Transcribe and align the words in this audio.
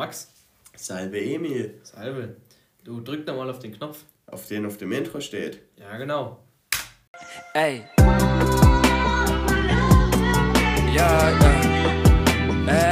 Max. 0.00 0.32
Salve 0.74 1.20
Emil. 1.20 1.78
Salve. 1.82 2.36
Du 2.84 3.02
drück 3.02 3.26
da 3.26 3.34
mal 3.34 3.50
auf 3.50 3.58
den 3.58 3.72
Knopf. 3.76 4.04
Auf 4.28 4.46
den 4.46 4.64
auf 4.64 4.78
dem 4.78 4.92
Intro 4.92 5.20
steht. 5.20 5.60
Ja, 5.76 5.98
genau. 5.98 6.42
Ey. 7.52 7.84
Ja, 10.96 11.30
ja. 11.30 11.50
Ey, 12.66 12.82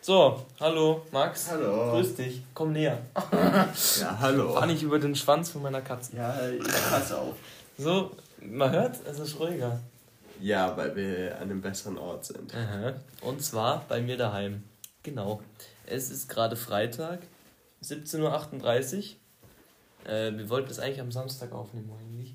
So, 0.00 0.44
hallo, 0.62 1.02
Max. 1.10 1.50
Hallo. 1.50 1.90
Grüß 1.92 2.14
dich. 2.14 2.42
Komm 2.54 2.72
näher. 2.72 2.98
Ja, 4.00 4.18
hallo. 4.20 4.54
Fahr 4.54 4.66
nicht 4.66 4.82
über 4.82 4.98
den 4.98 5.14
Schwanz 5.14 5.50
von 5.50 5.62
meiner 5.62 5.80
Katze. 5.80 6.16
Ja, 6.16 6.48
ich 6.48 6.62
pass 6.62 7.12
auf. 7.12 7.34
So, 7.76 8.12
man 8.40 8.70
hört, 8.70 8.96
es 9.06 9.18
ist 9.18 9.38
ruhiger. 9.40 9.80
Ja, 10.40 10.76
weil 10.76 10.94
wir 10.96 11.36
an 11.36 11.42
einem 11.42 11.60
besseren 11.60 11.98
Ort 11.98 12.24
sind. 12.24 12.54
Aha. 12.54 12.94
Und 13.20 13.42
zwar 13.42 13.84
bei 13.88 14.00
mir 14.00 14.16
daheim. 14.16 14.62
Genau. 15.02 15.42
Es 15.86 16.10
ist 16.10 16.28
gerade 16.28 16.56
Freitag, 16.56 17.20
17.38 17.82 19.16
Uhr. 20.06 20.10
Äh, 20.10 20.36
wir 20.36 20.48
wollten 20.48 20.70
es 20.70 20.78
eigentlich 20.78 21.00
am 21.00 21.12
Samstag 21.12 21.52
aufnehmen 21.52 21.90
eigentlich. 22.00 22.34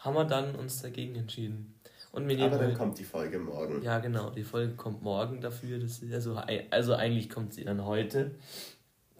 Haben 0.00 0.14
wir 0.14 0.24
dann 0.24 0.54
uns 0.56 0.82
dagegen 0.82 1.16
entschieden. 1.16 1.77
Und 2.12 2.26
nehmen 2.26 2.42
Aber 2.42 2.58
dann 2.58 2.74
kommt 2.74 2.98
die 2.98 3.04
Folge 3.04 3.38
morgen. 3.38 3.82
Ja, 3.82 3.98
genau. 3.98 4.30
Die 4.30 4.44
Folge 4.44 4.74
kommt 4.74 5.02
morgen 5.02 5.40
dafür. 5.40 5.78
Das 5.78 5.98
ist, 5.98 6.12
also, 6.12 6.40
also 6.70 6.94
eigentlich 6.94 7.28
kommt 7.28 7.54
sie 7.54 7.64
dann 7.64 7.84
heute. 7.84 8.32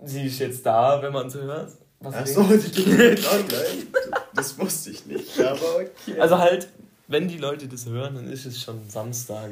Sie 0.05 0.27
ist 0.27 0.39
jetzt 0.39 0.65
da, 0.65 1.03
wenn 1.03 1.13
man 1.13 1.29
sie 1.29 1.43
hört. 1.43 1.73
Was 2.01 2.15
Ach 2.15 2.27
so, 2.27 2.43
die 2.45 2.85
geht 2.85 3.27
online. 3.33 3.87
Das 4.35 4.57
wusste 4.59 4.91
ich 4.91 5.05
nicht, 5.07 5.41
aber 5.41 5.77
okay. 5.77 6.19
Also 6.19 6.39
halt, 6.39 6.69
wenn 7.09 7.27
die 7.27 7.39
Leute 7.39 7.67
das 7.67 7.87
hören, 7.87 8.15
dann 8.15 8.31
ist 8.31 8.47
es 8.47 8.63
schon 8.63 8.89
Samstag. 8.89 9.51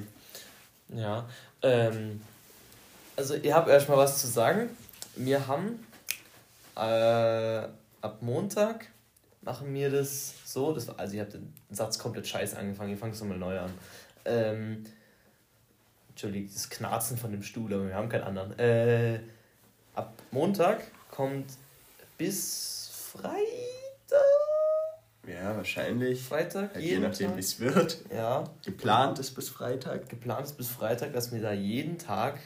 Ja. 0.88 1.28
Ähm, 1.62 2.20
also 3.16 3.34
ihr 3.34 3.54
habt 3.54 3.68
erstmal 3.68 3.98
was 3.98 4.20
zu 4.20 4.28
sagen. 4.28 4.70
Wir 5.16 5.46
haben 5.48 5.84
äh, 6.76 7.66
ab 8.00 8.18
Montag 8.20 8.86
machen 9.46 9.72
wir 9.72 9.90
das 9.90 10.34
so, 10.44 10.74
das 10.74 10.88
war, 10.88 10.98
also 10.98 11.14
ihr 11.14 11.22
habt 11.22 11.32
den 11.32 11.54
Satz 11.70 11.98
komplett 11.98 12.26
scheiße 12.26 12.58
angefangen, 12.58 12.90
ihr 12.90 12.98
fangt 12.98 13.14
es 13.14 13.20
nochmal 13.20 13.38
neu 13.38 13.58
an. 13.58 13.72
Ähm, 14.24 14.84
Entschuldigung, 16.10 16.50
das 16.52 16.68
Knarzen 16.68 17.16
von 17.16 17.30
dem 17.30 17.42
Stuhl, 17.42 17.72
aber 17.72 17.86
wir 17.86 17.94
haben 17.94 18.08
keinen 18.08 18.24
anderen. 18.24 18.58
Äh, 18.58 19.20
ab 19.94 20.12
Montag 20.32 20.82
kommt 21.10 21.46
bis 22.18 22.90
Freitag. 23.12 23.36
Ja, 25.26 25.56
wahrscheinlich. 25.56 26.22
Freitag, 26.22 26.74
Halt 26.74 26.84
je 26.84 26.98
nachdem, 26.98 27.36
wie 27.36 27.40
es 27.40 27.60
wird. 27.60 27.98
Ja, 28.12 28.44
Geplant 28.64 29.18
ist 29.18 29.32
bis 29.32 29.48
Freitag. 29.48 30.08
geplant 30.08 30.46
ist 30.46 30.56
bis 30.56 30.68
Freitag, 30.68 31.12
dass 31.12 31.32
wir 31.32 31.40
da 31.40 31.52
jeden 31.52 31.98
Tag 31.98 32.38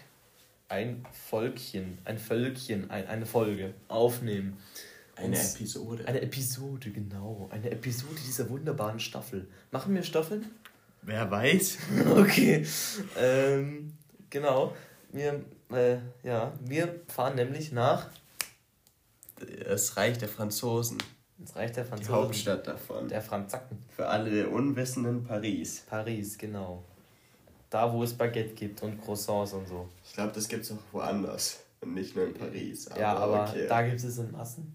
ein 0.69 1.05
Volkchen, 1.13 1.99
ein 2.05 2.19
Völkchen, 2.19 2.91
ein, 2.91 3.07
eine 3.07 3.27
Folge 3.27 3.75
aufnehmen. 3.89 4.59
Eine 5.21 5.39
Episode. 5.39 6.07
Eine 6.07 6.23
Episode, 6.23 6.91
genau. 6.91 7.49
Eine 7.53 7.71
Episode 7.71 8.15
dieser 8.27 8.49
wunderbaren 8.49 8.99
Staffel. 9.01 9.49
Machen 9.71 9.95
wir 9.95 10.03
Staffeln? 10.03 10.47
Wer 11.03 11.31
weiß? 11.31 11.79
okay. 12.17 12.67
Ähm, 13.19 13.93
genau. 14.29 14.75
Wir, 15.13 15.45
äh, 15.73 15.97
ja, 16.23 16.53
wir 16.61 17.01
fahren 17.09 17.35
nämlich 17.37 17.73
nach 17.73 18.09
Das 19.67 19.97
Reich 19.97 20.19
der 20.19 20.29
Franzosen. 20.29 20.99
ins 21.39 21.57
Reich 21.57 21.73
der 21.73 21.85
Die 21.85 21.89
Franzosen. 21.91 22.15
Hauptstadt 22.15 22.67
davon. 22.67 23.09
Der 23.09 23.23
Franzacken. 23.23 23.79
Für 23.95 24.07
alle 24.07 24.49
Unwissenden 24.49 25.25
Paris. 25.25 25.85
Paris, 25.89 26.37
genau. 26.39 26.85
Da, 27.71 27.93
wo 27.93 28.03
es 28.03 28.13
Baguette 28.15 28.55
gibt 28.55 28.83
und 28.83 29.01
Croissants 29.01 29.53
und 29.53 29.67
so. 29.69 29.89
Ich 30.05 30.13
glaube, 30.15 30.33
das 30.33 30.49
gibt 30.49 30.65
es 30.65 30.73
auch 30.73 30.79
woanders. 30.93 31.61
Und 31.81 31.95
nicht 31.95 32.15
nur 32.15 32.27
in 32.27 32.35
Paris. 32.35 32.89
ja, 32.99 33.15
aber 33.17 33.49
okay. 33.49 33.67
da 33.69 33.83
gibt 33.83 34.03
es 34.03 34.19
in 34.19 34.31
Massen. 34.33 34.75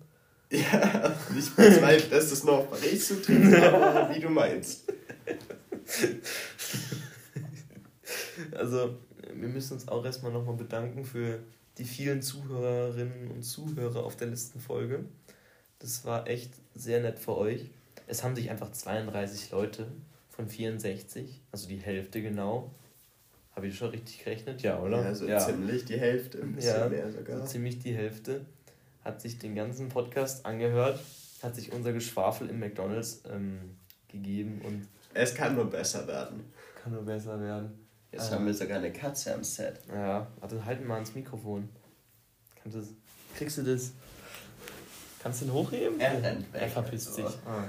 Ja, 0.71 1.16
ich 1.38 1.49
bezweifle, 1.55 2.09
dass 2.09 2.29
das 2.29 2.43
nur 2.43 2.59
auf 2.59 2.69
Paris 2.69 3.07
zutrifft, 3.07 3.55
aber 3.63 4.13
wie 4.16 4.19
du 4.19 4.29
meinst. 4.29 4.83
Also, 8.53 8.95
wir 9.33 9.47
müssen 9.47 9.73
uns 9.73 9.88
auch 9.88 10.03
erstmal 10.05 10.31
nochmal 10.31 10.55
bedanken 10.55 11.03
für 11.03 11.39
die 11.77 11.83
vielen 11.85 12.21
Zuhörerinnen 12.21 13.31
und 13.31 13.44
Zuhörer 13.44 14.03
auf 14.03 14.15
der 14.15 14.27
letzten 14.27 14.59
Folge. 14.59 15.05
Das 15.79 16.05
war 16.05 16.27
echt 16.27 16.53
sehr 16.73 17.01
nett 17.01 17.19
für 17.19 17.35
euch. 17.38 17.69
Es 18.07 18.23
haben 18.23 18.35
sich 18.35 18.49
einfach 18.49 18.71
32 18.71 19.51
Leute 19.51 19.88
von 20.29 20.47
64, 20.47 21.41
also 21.51 21.67
die 21.67 21.77
Hälfte 21.77 22.21
genau. 22.21 22.71
Habe 23.55 23.67
ich 23.67 23.77
schon 23.77 23.89
richtig 23.89 24.23
gerechnet? 24.23 24.61
Ja, 24.61 24.79
oder? 24.81 25.01
Ja, 25.03 25.15
so 25.15 25.25
ziemlich 25.51 25.85
die 25.85 25.97
Hälfte, 25.97 26.41
ein 26.41 26.53
bisschen 26.53 26.77
Ja, 26.77 26.89
mehr 26.89 27.09
so 27.11 27.17
sogar. 27.19 27.45
ziemlich 27.45 27.79
die 27.79 27.94
Hälfte 27.95 28.41
hat 29.05 29.21
sich 29.21 29.39
den 29.39 29.55
ganzen 29.55 29.88
Podcast 29.88 30.45
angehört, 30.45 30.99
hat 31.41 31.55
sich 31.55 31.71
unser 31.71 31.93
Geschwafel 31.93 32.49
im 32.49 32.59
McDonalds 32.59 33.21
ähm, 33.31 33.77
gegeben 34.09 34.61
und 34.66 34.88
Es 35.13 35.33
kann 35.33 35.55
nur 35.55 35.69
besser 35.69 36.05
werden. 36.07 36.51
kann 36.83 36.91
nur 36.93 37.03
besser 37.05 37.39
werden. 37.39 37.88
Jetzt 38.11 38.31
Ah. 38.31 38.35
haben 38.35 38.45
wir 38.45 38.53
sogar 38.53 38.77
eine 38.79 38.91
Katze 38.91 39.33
am 39.33 39.44
Set. 39.44 39.79
Ja, 39.94 40.27
warte, 40.39 40.65
halt 40.65 40.85
mal 40.85 40.95
ans 40.95 41.13
Mikrofon. 41.15 41.69
Kannst 42.61 42.75
du 42.75 42.81
das, 42.81 42.89
kriegst 43.38 43.57
du 43.59 43.63
das? 43.63 43.91
Kannst 45.21 45.41
du 45.41 45.45
ihn 45.45 45.53
hochheben? 45.53 45.99
Er 45.99 46.21
rennt 46.21 46.51
weg, 46.53 46.61
Er 46.61 46.69
verpisst 46.69 47.07
also. 47.09 47.27
sich. 47.27 47.38
Ah. 47.45 47.63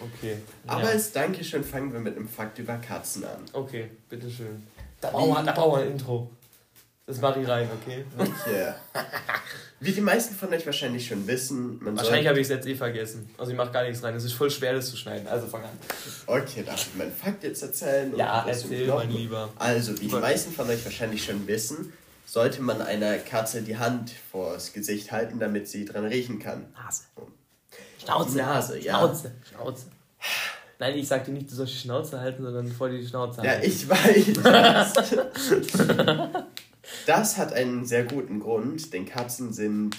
Okay. 0.00 0.36
Aber 0.66 0.82
ja. 0.82 0.88
als 0.88 1.12
Dankeschön 1.12 1.62
fangen 1.62 1.92
wir 1.92 2.00
mit 2.00 2.16
einem 2.16 2.28
Fakt 2.28 2.58
über 2.58 2.76
Katzen 2.78 3.24
an. 3.24 3.40
Okay, 3.52 3.90
bitteschön. 4.08 4.66
Da 5.00 5.10
brauchen 5.10 5.46
Das 7.06 7.20
mache 7.20 7.40
ich 7.40 7.48
rein, 7.48 7.68
okay? 7.82 8.04
Yeah. 8.48 8.76
Wie 9.80 9.90
die 9.90 10.00
meisten 10.00 10.36
von 10.36 10.52
euch 10.54 10.64
wahrscheinlich 10.64 11.08
schon 11.08 11.26
wissen, 11.26 11.82
man 11.82 11.96
Wahrscheinlich 11.96 12.28
habe 12.28 12.38
ich 12.38 12.44
es 12.44 12.50
jetzt 12.50 12.66
eh 12.68 12.76
vergessen. 12.76 13.28
Also 13.36 13.50
ich 13.50 13.58
mache 13.58 13.72
gar 13.72 13.82
nichts 13.82 14.00
rein. 14.04 14.14
Es 14.14 14.22
ist 14.22 14.34
voll 14.34 14.50
schwer, 14.50 14.74
das 14.74 14.88
zu 14.88 14.96
schneiden. 14.96 15.26
Also 15.26 15.48
fang 15.48 15.64
an. 15.64 15.70
Okay, 16.26 16.62
darf 16.64 16.86
ich 16.86 16.94
meinen 16.94 17.12
Fakt 17.12 17.42
jetzt 17.42 17.62
erzählen? 17.62 18.16
Ja, 18.16 18.44
erzähl, 18.46 18.86
mein 18.86 19.10
Lieber. 19.10 19.48
Also, 19.58 20.00
wie 20.00 20.06
die 20.06 20.14
meisten 20.14 20.52
von 20.52 20.68
euch 20.70 20.84
wahrscheinlich 20.84 21.24
schon 21.24 21.44
wissen, 21.48 21.92
sollte 22.24 22.62
man 22.62 22.80
einer 22.80 23.18
Katze 23.18 23.62
die 23.62 23.76
Hand 23.76 24.12
vors 24.30 24.72
Gesicht 24.72 25.10
halten, 25.10 25.40
damit 25.40 25.68
sie 25.68 25.84
dran 25.84 26.04
riechen 26.04 26.38
kann. 26.38 26.66
Nase. 26.74 27.02
Schnauze. 28.00 28.36
Nase, 28.38 28.78
ja. 28.78 28.98
Schnauze. 28.98 29.32
Schnauze. 29.50 29.86
Nein, 30.78 30.96
ich 30.96 31.08
sag 31.08 31.24
dir 31.24 31.32
nicht, 31.32 31.50
du 31.50 31.56
sollst 31.56 31.74
die 31.74 31.78
Schnauze 31.78 32.20
halten, 32.20 32.44
sondern 32.44 32.70
vor 32.70 32.88
dir 32.88 32.98
die 32.98 33.06
Schnauze 33.06 33.42
Ja, 33.42 33.50
halten. 33.50 33.66
ich 33.66 33.88
weiß. 33.88 34.92
Das 37.06 37.38
hat 37.38 37.52
einen 37.52 37.84
sehr 37.84 38.04
guten 38.04 38.40
Grund, 38.40 38.92
denn 38.92 39.06
Katzen 39.06 39.52
sind, 39.52 39.96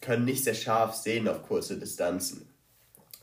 können 0.00 0.24
nicht 0.24 0.44
sehr 0.44 0.54
scharf 0.54 0.94
sehen 0.94 1.28
auf 1.28 1.42
kurze 1.42 1.78
Distanzen. 1.78 2.48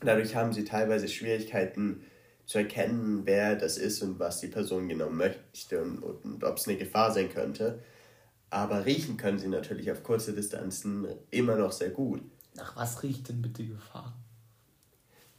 Dadurch 0.00 0.34
haben 0.34 0.52
sie 0.52 0.64
teilweise 0.64 1.08
Schwierigkeiten 1.08 2.04
zu 2.46 2.58
erkennen, 2.58 3.22
wer 3.24 3.56
das 3.56 3.78
ist 3.78 4.02
und 4.02 4.18
was 4.18 4.40
die 4.40 4.48
Person 4.48 4.88
genau 4.88 5.08
möchte 5.08 5.80
und, 5.80 6.02
und 6.02 6.44
ob 6.44 6.58
es 6.58 6.68
eine 6.68 6.76
Gefahr 6.76 7.12
sein 7.12 7.30
könnte. 7.30 7.82
Aber 8.50 8.84
riechen 8.84 9.16
können 9.16 9.38
sie 9.38 9.48
natürlich 9.48 9.90
auf 9.90 10.02
kurze 10.02 10.32
Distanzen 10.32 11.08
immer 11.30 11.56
noch 11.56 11.72
sehr 11.72 11.90
gut. 11.90 12.22
Nach 12.54 12.76
was 12.76 13.02
riecht 13.02 13.28
denn 13.28 13.42
bitte 13.42 13.66
Gefahr? 13.66 14.16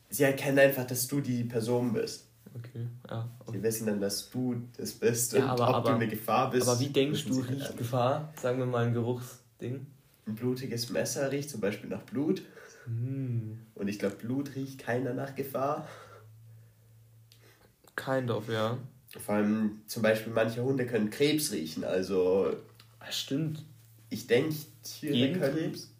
Sie 0.10 0.24
erkennen 0.24 0.60
einfach, 0.60 0.86
dass 0.86 1.08
du 1.08 1.22
die 1.22 1.44
Person 1.44 1.94
bist. 1.94 2.28
Okay, 2.58 2.88
ja. 3.10 3.30
Sie 3.52 3.62
wissen 3.62 3.86
dann, 3.88 4.00
dass 4.00 4.30
du 4.30 4.56
das 4.78 4.94
bist 4.94 5.34
Ja, 5.34 5.44
und 5.44 5.50
aber- 5.50 5.70
ob 5.70 5.76
aber- 5.76 5.90
du 5.90 5.96
eine 5.96 6.08
Gefahr 6.08 6.52
bist. 6.52 6.68
Aber 6.68 6.80
wie 6.80 6.88
denkst 6.90 7.26
du, 7.26 7.34
sie 7.34 7.42
halt 7.42 7.50
riecht 7.52 7.60
nicht. 7.62 7.78
Gefahr? 7.78 8.34
Sagen 8.42 8.60
wir 8.60 8.66
mal 8.66 8.86
ein 8.86 8.94
Geruchsding. 8.94 9.86
Ein 10.28 10.36
blutiges 10.36 10.90
Messer 10.90 11.32
riecht 11.32 11.50
zum 11.50 11.60
Beispiel 11.62 11.90
nach 11.90 12.02
Blut. 12.04 12.42
Hm. 12.86 13.60
Und 13.76 13.88
ich 13.88 14.00
glaube, 14.00 14.16
Blut 14.16 14.56
riecht 14.56 14.80
keiner 14.80 15.14
nach 15.14 15.36
Gefahr. 15.36 15.88
Kind 17.96 18.30
of, 18.32 18.50
ja. 18.50 18.78
Vor 19.20 19.36
allem 19.36 19.82
zum 19.88 20.02
Beispiel 20.04 20.34
manche 20.34 20.62
Hunde 20.64 20.86
können 20.86 21.10
Krebs 21.10 21.52
riechen. 21.52 21.84
Also 21.84 22.54
Ah, 23.00 23.12
stimmt. 23.12 23.64
ich 24.10 24.28
denke, 24.28 24.56
Tiere 24.84 25.38
können... 25.40 25.54
Krebs? 25.56 25.92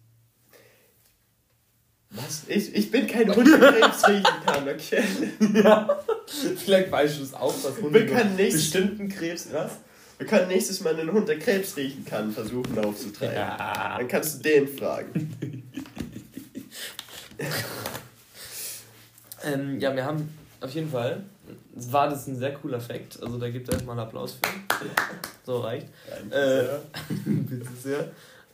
Was? 2.16 2.42
Ich, 2.48 2.74
ich 2.74 2.90
bin 2.90 3.06
kein 3.06 3.34
Hund, 3.34 3.46
der 3.48 3.72
Krebs 3.72 4.08
riechen 4.08 4.24
kann, 4.44 4.68
okay? 4.68 5.02
Ja. 5.54 5.98
Vielleicht 6.56 6.90
weißt 6.90 7.18
du 7.18 7.22
es 7.22 7.34
auch, 7.34 7.54
dass 7.62 7.76
Hunde 7.80 7.92
Wir 8.00 8.06
können 8.06 8.36
nicht- 8.36 8.52
bestimmten 8.52 9.08
Krebs... 9.08 9.48
Was? 9.52 9.72
Wir 10.18 10.26
können 10.26 10.48
nächstes 10.48 10.80
Mal 10.80 10.98
einen 10.98 11.12
Hund, 11.12 11.28
der 11.28 11.38
Krebs 11.38 11.76
riechen 11.76 12.04
kann, 12.06 12.32
versuchen 12.32 12.78
aufzutreiben. 12.78 13.34
Ja. 13.36 13.96
Dann 13.98 14.08
kannst 14.08 14.38
du 14.38 14.42
den 14.48 14.66
fragen. 14.68 15.62
Ähm, 19.44 19.78
ja, 19.78 19.94
wir 19.94 20.04
haben 20.04 20.28
auf 20.60 20.70
jeden 20.70 20.90
Fall... 20.90 21.22
War 21.74 22.08
das 22.08 22.26
ein 22.26 22.36
sehr 22.36 22.54
cooler 22.54 22.80
Fact. 22.80 23.22
Also 23.22 23.38
da 23.38 23.48
gibt 23.50 23.68
es 23.68 23.74
erstmal 23.74 23.96
einen 23.98 24.06
Applaus 24.08 24.32
für. 24.32 24.86
So 25.44 25.58
reicht. 25.60 25.86
Äh, 26.30 26.64
Bitte 27.24 27.68
sehr. 27.80 28.10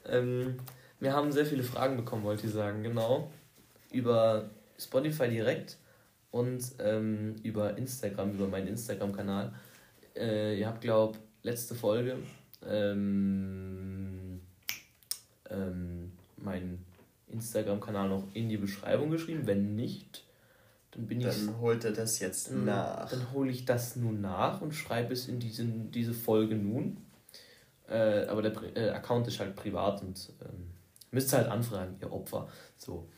Ähm, 0.07 0.59
wir 1.01 1.13
haben 1.15 1.33
sehr 1.33 1.47
viele 1.47 1.63
Fragen 1.63 1.97
bekommen, 1.97 2.25
wollte 2.25 2.47
ich 2.47 2.53
sagen, 2.53 2.83
genau. 2.83 3.31
Über 3.93 4.51
Spotify 4.79 5.29
direkt 5.29 5.79
und 6.31 6.63
ähm, 6.79 7.37
über 7.43 7.77
Instagram, 7.77 8.33
über 8.33 8.49
meinen 8.49 8.69
Instagram-Kanal. 8.69 9.53
Äh, 10.17 10.59
ihr 10.59 10.67
habt, 10.67 10.81
glaube 10.81 11.19
letzte 11.43 11.75
Folge 11.75 12.19
ähm, 12.67 14.41
ähm, 15.51 16.13
meinen 16.37 16.85
Instagram-Kanal 17.29 18.09
noch 18.09 18.25
in 18.35 18.49
die 18.49 18.57
Beschreibung 18.57 19.11
geschrieben. 19.11 19.47
Wenn 19.47 19.77
nicht, 19.77 20.25
dann 20.93 21.07
bin 21.07 21.21
ich. 21.21 21.27
Dann 21.27 21.61
holt 21.61 21.85
er 21.85 21.93
das 21.93 22.19
jetzt 22.21 22.51
dann, 22.51 22.65
nach. 22.65 23.11
Dann 23.11 23.33
hole 23.33 23.51
ich 23.51 23.65
das 23.65 23.97
nun 23.97 24.21
nach 24.21 24.61
und 24.61 24.73
schreibe 24.73 25.13
es 25.13 25.29
in 25.29 25.39
diesen, 25.39 25.91
diese 25.91 26.15
Folge 26.15 26.55
nun. 26.55 26.99
Äh, 27.89 28.27
aber 28.27 28.43
der 28.43 28.77
äh, 28.77 28.91
Account 28.91 29.27
ist 29.29 29.41
halt 29.41 29.57
privat 29.57 30.03
und 30.03 30.33
ähm, 30.41 30.71
müsst 31.11 31.33
ihr 31.33 31.39
halt 31.39 31.49
anfragen, 31.49 31.97
ihr 32.01 32.13
Opfer. 32.13 32.49
So. 32.77 33.09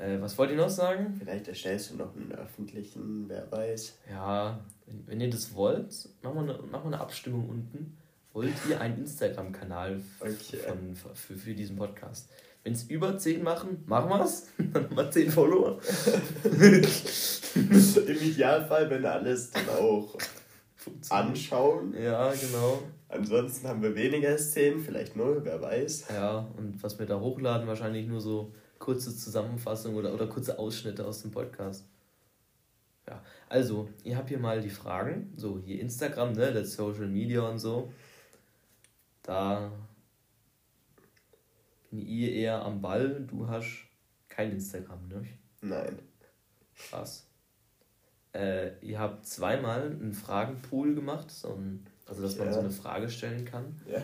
Äh, 0.00 0.20
was 0.20 0.36
wollt 0.38 0.50
ihr 0.50 0.56
noch 0.56 0.70
sagen? 0.70 1.14
Vielleicht 1.18 1.48
erstellst 1.48 1.90
du 1.90 1.96
noch 1.96 2.14
einen 2.16 2.32
öffentlichen, 2.32 3.24
wer 3.28 3.50
weiß. 3.50 3.98
Ja, 4.10 4.58
wenn, 4.86 5.06
wenn 5.06 5.20
ihr 5.20 5.30
das 5.30 5.54
wollt, 5.54 6.08
machen 6.22 6.34
wir, 6.36 6.40
eine, 6.40 6.52
machen 6.62 6.84
wir 6.90 6.94
eine 6.94 7.00
Abstimmung 7.00 7.48
unten. 7.48 7.96
Wollt 8.32 8.54
ihr 8.68 8.80
einen 8.80 8.98
Instagram-Kanal 8.98 10.00
Okay. 10.20 10.58
von, 10.58 10.94
für, 11.14 11.36
für 11.36 11.54
diesen 11.54 11.76
Podcast? 11.76 12.30
Wenn 12.62 12.74
es 12.74 12.84
über 12.84 13.16
10 13.18 13.42
machen, 13.42 13.82
machen 13.86 14.08
wir 14.10 14.24
es. 14.24 14.48
Dann 14.72 14.84
haben 14.84 14.96
wir 14.96 15.10
10 15.10 15.30
Follower. 15.30 15.80
Im 17.54 18.16
Idealfall, 18.22 18.88
wenn 18.90 19.04
alles 19.04 19.50
dann 19.50 19.68
auch 19.70 20.16
anschauen. 21.08 21.94
Ja, 22.00 22.30
genau. 22.32 22.82
Ansonsten 23.08 23.66
haben 23.66 23.82
wir 23.82 23.94
weniger 23.96 24.28
als 24.28 24.52
10, 24.52 24.80
vielleicht 24.80 25.16
null, 25.16 25.40
wer 25.42 25.60
weiß. 25.60 26.06
Ja, 26.10 26.46
und 26.56 26.80
was 26.82 26.98
wir 26.98 27.06
da 27.06 27.18
hochladen, 27.18 27.66
wahrscheinlich 27.66 28.06
nur 28.06 28.20
so 28.20 28.52
kurze 28.80 29.16
Zusammenfassungen 29.16 29.96
oder, 29.96 30.12
oder 30.12 30.26
kurze 30.26 30.58
Ausschnitte 30.58 31.06
aus 31.06 31.22
dem 31.22 31.30
Podcast. 31.30 31.84
Ja, 33.06 33.22
also, 33.48 33.88
ihr 34.02 34.16
habt 34.16 34.28
hier 34.28 34.38
mal 34.40 34.60
die 34.60 34.70
Fragen. 34.70 35.32
So, 35.36 35.58
hier 35.60 35.80
Instagram, 35.80 36.32
ne, 36.32 36.52
das 36.52 36.74
Social 36.74 37.06
Media 37.06 37.42
und 37.42 37.58
so. 37.60 37.92
Da 39.22 39.70
bin 41.90 42.00
ich 42.00 42.08
eher 42.32 42.62
am 42.64 42.80
Ball. 42.80 43.24
Du 43.28 43.48
hast 43.48 43.84
kein 44.28 44.52
Instagram, 44.52 45.06
ne? 45.08 45.24
Nein. 45.60 45.98
Krass. 46.74 47.26
Äh, 48.32 48.78
ihr 48.80 48.98
habt 48.98 49.26
zweimal 49.26 49.82
einen 49.90 50.12
Fragenpool 50.14 50.94
gemacht, 50.94 51.30
so 51.30 51.54
ein, 51.54 51.84
also 52.06 52.22
dass 52.22 52.36
man 52.38 52.46
Ja. 52.46 52.52
so 52.54 52.60
eine 52.60 52.70
Frage 52.70 53.10
stellen 53.10 53.44
kann. 53.44 53.80
Ja. 53.90 54.02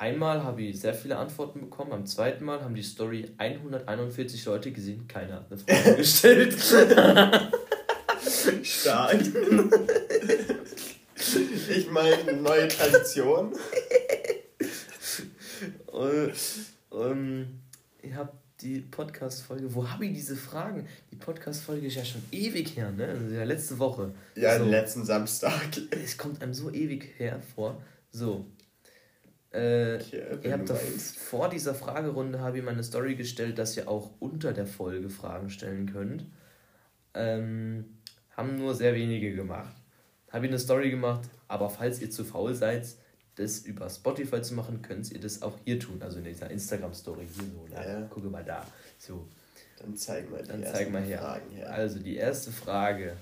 Einmal 0.00 0.42
habe 0.42 0.62
ich 0.62 0.80
sehr 0.80 0.94
viele 0.94 1.18
Antworten 1.18 1.60
bekommen, 1.60 1.90
beim 1.90 2.06
zweiten 2.06 2.42
Mal 2.42 2.62
haben 2.62 2.74
die 2.74 2.82
Story 2.82 3.30
141 3.36 4.46
Leute 4.46 4.72
gesehen, 4.72 5.06
keiner 5.06 5.34
hat 5.34 5.46
eine 5.50 5.58
Frage 5.58 5.96
gestellt. 5.98 6.54
Stark. 8.62 9.20
ich 11.68 11.90
meine, 11.90 12.32
neue 12.32 12.68
Tradition. 12.68 13.52
Und, 15.88 16.32
ähm, 16.94 17.60
ihr 18.02 18.16
habt 18.16 18.38
die 18.62 18.80
Podcast-Folge, 18.80 19.74
wo 19.74 19.86
habe 19.86 20.06
ich 20.06 20.14
diese 20.14 20.36
Fragen? 20.36 20.88
Die 21.10 21.16
Podcast-Folge 21.16 21.88
ist 21.88 21.96
ja 21.96 22.06
schon 22.06 22.22
ewig 22.32 22.74
her, 22.74 22.90
ne? 22.90 23.06
Also 23.06 23.34
ja 23.34 23.44
letzte 23.44 23.78
Woche. 23.78 24.14
Ja, 24.34 24.56
so. 24.56 24.64
letzten 24.64 25.04
Samstag. 25.04 25.76
Es 25.90 26.16
kommt 26.16 26.40
einem 26.40 26.54
so 26.54 26.70
ewig 26.70 27.12
hervor. 27.18 27.82
So. 28.10 28.46
Äh, 29.52 29.96
ihr 30.42 30.52
habt 30.52 30.70
vor 30.70 31.48
dieser 31.48 31.74
Fragerunde 31.74 32.40
habe 32.40 32.58
ich 32.58 32.64
meine 32.64 32.84
Story 32.84 33.16
gestellt, 33.16 33.58
dass 33.58 33.76
ihr 33.76 33.88
auch 33.88 34.10
unter 34.20 34.52
der 34.52 34.66
Folge 34.66 35.10
Fragen 35.10 35.50
stellen 35.50 35.92
könnt. 35.92 36.24
Ähm, 37.14 37.98
haben 38.36 38.56
nur 38.56 38.74
sehr 38.74 38.94
wenige 38.94 39.34
gemacht. 39.34 39.74
Habe 40.30 40.46
ich 40.46 40.52
eine 40.52 40.58
Story 40.60 40.90
gemacht, 40.90 41.28
aber 41.48 41.68
falls 41.68 42.00
ihr 42.00 42.10
zu 42.10 42.24
faul 42.24 42.54
seid, 42.54 42.86
das 43.34 43.60
über 43.60 43.88
Spotify 43.90 44.40
zu 44.42 44.54
machen, 44.54 44.82
könnt 44.82 45.10
ihr 45.10 45.20
das 45.20 45.42
auch 45.42 45.58
hier 45.64 45.80
tun. 45.80 46.00
Also 46.00 46.18
in 46.18 46.24
dieser 46.24 46.50
Instagram-Story 46.50 47.26
hier 47.26 47.44
so. 47.44 47.74
Ne? 47.74 47.86
Ja. 47.86 48.06
Gucke 48.06 48.28
mal 48.28 48.44
da. 48.44 48.64
So, 48.98 49.26
Dann 49.78 49.96
zeig 49.96 50.30
mal 50.30 50.42
die 50.42 50.48
dann 50.48 50.64
zeig 50.64 50.92
mal 50.92 51.02
her. 51.02 51.18
Fragen 51.18 51.50
her. 51.50 51.72
Also 51.72 51.98
die 51.98 52.16
erste 52.16 52.52
Frage 52.52 53.16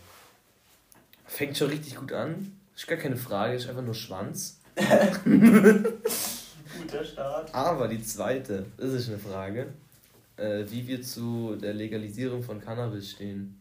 fängt 1.26 1.56
schon 1.56 1.70
richtig 1.70 1.96
gut 1.96 2.12
an. 2.12 2.52
Ist 2.74 2.86
gar 2.86 2.98
keine 2.98 3.16
Frage, 3.16 3.54
ist 3.54 3.68
einfach 3.68 3.82
nur 3.82 3.94
Schwanz. 3.94 4.57
Guter 6.82 7.04
Start. 7.04 7.54
Aber 7.54 7.88
die 7.88 8.02
zweite, 8.02 8.66
das 8.76 8.92
ist 8.92 9.08
eine 9.08 9.18
Frage, 9.18 9.68
äh, 10.36 10.64
wie 10.68 10.86
wir 10.86 11.02
zu 11.02 11.56
der 11.56 11.74
Legalisierung 11.74 12.42
von 12.42 12.60
Cannabis 12.60 13.10
stehen. 13.10 13.60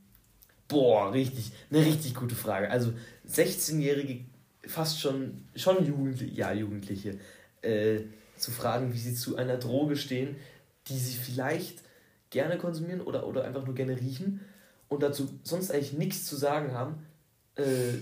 Boah, 0.67 1.11
richtig, 1.13 1.51
eine 1.71 1.85
richtig 1.85 2.13
gute 2.13 2.35
Frage. 2.35 2.69
Also 2.69 2.93
16-Jährige, 3.29 4.25
fast 4.65 4.99
schon, 4.99 5.45
schon 5.55 5.85
Jugendliche, 5.85 6.33
ja, 6.33 6.51
Jugendliche, 6.51 7.17
äh, 7.61 8.01
zu 8.35 8.51
fragen, 8.51 8.93
wie 8.93 8.97
sie 8.97 9.15
zu 9.15 9.37
einer 9.37 9.57
Droge 9.57 9.95
stehen, 9.95 10.35
die 10.87 10.97
sie 10.97 11.17
vielleicht 11.17 11.81
gerne 12.29 12.57
konsumieren 12.57 13.01
oder, 13.01 13.25
oder 13.27 13.43
einfach 13.43 13.65
nur 13.65 13.75
gerne 13.75 13.99
riechen 13.99 14.41
und 14.89 15.03
dazu 15.03 15.29
sonst 15.43 15.71
eigentlich 15.71 15.93
nichts 15.93 16.25
zu 16.25 16.35
sagen 16.35 16.73
haben, 16.73 17.05
äh, 17.55 17.93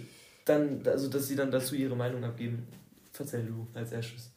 dann, 0.46 0.82
also 0.86 1.10
dass 1.10 1.28
sie 1.28 1.36
dann 1.36 1.52
dazu 1.52 1.76
ihre 1.76 1.96
Meinung 1.96 2.24
abgeben. 2.24 2.68
Verzeih 3.16 3.44
du 3.44 3.66
als 3.74 3.94
erstes. 3.94 4.30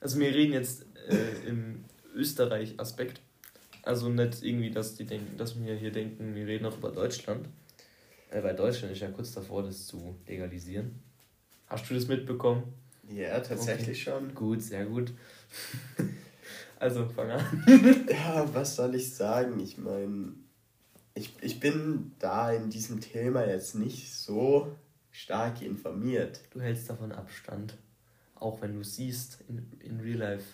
Also 0.00 0.20
wir 0.20 0.32
reden 0.32 0.52
jetzt 0.52 0.86
äh, 1.08 1.48
im 1.48 1.84
Österreich-Aspekt. 2.14 3.20
Also 3.82 4.10
nicht 4.10 4.42
irgendwie, 4.44 4.70
dass 4.70 4.94
die 4.94 5.04
denken, 5.04 5.36
dass 5.36 5.58
wir 5.58 5.74
hier 5.74 5.90
denken, 5.90 6.36
wir 6.36 6.46
reden 6.46 6.66
auch 6.66 6.76
über 6.76 6.92
Deutschland. 6.92 7.48
Äh, 8.30 8.44
weil 8.44 8.54
Deutschland 8.54 8.92
ist 8.92 9.00
ja 9.00 9.10
kurz 9.10 9.32
davor, 9.32 9.64
das 9.64 9.88
zu 9.88 10.14
legalisieren. 10.28 11.02
Hast 11.66 11.90
du 11.90 11.94
das 11.94 12.06
mitbekommen? 12.06 12.62
Ja, 13.10 13.40
tatsächlich 13.40 14.00
schon. 14.00 14.34
Gut, 14.34 14.62
sehr 14.62 14.86
gut. 14.86 15.12
Also, 16.80 17.08
fang 17.08 17.28
an. 17.28 17.64
Ja, 18.08 18.48
was 18.54 18.76
soll 18.76 18.94
ich 18.94 19.12
sagen? 19.12 19.58
Ich 19.58 19.78
meine, 19.78 20.34
ich, 21.12 21.32
ich 21.40 21.58
bin 21.58 22.12
da 22.20 22.52
in 22.52 22.70
diesem 22.70 23.00
Thema 23.00 23.44
jetzt 23.44 23.74
nicht 23.74 24.14
so 24.14 24.76
stark 25.18 25.62
informiert. 25.62 26.40
Du 26.50 26.60
hältst 26.60 26.88
davon 26.88 27.10
Abstand. 27.12 27.76
Auch 28.36 28.62
wenn 28.62 28.74
du 28.74 28.80
es 28.80 28.94
siehst 28.94 29.38
in, 29.48 29.72
in 29.80 30.00
Real 30.00 30.18
Life. 30.18 30.44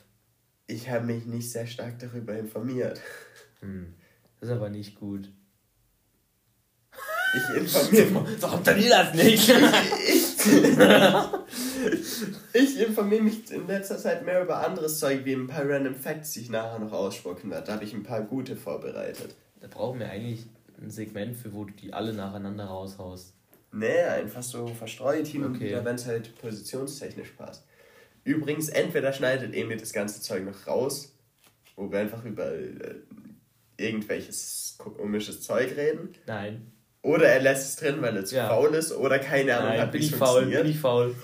Ich 0.66 0.88
habe 0.88 1.04
mich 1.04 1.26
nicht 1.26 1.50
sehr 1.50 1.66
stark 1.66 1.98
darüber 1.98 2.34
informiert. 2.34 2.98
Hm. 3.60 3.92
Das 4.40 4.48
ist 4.48 4.54
aber 4.54 4.70
nicht 4.70 4.98
gut. 4.98 5.30
Ich 7.36 7.56
informiere 7.56 8.26
So 8.40 8.50
habt 8.50 8.66
ihr 8.68 8.88
das 8.88 9.14
nicht. 9.14 9.50
ich 12.54 12.80
informiere 12.80 13.22
mich 13.22 13.50
in 13.50 13.66
letzter 13.66 13.98
Zeit 13.98 14.24
mehr 14.24 14.42
über 14.42 14.66
anderes 14.66 14.98
Zeug, 14.98 15.26
wie 15.26 15.34
ein 15.34 15.46
paar 15.46 15.68
Random 15.68 15.94
Facts, 15.94 16.32
die 16.32 16.40
ich 16.40 16.48
nachher 16.48 16.78
noch 16.78 16.92
ausspucken 16.92 17.50
werde. 17.50 17.66
Da 17.66 17.74
habe 17.74 17.84
ich 17.84 17.92
ein 17.92 18.02
paar 18.02 18.22
gute 18.22 18.56
vorbereitet. 18.56 19.34
Da 19.60 19.66
brauchen 19.68 19.98
wir 19.98 20.08
eigentlich 20.08 20.46
ein 20.80 20.90
Segment 20.90 21.36
für, 21.36 21.52
wo 21.52 21.64
du 21.64 21.74
die 21.74 21.92
alle 21.92 22.14
nacheinander 22.14 22.64
raushaust. 22.64 23.34
Nee, 23.76 24.02
einfach 24.02 24.42
so 24.42 24.68
verstreut 24.68 25.26
hin 25.26 25.44
und 25.44 25.56
Okay. 25.56 25.66
wieder, 25.68 25.84
wenn 25.84 25.96
es 25.96 26.06
halt 26.06 26.38
positionstechnisch 26.40 27.30
passt. 27.30 27.64
Übrigens, 28.22 28.68
entweder 28.68 29.12
schneidet 29.12 29.52
Emil 29.54 29.76
das 29.76 29.92
ganze 29.92 30.20
Zeug 30.20 30.44
noch 30.44 30.66
raus, 30.66 31.12
wo 31.76 31.90
wir 31.90 31.98
einfach 31.98 32.24
über 32.24 32.52
äh, 32.54 32.94
irgendwelches 33.76 34.76
komisches 34.78 35.42
Zeug 35.42 35.76
reden, 35.76 36.10
Nein. 36.26 36.72
oder 37.02 37.26
er 37.26 37.40
lässt 37.40 37.68
es 37.70 37.76
drin, 37.76 38.00
weil 38.00 38.16
er 38.16 38.24
zu 38.24 38.36
Ja. 38.36 38.48
faul 38.48 38.74
ist, 38.74 38.92
oder 38.92 39.18
keine 39.18 39.56
Ahnung 39.56 39.68
Nein, 39.70 39.80
hat, 39.80 39.92
bin 39.92 40.02
ich 40.02 40.14
faul, 40.14 40.46
bin 40.46 40.66
ich 40.66 40.78
faul. 40.78 41.14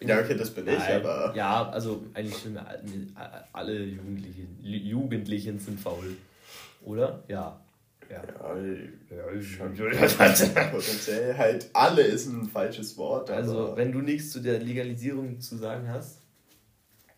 Ja, 0.00 0.20
okay, 0.20 0.34
das 0.36 0.50
bin 0.50 0.66
ich, 0.66 0.78
Nein. 0.78 0.96
aber 1.04 1.34
Ja, 1.34 1.68
also 1.70 2.04
eigentlich 2.14 2.36
sind 2.36 2.54
wir 2.54 2.66
alle, 2.66 3.44
alle 3.52 3.84
Jugendlichen, 3.84 4.58
Jugendlichen 4.62 5.58
sind 5.58 5.80
faul. 5.80 6.16
Oder? 6.84 7.22
Ja. 7.28 7.60
Ja. 8.10 8.22
ja, 8.24 9.40
schon 9.40 9.76
potenziell 10.72 11.36
halt 11.38 11.70
alle 11.72 12.02
ist 12.02 12.26
ein 12.26 12.48
falsches 12.48 12.96
Wort. 12.96 13.30
Also, 13.30 13.76
wenn 13.76 13.92
du 13.92 14.00
nichts 14.00 14.30
zu 14.32 14.40
der 14.40 14.58
Legalisierung 14.58 15.40
zu 15.40 15.56
sagen 15.56 15.88
hast, 15.88 16.18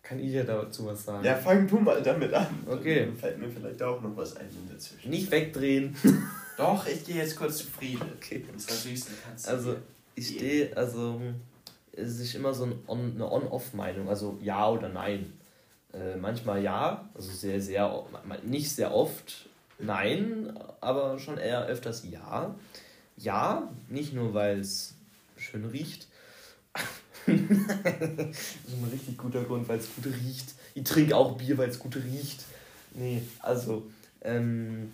kann 0.02 0.18
ich 0.18 0.32
ja 0.32 0.42
dazu 0.42 0.84
was 0.84 1.04
sagen. 1.04 1.24
ja, 1.24 1.34
fang 1.36 1.66
du 1.66 1.78
mal 1.78 2.02
damit 2.02 2.34
an. 2.34 2.64
Okay. 2.68 3.06
Dann 3.06 3.16
fällt 3.16 3.38
mir 3.38 3.48
vielleicht 3.48 3.82
auch 3.82 4.02
noch 4.02 4.14
was 4.16 4.36
ein 4.36 4.48
in 4.50 4.70
dazwischen. 4.70 5.08
Nicht 5.08 5.30
wegdrehen. 5.30 5.96
Doch, 6.58 6.86
ich 6.86 7.06
gehe 7.06 7.16
jetzt 7.16 7.36
kurz 7.36 7.58
zu 7.58 7.66
Friede. 7.66 8.04
Okay. 8.16 8.44
Unserer 8.52 8.74
süßen 8.74 9.14
Katze. 9.24 9.48
Also, 9.48 9.76
ich 10.14 10.28
stehe, 10.28 10.76
also, 10.76 11.22
es 11.92 12.20
ist 12.20 12.34
immer 12.34 12.52
so 12.52 12.64
ein 12.64 12.74
On, 12.86 13.12
eine 13.14 13.30
On-Off-Meinung, 13.30 14.08
also 14.08 14.38
ja 14.42 14.68
oder 14.68 14.90
nein. 14.90 15.32
Äh, 15.94 16.16
manchmal 16.16 16.62
ja, 16.62 17.08
also 17.14 17.30
sehr, 17.30 17.60
sehr, 17.60 18.04
nicht 18.44 18.70
sehr 18.70 18.94
oft 18.94 19.48
nein, 19.78 20.52
aber 20.80 21.18
schon 21.18 21.38
eher 21.38 21.66
öfters 21.66 22.04
ja. 22.10 22.54
Ja, 23.16 23.70
nicht 23.88 24.12
nur 24.12 24.34
weil 24.34 24.60
es 24.60 24.94
schön 25.36 25.64
riecht. 25.64 26.08
das 27.26 27.36
ist 27.36 28.74
ein 28.74 28.88
richtig 28.90 29.16
guter 29.18 29.44
Grund, 29.44 29.68
weil 29.68 29.78
es 29.78 29.88
gut 29.94 30.06
riecht. 30.06 30.54
Ich 30.74 30.84
trinke 30.84 31.16
auch 31.16 31.36
Bier, 31.36 31.58
weil 31.58 31.68
es 31.68 31.78
gut 31.78 31.96
riecht. 31.96 32.44
Nee, 32.94 33.22
also, 33.40 33.90
ähm, 34.22 34.92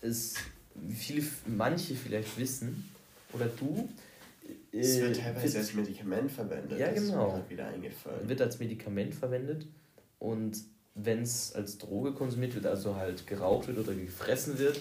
es, 0.00 0.34
wie 0.74 0.94
viele, 0.94 1.26
manche 1.46 1.94
vielleicht 1.94 2.38
wissen, 2.38 2.88
oder 3.32 3.46
du, 3.46 3.88
Es 4.72 4.96
äh, 4.96 5.02
wird 5.02 5.20
teilweise 5.20 5.58
als 5.58 5.74
Medikament 5.74 6.30
verwendet. 6.30 6.78
Ja, 6.78 6.88
das 6.88 6.98
ist 6.98 7.10
mir 7.10 7.12
genau. 7.12 7.30
grad 7.32 7.50
wieder 7.50 7.66
eingefallen. 7.68 8.28
wird 8.28 8.40
als 8.40 8.58
Medikament 8.58 9.14
verwendet 9.14 9.66
und 10.18 10.58
wenn 10.96 11.22
es 11.22 11.52
als 11.54 11.78
Droge 11.78 12.12
konsumiert 12.12 12.54
wird, 12.54 12.66
also 12.66 12.96
halt 12.96 13.26
geraucht 13.26 13.68
wird 13.68 13.78
oder 13.78 13.94
gefressen 13.94 14.58
wird, 14.58 14.80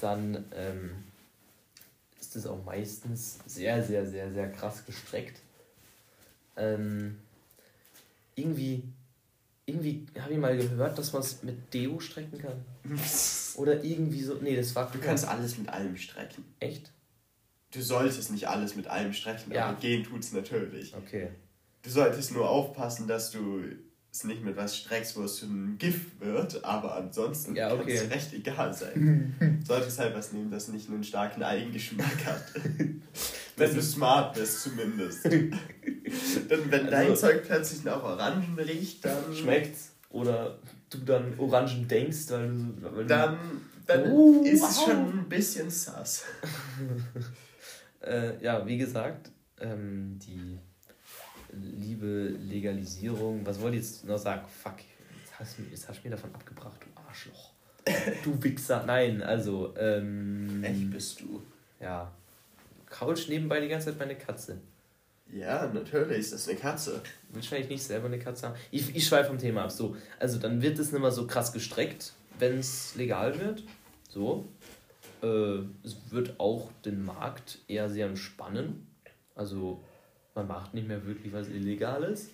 dann 0.00 0.44
ähm, 0.54 0.90
ist 2.20 2.36
es 2.36 2.46
auch 2.46 2.62
meistens 2.64 3.38
sehr, 3.46 3.82
sehr, 3.82 4.06
sehr, 4.06 4.32
sehr 4.32 4.50
krass 4.50 4.84
gestreckt. 4.84 5.40
Ähm, 6.56 7.18
irgendwie 8.34 8.82
irgendwie 9.66 10.06
habe 10.20 10.34
ich 10.34 10.38
mal 10.38 10.56
gehört, 10.56 10.98
dass 10.98 11.12
man 11.12 11.22
es 11.22 11.42
mit 11.42 11.72
Deo 11.72 11.98
strecken 11.98 12.38
kann. 12.38 12.64
Oder 13.56 13.82
irgendwie 13.82 14.22
so. 14.22 14.34
Nee, 14.34 14.56
das 14.56 14.74
war 14.74 14.90
Du 14.90 14.98
kannst 14.98 15.26
alles 15.26 15.56
mit 15.56 15.68
allem 15.70 15.96
strecken. 15.96 16.44
Echt? 16.60 16.90
Du 17.70 17.80
solltest 17.80 18.30
nicht 18.30 18.46
alles 18.46 18.76
mit 18.76 18.86
allem 18.88 19.12
strecken, 19.14 19.52
Ja. 19.52 19.68
aber 19.68 19.80
gehen 19.80 20.04
tut's 20.04 20.32
natürlich. 20.32 20.94
Okay. 20.94 21.30
Du 21.82 21.90
solltest 21.90 22.32
nur 22.32 22.48
aufpassen, 22.48 23.08
dass 23.08 23.30
du 23.30 23.62
es 24.14 24.24
nicht 24.24 24.44
mit 24.44 24.56
was 24.56 24.76
streckst, 24.76 25.16
wo 25.16 25.22
es 25.24 25.36
zu 25.36 25.46
einem 25.46 25.76
Gift 25.76 26.20
wird, 26.20 26.64
aber 26.64 26.94
ansonsten 26.94 27.56
Ja, 27.56 27.70
kann 27.70 27.80
okay. 27.80 27.94
es 27.96 28.10
recht 28.10 28.32
egal 28.32 28.72
sein. 28.72 29.34
solltest 29.66 29.98
halt 29.98 30.14
was 30.14 30.32
nehmen, 30.32 30.50
das 30.52 30.68
nicht 30.68 30.88
einen 30.88 31.02
starken 31.02 31.42
Eigengeschmack 31.42 32.24
hat. 32.24 32.44
wenn 33.56 33.74
du 33.74 33.82
smart 33.82 34.34
bist 34.34 34.62
zumindest. 34.62 35.24
Dann, 35.24 36.70
wenn 36.70 36.86
dein 36.86 37.10
Also- 37.10 37.26
Zeug 37.26 37.42
plötzlich 37.44 37.82
nach 37.84 38.02
Orangen 38.02 38.56
riecht, 38.58 39.04
dann... 39.04 39.34
Schmeckt's? 39.34 39.90
Oder 40.10 40.58
du 40.90 40.98
dann 40.98 41.36
Orangen 41.38 41.88
denkst, 41.88 42.30
weil 42.30 42.48
du. 42.48 42.74
Weil 42.82 42.92
du 43.02 43.06
Dann, 43.06 43.38
dann 43.86 44.12
Uh, 44.12 44.44
ist 44.44 44.62
es 44.62 44.76
wow. 44.78 44.84
schon 44.90 45.18
ein 45.18 45.28
bisschen 45.28 45.68
sass. 45.70 46.24
Äh, 48.00 48.40
ja, 48.42 48.64
wie 48.66 48.78
gesagt, 48.78 49.30
ähm, 49.60 50.18
die 50.20 50.58
liebe 51.60 52.28
Legalisierung, 52.40 53.44
was 53.46 53.60
wollte 53.60 53.76
ich 53.76 53.82
jetzt 53.84 54.04
noch 54.04 54.18
sagen? 54.18 54.42
Fuck, 54.62 54.78
jetzt 55.20 55.38
hast, 55.38 55.58
du- 55.58 55.62
jetzt 55.70 55.88
hast 55.88 56.00
du 56.02 56.08
mir 56.08 56.14
davon 56.16 56.34
abgebracht, 56.34 56.80
du 56.82 57.00
Arschloch. 57.08 57.50
Du 58.22 58.42
Wichser. 58.42 58.84
Nein, 58.86 59.22
also, 59.22 59.74
ähm, 59.76 60.64
Echt 60.64 60.90
bist 60.90 61.20
du. 61.20 61.42
ja. 61.80 62.10
Couch 62.86 63.28
nebenbei 63.28 63.60
die 63.60 63.68
ganze 63.68 63.86
Zeit 63.90 63.98
meine 63.98 64.14
Katze. 64.14 64.58
Ja, 65.32 65.66
natürlich 65.72 66.18
ist 66.18 66.32
das 66.32 66.48
eine 66.48 66.56
Katze. 66.58 67.02
Eigentlich 67.34 67.68
nicht 67.68 67.82
selber 67.82 68.06
eine 68.06 68.18
Katze 68.20 68.48
haben? 68.48 68.54
Ich, 68.70 68.94
ich 68.94 69.06
schweife 69.06 69.28
vom 69.28 69.38
Thema 69.38 69.64
ab. 69.64 69.72
So, 69.72 69.96
also 70.20 70.38
dann 70.38 70.62
wird 70.62 70.78
es 70.78 70.92
nicht 70.92 71.00
mehr 71.00 71.10
so 71.10 71.26
krass 71.26 71.52
gestreckt, 71.52 72.12
wenn 72.38 72.58
es 72.58 72.94
legal 72.94 73.38
wird. 73.40 73.64
So. 74.08 74.46
Äh, 75.22 75.58
es 75.82 75.96
wird 76.10 76.38
auch 76.38 76.70
den 76.84 77.04
Markt 77.04 77.58
eher 77.66 77.90
sehr 77.90 78.06
entspannen. 78.06 78.86
Also 79.34 79.82
man 80.34 80.46
macht 80.46 80.74
nicht 80.74 80.88
mehr 80.88 81.04
wirklich 81.06 81.32
was 81.32 81.48
Illegales. 81.48 82.30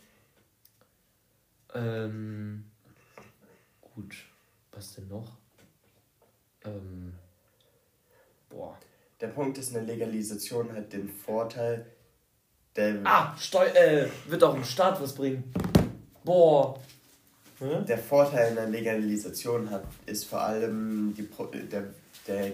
Ähm, 1.75 2.65
gut, 3.95 4.17
was 4.73 4.95
denn 4.95 5.09
noch? 5.09 5.37
Ähm, 6.65 7.13
boah. 8.49 8.77
Der 9.21 9.29
Punkt 9.29 9.59
ist, 9.59 9.75
eine 9.75 9.85
Legalisation 9.87 10.73
hat 10.75 10.93
den 10.93 11.09
Vorteil, 11.09 11.87
der, 12.75 13.01
Ah, 13.05 13.37
Steu 13.39 13.67
äh, 13.67 14.09
wird 14.27 14.43
auch 14.43 14.55
im 14.55 14.65
Staat 14.65 15.01
was 15.01 15.15
bringen. 15.15 15.53
Boah. 16.25 16.81
Hä? 17.59 17.85
der 17.87 17.99
Vorteil 17.99 18.57
einer 18.59 18.71
Legalisation 18.71 19.71
hat, 19.71 19.85
ist 20.07 20.25
vor 20.25 20.41
allem, 20.41 21.13
die 21.15 21.25
Pro, 21.25 21.45
der, 21.45 21.85
der, 22.27 22.53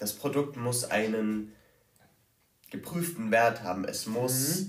das 0.00 0.12
Produkt 0.14 0.56
muss 0.56 0.84
einen 0.90 1.52
geprüften 2.72 3.30
Wert 3.30 3.62
haben. 3.62 3.84
Es 3.84 4.06
muss 4.06 4.64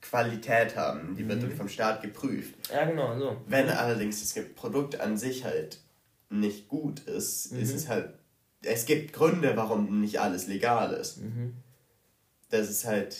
Qualität 0.00 0.76
haben. 0.76 1.16
Die 1.16 1.28
wird 1.28 1.42
Mhm. 1.42 1.56
vom 1.56 1.68
Staat 1.68 2.00
geprüft. 2.02 2.54
Ja, 2.72 2.84
genau, 2.84 3.18
so. 3.18 3.36
Wenn 3.46 3.68
allerdings 3.68 4.20
das 4.20 4.44
Produkt 4.54 5.00
an 5.00 5.16
sich 5.18 5.44
halt 5.44 5.78
nicht 6.30 6.68
gut 6.68 7.00
ist, 7.00 7.46
ist 7.46 7.70
Mhm. 7.70 7.76
es 7.76 7.88
halt. 7.88 8.14
Es 8.62 8.86
gibt 8.86 9.12
Gründe, 9.12 9.56
warum 9.56 10.00
nicht 10.00 10.20
alles 10.20 10.46
legal 10.46 10.92
ist. 10.94 11.18
Mhm. 11.18 11.54
Das 12.50 12.70
ist 12.70 12.84
halt 12.86 13.16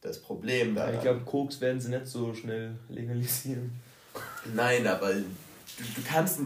das 0.00 0.20
Problem 0.22 0.74
da. 0.74 0.92
Ich 0.92 1.00
glaube, 1.00 1.20
Koks 1.24 1.60
werden 1.60 1.80
sie 1.80 1.90
nicht 1.90 2.06
so 2.06 2.32
schnell 2.34 2.76
legalisieren. 2.88 3.72
Nein, 4.54 4.86
aber 4.86 5.12
du, 5.12 5.22
du 5.22 6.02
kannst. 6.06 6.38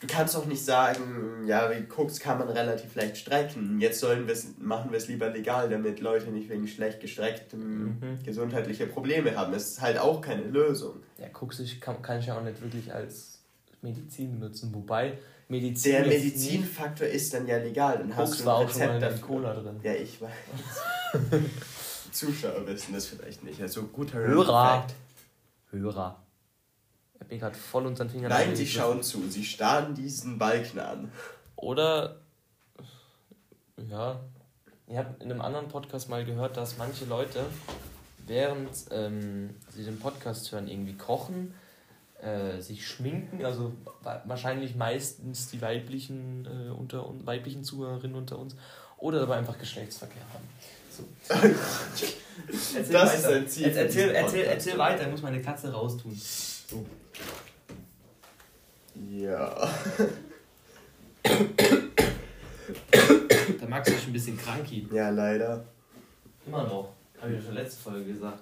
Du 0.00 0.06
kannst 0.06 0.36
auch 0.36 0.44
nicht 0.44 0.62
sagen, 0.62 1.44
ja, 1.46 1.70
wie 1.70 1.82
Koks 1.84 2.20
kann 2.20 2.38
man 2.38 2.48
relativ 2.50 2.94
leicht 2.94 3.16
strecken. 3.16 3.80
Jetzt 3.80 4.00
sollen 4.00 4.26
wir's, 4.28 4.48
machen 4.58 4.90
wir 4.90 4.98
es 4.98 5.08
lieber 5.08 5.30
legal, 5.30 5.70
damit 5.70 6.00
Leute 6.00 6.28
nicht 6.30 6.50
wegen 6.50 6.68
schlecht 6.68 7.00
gestrecktem 7.00 7.98
Mhm. 7.98 8.18
gesundheitliche 8.22 8.86
Probleme 8.86 9.34
haben. 9.36 9.54
Es 9.54 9.68
ist 9.70 9.80
halt 9.80 9.96
auch 9.98 10.20
keine 10.20 10.42
Lösung. 10.42 10.96
Ja, 11.18 11.28
Koks 11.30 11.62
kann, 11.80 12.02
kann 12.02 12.18
ich 12.18 12.26
ja 12.26 12.36
auch 12.38 12.42
nicht 12.42 12.60
wirklich 12.60 12.92
als 12.92 13.40
Medizin 13.80 14.38
benutzen. 14.38 14.70
Wobei 14.74 15.16
Medizin. 15.48 15.92
Der 15.92 16.06
Medizinfaktor 16.06 17.06
ist 17.06 17.32
dann 17.32 17.46
ja 17.46 17.56
legal. 17.56 17.96
Dann 17.98 18.14
hast 18.14 18.30
Koks 18.30 18.36
du 18.38 18.42
ein 18.42 18.46
war 18.46 18.54
auch 18.56 18.68
schon 18.70 18.86
mal 18.86 19.02
in. 19.02 19.20
Cola 19.22 19.54
drin. 19.54 19.80
Ja, 19.82 19.94
ich 19.94 20.20
weiß. 20.20 20.30
Zuschauer 22.12 22.66
wissen 22.66 22.92
das 22.92 23.06
vielleicht 23.06 23.44
nicht. 23.44 23.60
Also 23.62 23.84
guter 23.84 24.18
Hörer. 24.18 24.86
Hörer. 25.70 26.22
Er 27.16 27.20
hat 27.20 27.30
mir 27.30 27.38
gerade 27.38 27.56
voll 27.56 27.86
unter 27.86 28.04
den 28.04 28.10
Fingern 28.10 28.30
Nein, 28.30 28.40
sie 28.56 28.62
angegriffen. 28.62 28.72
schauen 28.80 29.02
zu. 29.02 29.28
Sie 29.28 29.44
starren 29.44 29.94
diesen 29.94 30.38
Balken 30.38 30.78
an. 30.78 31.12
Oder. 31.56 32.16
Ja. 33.90 34.20
Ich 34.88 34.96
habe 34.96 35.14
in 35.20 35.30
einem 35.30 35.40
anderen 35.40 35.68
Podcast 35.68 36.08
mal 36.08 36.24
gehört, 36.24 36.56
dass 36.56 36.78
manche 36.78 37.04
Leute, 37.06 37.44
während 38.26 38.70
ähm, 38.92 39.50
sie 39.74 39.84
den 39.84 39.98
Podcast 39.98 40.52
hören, 40.52 40.68
irgendwie 40.68 40.94
kochen, 40.94 41.54
äh, 42.22 42.60
sich 42.60 42.86
schminken, 42.86 43.44
also 43.44 43.72
wa- 44.02 44.22
wahrscheinlich 44.26 44.76
meistens 44.76 45.48
die 45.50 45.60
weiblichen, 45.60 46.46
äh, 46.46 46.70
unter 46.70 47.04
weiblichen 47.26 47.64
Zuhörerinnen 47.64 48.16
unter 48.16 48.38
uns, 48.38 48.54
oder 48.98 49.18
dabei 49.20 49.36
einfach 49.38 49.58
Geschlechtsverkehr 49.58 50.22
haben. 50.32 50.44
So. 50.90 51.04
erzähl 51.28 52.92
Das 52.92 53.18
ist 53.18 53.26
ein 53.26 53.48
Ziel 53.48 53.64
erzähl, 53.66 54.10
erzähl, 54.10 54.12
Podcast. 54.12 54.46
erzähl 54.66 54.78
weiter, 54.78 55.02
ich 55.02 55.10
muss 55.10 55.22
meine 55.22 55.42
Katze 55.42 55.72
raustun. 55.72 56.18
So. 56.68 56.84
Ja. 59.10 59.68
Der 63.60 63.68
Max 63.68 63.88
ist 63.88 64.06
ein 64.06 64.12
bisschen 64.12 64.36
kranki. 64.36 64.88
Ja, 64.92 65.10
leider. 65.10 65.64
Immer 66.46 66.64
noch. 66.64 66.92
Habe 67.20 67.32
ich 67.32 67.38
ja 67.38 67.44
schon 67.44 67.54
letzte 67.54 67.82
Folge 67.82 68.12
gesagt. 68.12 68.40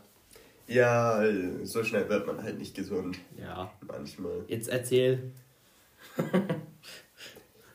Ja, 0.67 1.23
so 1.65 1.85
schnell 1.85 2.09
wird 2.09 2.27
man 2.27 2.43
halt 2.43 2.59
nicht 2.59 2.75
gesund. 2.75 3.19
Ja. 3.39 3.71
Manchmal. 3.87 4.45
Jetzt 4.49 4.69
erzähl. 4.69 5.33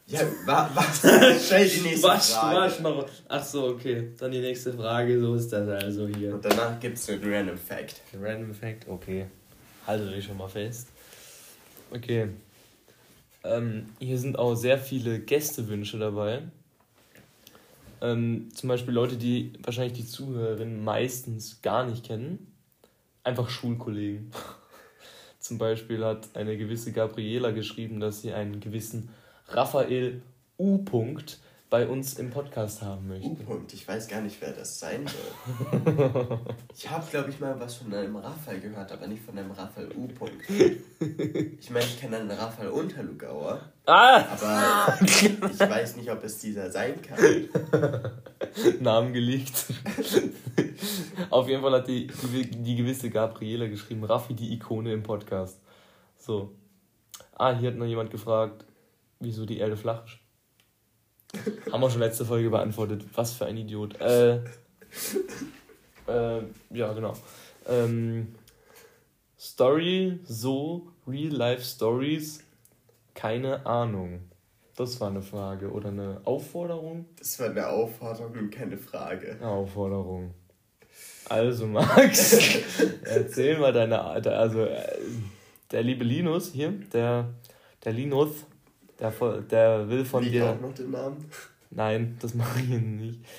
Ja, 0.10 0.22
wa 0.46 0.72
was? 0.74 1.02
Stell 1.46 1.70
die 1.70 1.82
nächste 1.82 2.08
Was, 2.08 2.34
Frage. 2.34 2.58
was 2.58 2.80
noch? 2.80 3.08
Ach 3.28 3.44
so, 3.44 3.68
okay. 3.68 4.12
Dann 4.18 4.32
die 4.32 4.40
nächste 4.40 4.74
Frage. 4.74 5.20
So 5.20 5.36
ist 5.36 5.54
das 5.54 5.70
also 5.70 6.08
hier. 6.08 6.34
Und 6.34 6.44
danach 6.44 6.80
gibt's 6.80 7.08
einen 7.10 7.32
Random 7.32 7.56
Fact. 7.56 8.02
Random 8.20 8.52
Fact, 8.52 8.88
okay. 8.88 9.28
Halte 9.90 10.06
dich 10.06 10.26
schon 10.26 10.38
mal 10.38 10.48
fest. 10.48 10.88
Okay. 11.90 12.30
Ähm, 13.44 13.88
hier 13.98 14.20
sind 14.20 14.38
auch 14.38 14.54
sehr 14.54 14.78
viele 14.78 15.20
Gästewünsche 15.20 15.98
dabei. 15.98 16.44
Ähm, 18.00 18.50
zum 18.54 18.70
Beispiel 18.70 18.94
Leute, 18.94 19.18
die 19.18 19.52
wahrscheinlich 19.64 19.94
die 19.94 20.06
Zuhörerinnen 20.06 20.84
meistens 20.84 21.64
gar 21.64 21.88
nicht 21.88 22.06
kennen. 22.06 22.54
Einfach 23.24 23.50
Schulkollegen. 23.50 24.30
zum 25.40 25.58
Beispiel 25.58 26.06
hat 26.06 26.36
eine 26.36 26.56
gewisse 26.56 26.92
Gabriela 26.92 27.50
geschrieben, 27.50 28.00
dass 28.00 28.22
sie 28.22 28.32
einen 28.32 28.60
gewissen 28.60 29.10
Raphael 29.48 30.22
U. 30.60 30.84
-Punkt 30.84 31.38
bei 31.70 31.88
uns 31.88 32.16
im 32.16 32.32
Podcast 32.32 32.82
haben 32.82 33.08
möchte. 33.08 33.28
U-Punkt. 33.30 33.74
Ich 33.74 33.88
weiß 33.88 34.08
gar 34.08 34.22
nicht, 34.22 34.42
wer 34.42 34.54
das 34.54 34.80
sein 34.80 35.06
soll. 35.08 36.40
Ich 36.76 36.90
habe, 36.90 37.06
glaube 37.12 37.30
ich, 37.30 37.40
mal 37.40 37.60
was 37.60 37.76
von 37.76 37.94
einem 37.94 38.16
Raphael 38.16 38.60
gehört, 38.62 38.92
aber 38.92 39.06
nicht 39.06 39.22
von 39.22 39.38
einem 39.38 39.52
Raphael 39.52 39.92
U-Punkt. 39.96 40.44
Ich 41.60 41.70
meine, 41.70 41.86
ich 41.86 42.00
kenne 42.00 42.18
einen 42.18 42.32
Raphael 42.32 42.70
Unterlugauer, 42.70 43.62
Ah! 43.86 44.24
aber 44.32 44.98
ich 45.06 45.60
weiß 45.60 45.96
nicht, 45.98 46.12
ob 46.12 46.24
es 46.24 46.40
dieser 46.40 46.70
sein 46.72 47.02
kann. 47.02 47.20
Namen 48.82 49.14
geleakt. 49.14 49.66
Auf 51.30 51.48
jeden 51.48 51.62
Fall 51.62 51.74
hat 51.74 51.88
die, 51.88 52.08
die, 52.08 52.50
die 52.52 52.76
gewisse 52.76 53.10
Gabriela 53.10 53.68
geschrieben, 53.68 54.04
Raffi 54.04 54.34
die 54.34 54.54
Ikone 54.54 54.92
im 54.94 55.04
Podcast. 55.04 55.62
So. 56.18 56.54
Ah, 57.34 57.56
hier 57.58 57.70
hat 57.70 57.78
noch 57.78 57.86
jemand 57.86 58.12
gefragt, 58.12 58.66
wieso 59.20 59.46
die 59.46 59.60
Erde 59.60 59.78
flach 59.78 60.06
ist. 60.06 60.18
Haben 61.72 61.82
wir 61.82 61.90
schon 61.90 62.00
letzte 62.00 62.26
Folge 62.26 62.50
beantwortet. 62.50 63.06
Was 63.14 63.34
für 63.34 63.46
ein 63.46 63.58
Idiot. 63.58 64.00
Äh, 64.02 64.38
äh, 66.08 66.42
ja, 66.72 66.94
genau. 66.94 67.14
Ähm, 67.68 68.36
Story, 69.38 70.20
so, 70.26 70.88
Real 71.08 71.32
Life 71.32 71.64
Stories 71.64 72.44
keine 73.20 73.66
Ahnung. 73.66 74.22
Das 74.78 75.02
war 75.02 75.10
eine 75.10 75.22
Frage 75.22 75.70
oder 75.72 75.90
eine 75.90 76.22
Aufforderung? 76.24 77.06
Das 77.18 77.38
war 77.38 77.50
eine 77.50 77.68
Aufforderung 77.68 78.32
und 78.32 78.50
keine 78.50 78.78
Frage. 78.78 79.34
Eine 79.34 79.50
Aufforderung. 79.50 80.34
Also 81.28 81.68
Max, 81.68 82.38
erzähl 83.04 83.60
mal 83.60 83.74
deine, 83.74 84.02
also 84.02 84.64
äh, 84.64 84.82
der 85.70 85.84
liebe 85.84 86.06
Linus 86.06 86.54
hier, 86.54 86.72
der, 86.94 87.28
der 87.84 87.92
Linus, 87.92 88.46
der, 89.00 89.12
der 89.42 89.90
will 89.90 90.06
von 90.06 90.24
Liegt 90.24 90.36
dir. 90.36 90.52
auch 90.52 90.62
noch 90.62 90.74
den 90.74 90.92
Namen? 90.92 91.26
Nein, 91.72 92.18
das 92.22 92.34
mache 92.34 92.60
ich 92.60 92.70
nicht. 92.70 93.20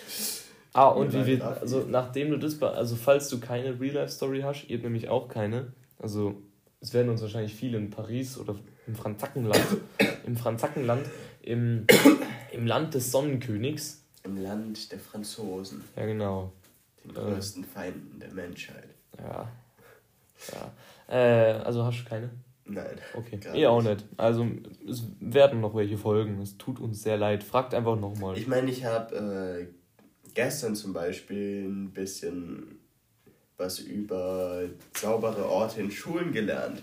Ah, 0.73 0.87
und 0.87 1.13
wie 1.13 1.27
wir, 1.27 1.45
also 1.45 1.85
nachdem 1.89 2.31
du 2.31 2.37
das, 2.37 2.63
also 2.63 2.95
falls 2.95 3.29
du 3.29 3.41
keine 3.41 3.81
Real-Life-Story 3.81 4.43
hast, 4.43 4.69
ihr 4.69 4.77
habt 4.77 4.85
nämlich 4.85 5.09
auch 5.09 5.27
keine, 5.27 5.73
also 5.99 6.41
es 6.81 6.95
werden 6.95 7.09
uns 7.09 7.23
wahrscheinlich 7.23 7.57
viele 7.57 7.77
in 7.77 7.91
Paris 7.91 8.39
oder 8.39 8.55
im 8.87 8.95
Franzackenland, 8.95 9.67
im 10.27 10.37
Franzackenland, 10.37 11.07
im, 11.43 11.87
im 12.53 12.67
Land 12.69 12.95
des 12.95 13.11
Sonnenkönigs, 13.11 14.05
Im 14.23 14.41
Land 14.41 14.93
der 14.93 15.01
Franzosen, 15.01 15.83
ja 15.97 16.07
genau, 16.07 16.53
den 17.05 17.15
größten 17.15 17.65
Feinden 17.65 18.21
der 18.21 18.31
Menschheit. 18.33 18.91
ja, 19.19 19.49
ja, 20.53 20.73
äh, 21.13 21.55
also 21.65 21.85
hast 21.85 22.03
du 22.03 22.09
keine? 22.09 22.31
Nein. 22.71 22.99
Okay, 23.15 23.39
ihr 23.55 23.71
auch 23.71 23.83
nicht. 23.83 24.05
Also 24.17 24.47
es 24.89 25.03
werden 25.21 25.61
noch 25.61 25.75
welche 25.75 25.99
folgen, 25.99 26.41
es 26.41 26.57
tut 26.57 26.79
uns 26.81 27.03
sehr 27.03 27.17
leid, 27.17 27.43
fragt 27.43 27.75
einfach 27.75 27.99
nochmal. 27.99 28.37
Ich 28.39 28.47
meine, 28.47 28.71
ich 28.71 28.85
habe 28.85 29.69
äh, 29.69 30.31
gestern 30.35 30.77
zum 30.77 30.93
Beispiel 30.93 31.67
ein 31.69 31.91
bisschen 31.93 32.79
was 33.57 33.79
über 33.81 34.63
saubere 34.97 35.47
Orte 35.49 35.81
in 35.81 35.91
Schulen 35.91 36.33
gelernt. 36.33 36.83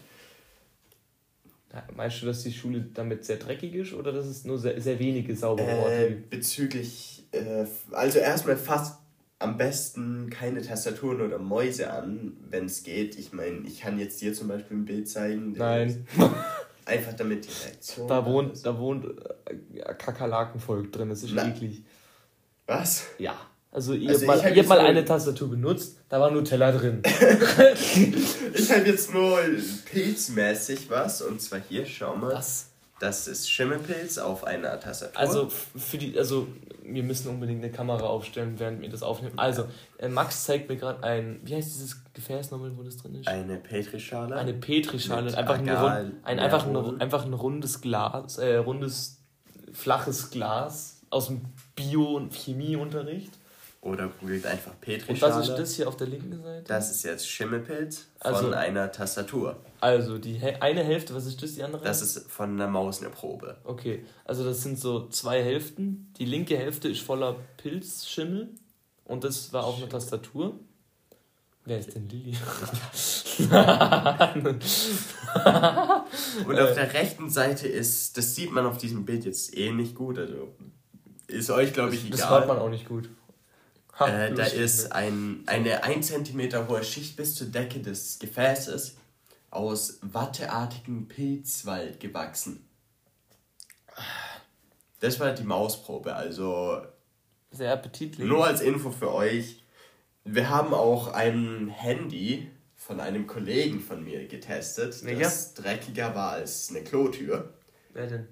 Meinst 1.96 2.22
du, 2.22 2.25
dass 2.25 2.44
die 2.44 2.51
Schule 2.51 2.82
damit 2.94 3.24
sehr 3.25 3.38
dreckig 3.38 3.74
ist 3.75 3.94
oder 3.94 4.12
dass 4.12 4.25
es 4.25 4.46
nur 4.46 4.58
sehr, 4.58 4.79
sehr 4.82 4.98
wenige 5.00 5.36
saubere 5.36 5.67
Orte 5.77 5.94
Äh, 5.94 6.10
gibt? 6.10 6.29
bezüglich, 6.32 7.24
äh, 7.32 7.65
also 7.91 8.20
erstmal 8.20 8.56
fast 8.58 9.00
am 9.39 9.58
besten 9.58 10.29
keine 10.29 10.62
Tastaturen 10.62 11.22
oder 11.22 11.38
Mäuse 11.38 11.91
an, 11.91 12.38
wenn 12.50 12.65
es 12.65 12.84
geht. 12.84 13.17
Ich 13.20 13.34
meine, 13.34 13.60
ich 13.67 13.82
kann 13.82 14.00
jetzt 14.00 14.20
dir 14.22 14.34
zum 14.34 14.48
Beispiel 14.48 14.77
ein 14.77 14.86
Bild 14.86 15.08
zeigen. 15.10 15.53
Nein, 15.53 16.08
Einfach 16.86 17.13
damit 17.13 17.46
die 17.46 17.50
Reaktion. 17.65 18.08
da 18.08 18.25
wohnt, 18.25 18.53
ist. 18.53 18.65
da 18.65 18.77
wohnt 18.79 19.06
äh, 19.06 19.94
Kakerlakenvolk 19.94 20.91
drin, 20.94 21.10
das 21.10 21.22
ist 21.24 21.34
Na. 21.34 21.48
eklig. 21.50 21.84
Was? 22.65 23.03
Ja. 23.17 23.36
Also 23.70 23.94
ihr 23.94 24.10
Also 24.10 24.25
habt 24.27 24.44
mal, 24.44 24.51
ich 24.53 24.60
hab 24.60 24.67
mal 24.67 24.79
eine 24.79 25.03
Tastatur 25.03 25.50
benutzt, 25.50 25.98
da 26.08 26.20
war 26.22 26.32
Nutella 26.32 26.72
drin. 26.72 27.01
Ich 28.53 28.72
habe 28.72 28.86
jetzt 28.88 29.13
nur 29.13 29.39
pilzmäßig 29.86 30.89
was 30.89 31.22
und 31.22 31.41
zwar 31.41 31.60
hier, 31.70 31.86
schau 31.86 32.15
mal. 32.15 32.34
Was? 32.34 32.67
Das 33.00 33.27
ist 33.27 33.50
Schimmelpilz 33.50 34.18
auf 34.18 34.44
einer 34.44 34.80
Tastatur. 34.80 35.20
Also 35.20 35.50
für 35.50 35.98
die, 35.98 36.18
also 36.18 36.48
wir 36.84 37.04
müssen 37.04 37.27
unbedingt 37.30 37.63
eine 37.63 37.72
Kamera 37.72 38.06
aufstellen, 38.08 38.56
während 38.58 38.82
wir 38.82 38.89
das 38.89 39.04
aufnehmen. 39.04 39.38
Also, 39.38 39.66
äh, 40.00 40.08
Max 40.08 40.46
zeigt 40.46 40.70
mir 40.70 40.77
gerade 40.77 41.04
ein, 41.04 41.39
wie 41.44 41.56
heißt 41.56 41.75
dieses 41.75 42.04
Gefäß 42.13 42.50
nochmal, 42.51 42.75
wo 42.77 42.84
das 42.84 42.98
drin 42.98 43.16
ist? 43.16 43.27
eine 43.27 43.58
Petrischale. 43.58 44.36
Eine 44.36 44.54
Petrischale, 44.54 45.38
einfach, 45.38 45.60
ein, 45.60 45.70
Agar- 45.70 45.98
rund, 46.00 46.16
ein, 46.25 46.39
einfach, 46.39 46.66
ein, 46.66 47.01
einfach 47.01 47.25
ein 47.25 47.34
rundes 47.34 47.82
Glas, 47.82 48.38
äh, 48.38 48.56
rundes, 48.56 49.22
flaches 49.74 50.32
Glas 50.32 51.01
aus 51.10 51.27
dem 51.27 51.42
Bio- 51.75 52.16
und 52.16 52.34
Chemieunterricht. 52.34 53.32
Oder 53.82 54.08
googelt 54.20 54.46
einfach 54.46 54.72
Und 54.72 54.82
Petrischale. 54.82 55.36
was 55.36 55.48
ist 55.50 55.56
das 55.58 55.76
hier 55.76 55.88
auf 55.88 55.96
der 55.98 56.08
linken 56.08 56.42
Seite? 56.44 56.64
Das 56.68 56.92
ist 56.92 57.04
jetzt 57.04 57.30
Schimmelpilz 57.30 58.08
von 58.22 58.34
Also- 58.34 58.52
einer 58.52 58.92
Tastatur. 58.92 59.56
Also, 59.80 60.18
die 60.18 60.42
eine 60.60 60.84
Hälfte, 60.84 61.14
was 61.14 61.26
ist 61.28 61.42
das, 61.44 61.54
die 61.54 61.64
andere? 61.64 61.84
Das 61.86 62.02
ist 62.02 62.30
von 62.30 62.50
einer 62.52 62.68
Maus 62.68 63.00
eine 63.02 63.12
Probe. 63.12 63.58
Okay, 63.64 64.04
also 64.26 64.44
das 64.44 64.64
sind 64.64 64.80
so 64.80 65.08
zwei 65.10 65.44
Hälften. 65.44 66.12
Die 66.18 66.26
linke 66.26 66.58
Hälfte 66.58 66.90
ist 66.90 67.02
voller 67.02 67.36
Pilzschimmel 67.58 68.50
und 69.06 69.24
das 69.24 69.54
war 69.54 69.63
auf 69.66 69.78
einer 69.78 69.88
Tastatur. 69.90 70.60
Wer 71.66 71.80
ist 71.80 71.94
denn 71.96 72.08
Lilly? 72.10 72.36
Und 76.48 76.60
auf 76.60 76.74
der 76.74 76.94
rechten 76.94 77.30
Seite 77.30 77.68
ist, 77.68 78.18
das 78.18 78.36
sieht 78.36 78.52
man 78.52 78.66
auf 78.66 78.78
diesem 78.78 79.06
Bild 79.06 79.26
jetzt 79.26 79.56
eh 79.56 79.72
nicht 79.72 79.94
gut, 79.96 80.18
also 80.18 80.56
ist 81.28 81.50
euch 81.50 81.74
glaube 81.74 81.94
ich 81.96 82.10
das 82.10 82.22
egal. 82.22 82.32
hört 82.32 82.48
man 82.48 82.58
auch 82.60 82.70
nicht 82.70 82.88
gut. 82.88 83.10
Ha, 84.00 84.08
Äh, 84.08 84.34
da 84.34 84.44
ist 84.46 84.92
ein, 84.92 85.44
eine 85.48 85.84
1 85.84 86.08
cm 86.08 86.68
hohe 86.68 86.84
Schicht 86.84 87.16
bis 87.16 87.36
zur 87.36 87.48
Decke 87.48 87.80
des 87.80 88.20
Gefäßes 88.20 88.96
aus 89.50 90.00
watteartigem 90.02 91.08
Pilzwald 91.08 92.00
gewachsen. 92.00 92.68
Das 95.00 95.20
war 95.20 95.32
die 95.34 95.44
Mausprobe, 95.44 96.16
also 96.16 96.82
Sehr 97.52 97.74
appetitlich. 97.74 98.28
nur 98.28 98.46
als 98.46 98.62
Info 98.62 98.92
für 98.92 99.14
euch. 99.14 99.64
Wir 100.24 100.50
haben 100.50 100.74
auch 100.74 101.14
ein 101.14 101.70
Handy 101.70 102.52
von 102.76 103.00
einem 103.00 103.26
Kollegen 103.28 103.80
von 103.80 104.04
mir 104.04 104.28
getestet, 104.28 105.04
Welcher? 105.04 105.22
das 105.22 105.54
dreckiger 105.54 106.14
war 106.16 106.32
als 106.34 106.70
eine 106.70 106.84
Klotür. 106.84 107.54
Wer 107.94 108.08
denn? 108.08 108.28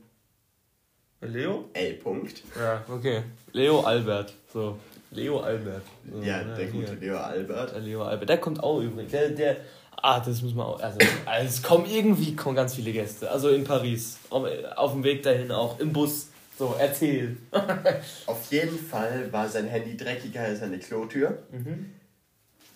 Leo? 1.21 1.69
L. 1.73 1.99
-Punkt. 2.03 2.41
Ja, 2.55 2.83
okay. 2.87 3.23
Leo 3.51 3.81
Albert. 3.81 4.33
So. 4.53 4.77
Leo 5.15 5.39
Albert. 5.39 5.83
So, 6.11 6.21
Ja, 6.21 6.43
der 6.43 6.67
gute. 6.67 6.93
Leo 6.95 7.17
Albert. 7.17 7.73
Der 7.73 7.79
Leo 7.81 8.03
Albert. 8.03 8.29
Der 8.29 8.37
kommt 8.37 8.61
auch 8.61 8.79
übrigens. 8.81 9.11
Der, 9.11 9.29
der, 9.29 9.57
ah, 9.97 10.19
das 10.19 10.41
muss 10.41 10.53
man 10.53 10.65
auch. 10.67 10.79
Also, 10.81 10.97
also, 11.25 11.47
es 11.47 11.61
kommen 11.63 11.85
irgendwie 11.89 12.35
kommen 12.35 12.55
ganz 12.55 12.75
viele 12.75 12.91
Gäste. 12.91 13.29
Also 13.31 13.49
in 13.49 13.63
Paris. 13.63 14.17
Auf, 14.29 14.45
auf 14.75 14.91
dem 14.93 15.03
Weg 15.03 15.23
dahin 15.23 15.51
auch. 15.51 15.79
Im 15.79 15.91
Bus. 15.93 16.27
So, 16.57 16.73
erzähl. 16.79 17.35
Auf 18.27 18.49
jeden 18.49 18.79
Fall 18.79 19.27
war 19.33 19.49
sein 19.49 19.67
Handy 19.67 19.97
dreckiger 19.97 20.39
als 20.39 20.61
eine 20.61 20.79
Klotür, 20.79 21.39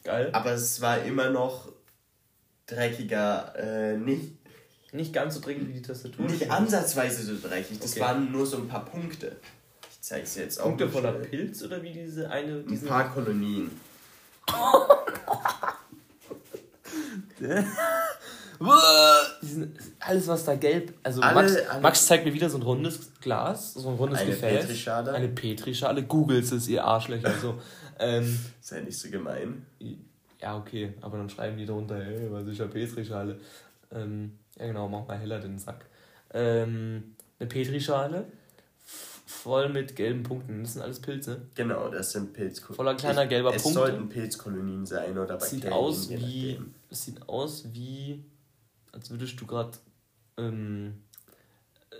Geil. 0.03 0.27
aber 0.33 0.51
es 0.51 0.81
war 0.81 1.01
immer 1.03 1.29
noch 1.29 1.71
dreckiger, 2.67 3.53
äh, 3.57 3.95
nicht, 3.97 4.33
Nicht 4.91 5.13
ganz 5.13 5.35
so 5.35 5.39
dringend 5.41 5.69
wie 5.69 5.73
die 5.73 5.81
Tastatur. 5.81 6.25
nicht 6.25 6.51
ansatzweise 6.51 7.23
so 7.23 7.47
dreckig. 7.47 7.79
Das 7.79 7.91
Okay. 7.91 8.01
waren 8.01 8.31
nur 8.33 8.45
so 8.45 8.57
ein 8.57 8.67
paar 8.67 8.83
Punkte. 8.85 9.37
Ich 10.09 10.15
zeig's 10.15 10.33
dir 10.33 10.41
jetzt 10.41 10.59
auch. 10.59 10.63
Punkte 10.65 10.85
mal 10.85 10.91
voller. 10.91 11.11
Pilz 11.11 11.61
oder 11.61 11.83
wie 11.83 11.91
diese 11.91 12.31
eine. 12.31 12.53
Ein 12.53 12.65
Diese, 12.67 12.87
paar 12.87 13.13
Kolonien. 13.13 13.69
alles, 19.99 20.27
was 20.27 20.45
da 20.45 20.55
gelb. 20.55 20.93
Also 21.03 21.21
Alle- 21.21 21.35
Max, 21.35 21.55
alle- 21.69 21.81
Max 21.81 22.07
zeigt 22.07 22.25
mir 22.25 22.33
wieder 22.33 22.49
so 22.49 22.57
ein 22.57 22.63
rundes 22.63 23.11
Glas, 23.21 23.75
so 23.75 23.87
ein 23.87 23.97
rundes 23.97 24.21
Eine 24.21 24.31
Gefäß. 24.31 24.61
Petrischale. 24.61 25.13
Eine 25.13 25.27
Petrischale. 25.27 26.01
Googles 26.01 26.51
es, 26.53 26.67
ihr 26.67 26.83
Arschlöcher. 26.83 27.31
So. 27.39 27.59
ähm, 27.99 28.39
Sei 28.61 28.81
nicht 28.81 28.97
so 28.97 29.11
gemein. 29.11 29.63
ja, 30.41 30.57
okay, 30.57 30.93
aber 31.01 31.19
dann 31.19 31.29
schreiben 31.29 31.55
die 31.55 31.67
drunter, 31.67 32.03
hey, 32.03 32.31
was 32.31 32.47
ist 32.47 32.59
eine 32.59 32.71
Petrischale? 32.71 33.39
Ähm, 33.91 34.39
ja, 34.57 34.65
genau, 34.65 34.87
mach 34.87 35.05
mal 35.07 35.19
heller 35.19 35.39
den 35.39 35.59
Sack. 35.59 35.85
Ähm, 36.33 37.15
eine 37.39 37.47
Petrischale 37.47 38.25
voll 39.29 39.69
mit 39.69 39.95
gelben 39.95 40.23
Punkten. 40.23 40.63
Das 40.63 40.73
sind 40.73 40.81
alles 40.81 40.99
Pilze. 40.99 41.43
Genau, 41.55 41.89
das 41.89 42.11
sind 42.11 42.33
Pilzkolonien. 42.33 42.75
Voller 42.75 42.95
kleiner 42.95 43.27
gelber 43.27 43.53
es 43.53 43.63
Punkte. 43.63 43.79
sollten 43.79 44.09
Pilzkolonien 44.09 44.85
sein 44.85 45.17
oder 45.17 45.37
Bakterien. 45.37 45.61
Sieht 45.61 45.71
aus 45.71 46.09
wie. 46.09 46.59
Es 46.89 47.05
sieht 47.05 47.29
aus 47.29 47.65
wie. 47.73 48.23
Als 48.91 49.11
würdest 49.11 49.39
du 49.39 49.45
gerade 49.45 49.71
ähm, 50.37 51.03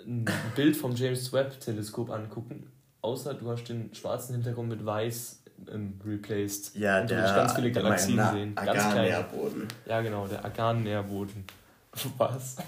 ein 0.06 0.26
Bild 0.56 0.76
vom 0.76 0.96
James 0.96 1.32
Webb 1.32 1.60
Teleskop 1.60 2.10
angucken. 2.10 2.72
Außer 3.02 3.34
du 3.36 3.50
hast 3.50 3.66
den 3.66 3.94
schwarzen 3.94 4.34
Hintergrund 4.34 4.70
mit 4.70 4.86
weiß 4.86 5.44
ähm, 5.72 6.00
replaced. 6.06 6.76
Ja, 6.76 7.02
Und 7.02 7.12
du 7.12 7.16
der 7.16 7.24
würdest 7.24 7.36
ganz 7.36 7.54
viele 7.54 7.72
Galaxien 7.72 8.22
sehen. 8.34 8.56
Ganz. 8.56 8.70
Agar-Nährboden. 8.70 9.68
Ja, 9.86 10.02
genau, 10.02 10.28
der 10.28 10.44
Agan-Nährboden. 10.44 11.46
Was? 12.18 12.58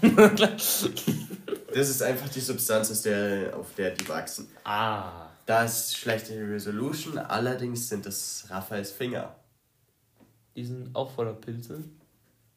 Das 1.74 1.88
ist 1.88 2.02
einfach 2.02 2.28
die 2.28 2.40
Substanz, 2.40 2.90
aus 2.90 3.02
der, 3.02 3.56
auf 3.56 3.74
der 3.76 3.90
die 3.92 4.08
wachsen. 4.08 4.48
ah. 4.64 5.28
Da 5.44 5.64
ist 5.64 5.96
schlechte 5.96 6.34
Resolution, 6.48 7.18
allerdings 7.18 7.88
sind 7.88 8.06
das 8.06 8.46
Raphaels 8.48 8.92
Finger. 8.92 9.34
Die 10.54 10.64
sind 10.64 10.94
auch 10.94 11.10
voller 11.10 11.32
Pilze. 11.34 11.82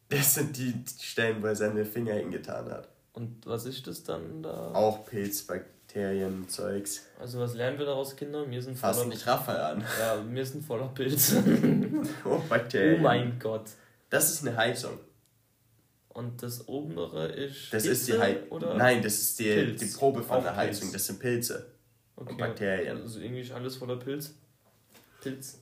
Das 0.08 0.34
sind 0.34 0.56
die 0.56 0.72
Stellen, 1.02 1.42
wo 1.42 1.46
er 1.48 1.56
seine 1.56 1.84
Finger 1.84 2.14
hingetan 2.14 2.70
hat. 2.70 2.88
Und 3.12 3.44
was 3.44 3.64
ist 3.66 3.86
das 3.88 4.04
dann 4.04 4.40
da? 4.42 4.70
Auch 4.72 5.04
Pilz, 5.04 5.42
Bakterien, 5.42 6.48
Zeugs. 6.48 7.02
Also 7.18 7.40
was 7.40 7.54
lernen 7.54 7.76
wir 7.78 7.86
daraus, 7.86 8.14
Kinder? 8.14 8.48
Wir 8.48 8.62
sind 8.62 8.78
Fass 8.78 8.98
voller, 8.98 9.08
nicht 9.08 9.26
Raphael 9.26 9.60
an. 9.60 9.84
ja, 9.98 10.22
wir 10.30 10.46
sind 10.46 10.64
voller 10.64 10.86
Pilze. 10.88 11.42
Oh, 12.24 12.28
oh 12.36 12.42
Bakterien. 12.48 13.02
mein 13.02 13.36
Gott. 13.40 13.64
Das 14.10 14.30
ist 14.30 14.46
eine 14.46 14.56
Heizung. 14.56 14.96
Und 16.16 16.42
das 16.42 16.66
obere 16.66 17.26
ist 17.26 17.70
Das 17.74 17.84
ist 17.84 18.08
die 18.08 18.12
Hitze, 18.12 18.24
Heizung. 18.24 18.48
oder? 18.48 18.74
Nein, 18.74 19.02
das 19.02 19.18
ist 19.18 19.38
die, 19.38 19.52
Pilz. 19.52 19.80
die 19.80 19.98
Probe 19.98 20.22
von 20.22 20.38
Auch 20.38 20.42
der 20.44 20.56
Heizung. 20.56 20.80
Pilz. 20.88 20.92
Das 20.94 21.06
sind 21.06 21.18
Pilze. 21.20 21.66
okay. 22.16 22.30
und 22.30 22.38
Bakterien. 22.38 23.02
Also 23.02 23.20
irgendwie 23.20 23.42
ist 23.42 23.52
alles 23.52 23.76
voller 23.76 23.96
Pilz. 23.96 24.32
Pilz. 25.20 25.58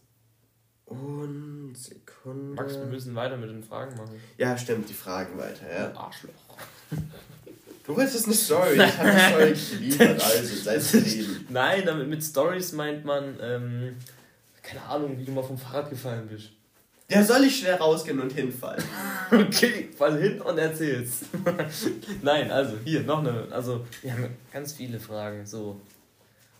Und 0.87 1.75
Sekunde. 1.77 2.55
Max, 2.55 2.75
wir 2.75 2.85
müssen 2.85 3.17
weiter 3.17 3.37
mit 3.37 3.51
den 3.51 3.64
Fragen 3.64 3.97
machen. 3.97 4.21
Ja, 4.38 4.57
stimmt, 4.57 4.88
die 4.88 4.95
Fragen 4.95 5.37
weiter, 5.38 5.69
ja. 5.73 5.93
Arschloch. 5.97 6.31
Du 7.85 7.97
wolltest 7.97 8.27
eine 8.27 8.35
Story. 8.35 8.75
Ich 8.77 8.99
habe 8.99 9.11
eine 9.11 9.57
Story 9.57 9.77
geliefert, 9.79 10.23
also 10.23 10.55
sei 10.57 10.79
zufrieden. 10.79 11.47
Nein, 11.51 11.83
damit 11.85 12.09
mit 12.09 12.23
Stories 12.23 12.73
meint 12.73 13.05
man, 13.05 13.37
ähm, 13.43 13.97
keine 14.62 14.83
Ahnung, 14.83 15.19
wie 15.19 15.25
du 15.25 15.33
mal 15.33 15.43
vom 15.43 15.59
Fahrrad 15.59 15.90
gefallen 15.90 16.29
bist. 16.29 16.51
Ja, 17.11 17.23
soll 17.23 17.45
ich 17.45 17.59
schnell 17.61 17.75
rausgehen 17.75 18.21
und 18.21 18.33
hinfallen? 18.33 18.83
Okay, 19.31 19.88
fall 19.97 20.21
hin 20.21 20.40
und 20.40 20.59
erzähl's. 20.59 21.23
Nein, 22.23 22.51
also 22.53 22.77
hier 22.85 23.03
noch 23.03 23.19
eine. 23.21 23.49
Also 23.51 23.85
wir 24.03 24.12
haben 24.12 24.29
ganz 24.53 24.75
viele 24.75 25.01
Fragen. 25.01 25.45
So, 25.47 25.81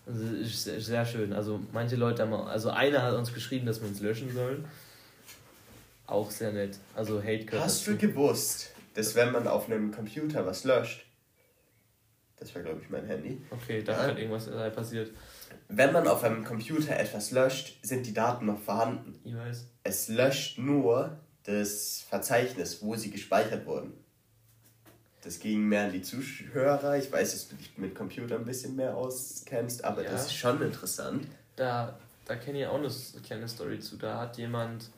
also 0.05 0.25
ist 0.35 0.63
sehr, 0.63 0.81
sehr 0.81 1.05
schön. 1.05 1.31
Also 1.31 1.59
manche 1.71 1.95
Leute 1.95 2.23
haben, 2.23 2.33
auch- 2.33 2.47
also 2.47 2.69
einer 2.71 3.01
hat 3.03 3.13
uns 3.13 3.33
geschrieben, 3.33 3.65
dass 3.65 3.79
wir 3.81 3.87
uns 3.87 4.01
löschen 4.01 4.33
sollen. 4.33 4.65
Auch 6.07 6.29
sehr 6.31 6.51
nett. 6.51 6.77
Also 6.95 7.21
Hate 7.23 7.45
Hast 7.59 7.85
du 7.87 7.95
gewusst, 7.97 8.71
dass 8.95 9.15
wenn 9.15 9.31
man 9.31 9.47
auf 9.47 9.67
einem 9.69 9.91
Computer 9.91 10.45
was 10.45 10.63
löscht, 10.63 11.05
das 12.37 12.53
war 12.55 12.61
glaube 12.63 12.81
ich 12.83 12.89
mein 12.89 13.05
Handy, 13.05 13.41
Okay, 13.51 13.83
da 13.83 13.93
Ja. 13.93 14.03
hat 14.09 14.17
irgendwas 14.17 14.49
passiert. 14.75 15.11
wenn 15.69 15.93
man 15.93 16.07
auf 16.07 16.23
einem 16.23 16.43
Computer 16.43 16.97
etwas 16.99 17.31
löscht, 17.31 17.77
sind 17.83 18.05
die 18.05 18.13
Daten 18.13 18.47
noch 18.47 18.59
vorhanden. 18.59 19.17
Ich 19.23 19.35
weiß. 19.35 19.67
Es 19.87 20.07
löscht 20.07 20.57
nur 20.57 21.15
das 21.43 22.03
Verzeichnis, 22.09 22.81
wo 22.81 22.95
sie 22.95 23.11
gespeichert 23.11 23.67
wurden. 23.67 23.93
Das 25.21 25.39
ging 25.39 25.61
mehr 25.61 25.85
an 25.85 25.91
die 25.93 26.01
Zuhörer. 26.01 26.97
Ich 26.97 27.11
weiß, 27.11 27.31
dass 27.33 27.47
du 27.49 27.55
dich 27.55 27.77
mit 27.77 27.93
Computern 27.93 28.39
ein 28.41 28.45
bisschen 28.45 28.75
mehr 28.75 28.97
auskennst, 28.97 29.85
aber 29.85 30.03
Ja. 30.03 30.11
das 30.11 30.25
ist 30.25 30.33
schon 30.33 30.59
interessant. 30.61 31.27
Da, 31.55 31.97
da 32.25 32.35
kenne 32.35 32.61
ich 32.61 32.67
auch 32.67 32.79
eine 32.79 32.89
kleine 33.23 33.47
Story 33.47 33.79
zu. 33.79 33.97
Da 33.97 34.19
hat 34.19 34.37
jemand 34.39 34.89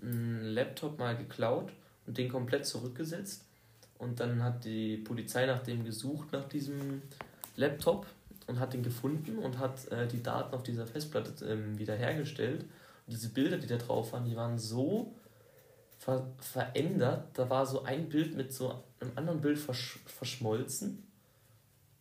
einen 0.00 0.44
Laptop 0.44 0.96
mal 0.96 1.16
geklaut 1.16 1.72
und 2.06 2.16
den 2.16 2.28
komplett 2.28 2.66
zurückgesetzt. 2.66 3.42
Und 3.98 4.20
dann 4.20 4.44
hat 4.44 4.64
die 4.64 4.98
Polizei 4.98 5.46
nach 5.46 5.62
dem 5.64 5.84
gesucht, 5.84 6.32
nach 6.32 6.48
diesem 6.48 7.02
Laptop 7.56 8.06
und 8.46 8.60
hat 8.60 8.74
den 8.74 8.84
gefunden 8.84 9.38
und 9.38 9.58
hat 9.58 9.90
äh, 9.90 10.06
die 10.06 10.22
Daten 10.22 10.54
auf 10.54 10.62
dieser 10.62 10.86
Festplatte 10.86 11.44
ähm, 11.46 11.76
wiederhergestellt. 11.78 12.64
Diese 13.06 13.28
Bilder, 13.28 13.58
die 13.58 13.66
da 13.66 13.76
drauf 13.76 14.12
waren, 14.12 14.24
die 14.24 14.36
waren 14.36 14.58
so 14.58 15.14
ver 15.98 16.26
verändert. 16.38 17.28
Da 17.34 17.48
war 17.48 17.66
so 17.66 17.84
ein 17.84 18.08
Bild 18.08 18.36
mit 18.36 18.52
so 18.52 18.82
einem 19.00 19.12
anderen 19.16 19.40
Bild 19.40 19.58
versch 19.58 20.00
verschmolzen. 20.06 21.02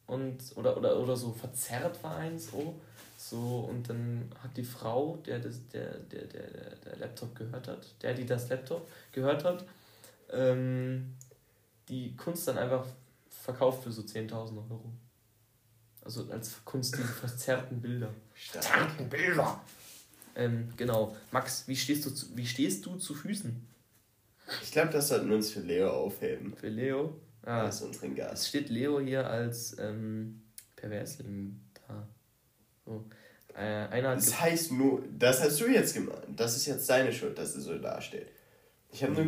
Und, 0.08 0.56
oder, 0.56 0.78
oder, 0.78 1.00
oder 1.00 1.16
so 1.16 1.32
verzerrt 1.32 2.04
war 2.04 2.18
eins 2.18 2.52
so. 2.52 2.80
So, 3.18 3.68
und 3.70 3.90
dann 3.90 4.30
hat 4.44 4.56
die 4.58 4.64
Frau, 4.64 5.18
der, 5.26 5.40
das, 5.40 5.68
der, 5.70 5.98
der, 6.00 6.26
der, 6.26 6.76
der, 6.76 6.98
Laptop 6.98 7.34
gehört 7.34 7.68
hat, 7.68 7.88
der, 8.02 8.14
die 8.14 8.26
das 8.26 8.50
Laptop 8.50 8.88
gehört 9.12 9.44
hat, 9.44 9.66
ähm, 10.32 11.16
die 11.88 12.16
Kunst 12.18 12.48
dann 12.48 12.58
einfach 12.58 12.86
verkauft 13.30 13.84
für 13.84 13.92
so 13.92 14.02
10.000 14.02 14.58
Euro. 14.70 14.92
Also 16.04 16.30
als 16.30 16.64
Kunst 16.66 16.96
diese 16.98 17.08
verzerrten 17.08 17.82
Bilder. 17.82 18.14
Stark. 18.34 19.10
Bilder! 19.10 19.62
Ähm, 20.36 20.70
genau. 20.78 21.16
Max, 21.32 21.68
wie 21.68 21.76
stehst 21.76 22.06
du 22.06 22.10
zu, 22.12 22.36
wie 22.36 22.46
stehst 22.46 22.86
du 22.86 22.96
zu 22.98 23.14
Füßen? 23.14 23.56
Ich 24.62 24.72
glaube, 24.72 24.92
das 24.92 25.08
sollten 25.08 25.30
wir 25.30 25.36
uns 25.38 25.52
für 25.52 25.62
Leo 25.62 25.90
aufheben. 25.90 26.54
Für 26.56 26.70
Leo? 26.70 27.16
Ah, 27.44 27.64
Als 27.66 27.82
unseren 27.82 28.12
es 28.12 28.18
Gast. 28.18 28.48
steht 28.50 28.70
Leo 28.70 29.00
hier 29.00 29.28
als 29.28 29.76
ähm, 29.80 30.42
Perversling 30.76 31.60
da. 31.88 32.08
So. 32.86 33.06
Äh, 33.56 33.88
einer 33.88 34.16
Das 34.16 34.40
heißt 34.40 34.72
nur, 34.72 35.04
das 35.18 35.42
hast 35.42 35.60
du 35.62 35.68
jetzt 35.68 35.94
gemeint. 35.94 36.26
Das 36.36 36.56
ist 36.56 36.66
jetzt 36.66 36.90
deine 36.90 37.14
Schuld, 37.14 37.38
dass 37.38 37.56
er 37.56 37.62
so 37.62 37.78
dasteht. 37.78 38.28
Ich 38.92 39.04
habe 39.04 39.14
nur, 39.14 39.26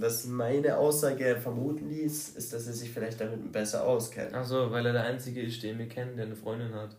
was 0.00 0.26
meine 0.26 0.76
Aussage 0.76 1.36
vermuten 1.40 1.88
ließ, 1.88 2.30
ist, 2.30 2.52
dass 2.52 2.66
er 2.66 2.72
sich 2.72 2.90
vielleicht 2.90 3.20
damit 3.20 3.50
besser 3.50 3.84
auskennt. 3.84 4.34
Ach 4.34 4.44
so, 4.44 4.70
weil 4.70 4.84
er 4.86 4.92
der 4.92 5.04
Einzige 5.04 5.40
ist, 5.42 5.62
den 5.62 5.78
wir 5.78 5.88
kennen, 5.88 6.16
der 6.16 6.26
eine 6.26 6.36
Freundin 6.36 6.74
hat. 6.74 6.96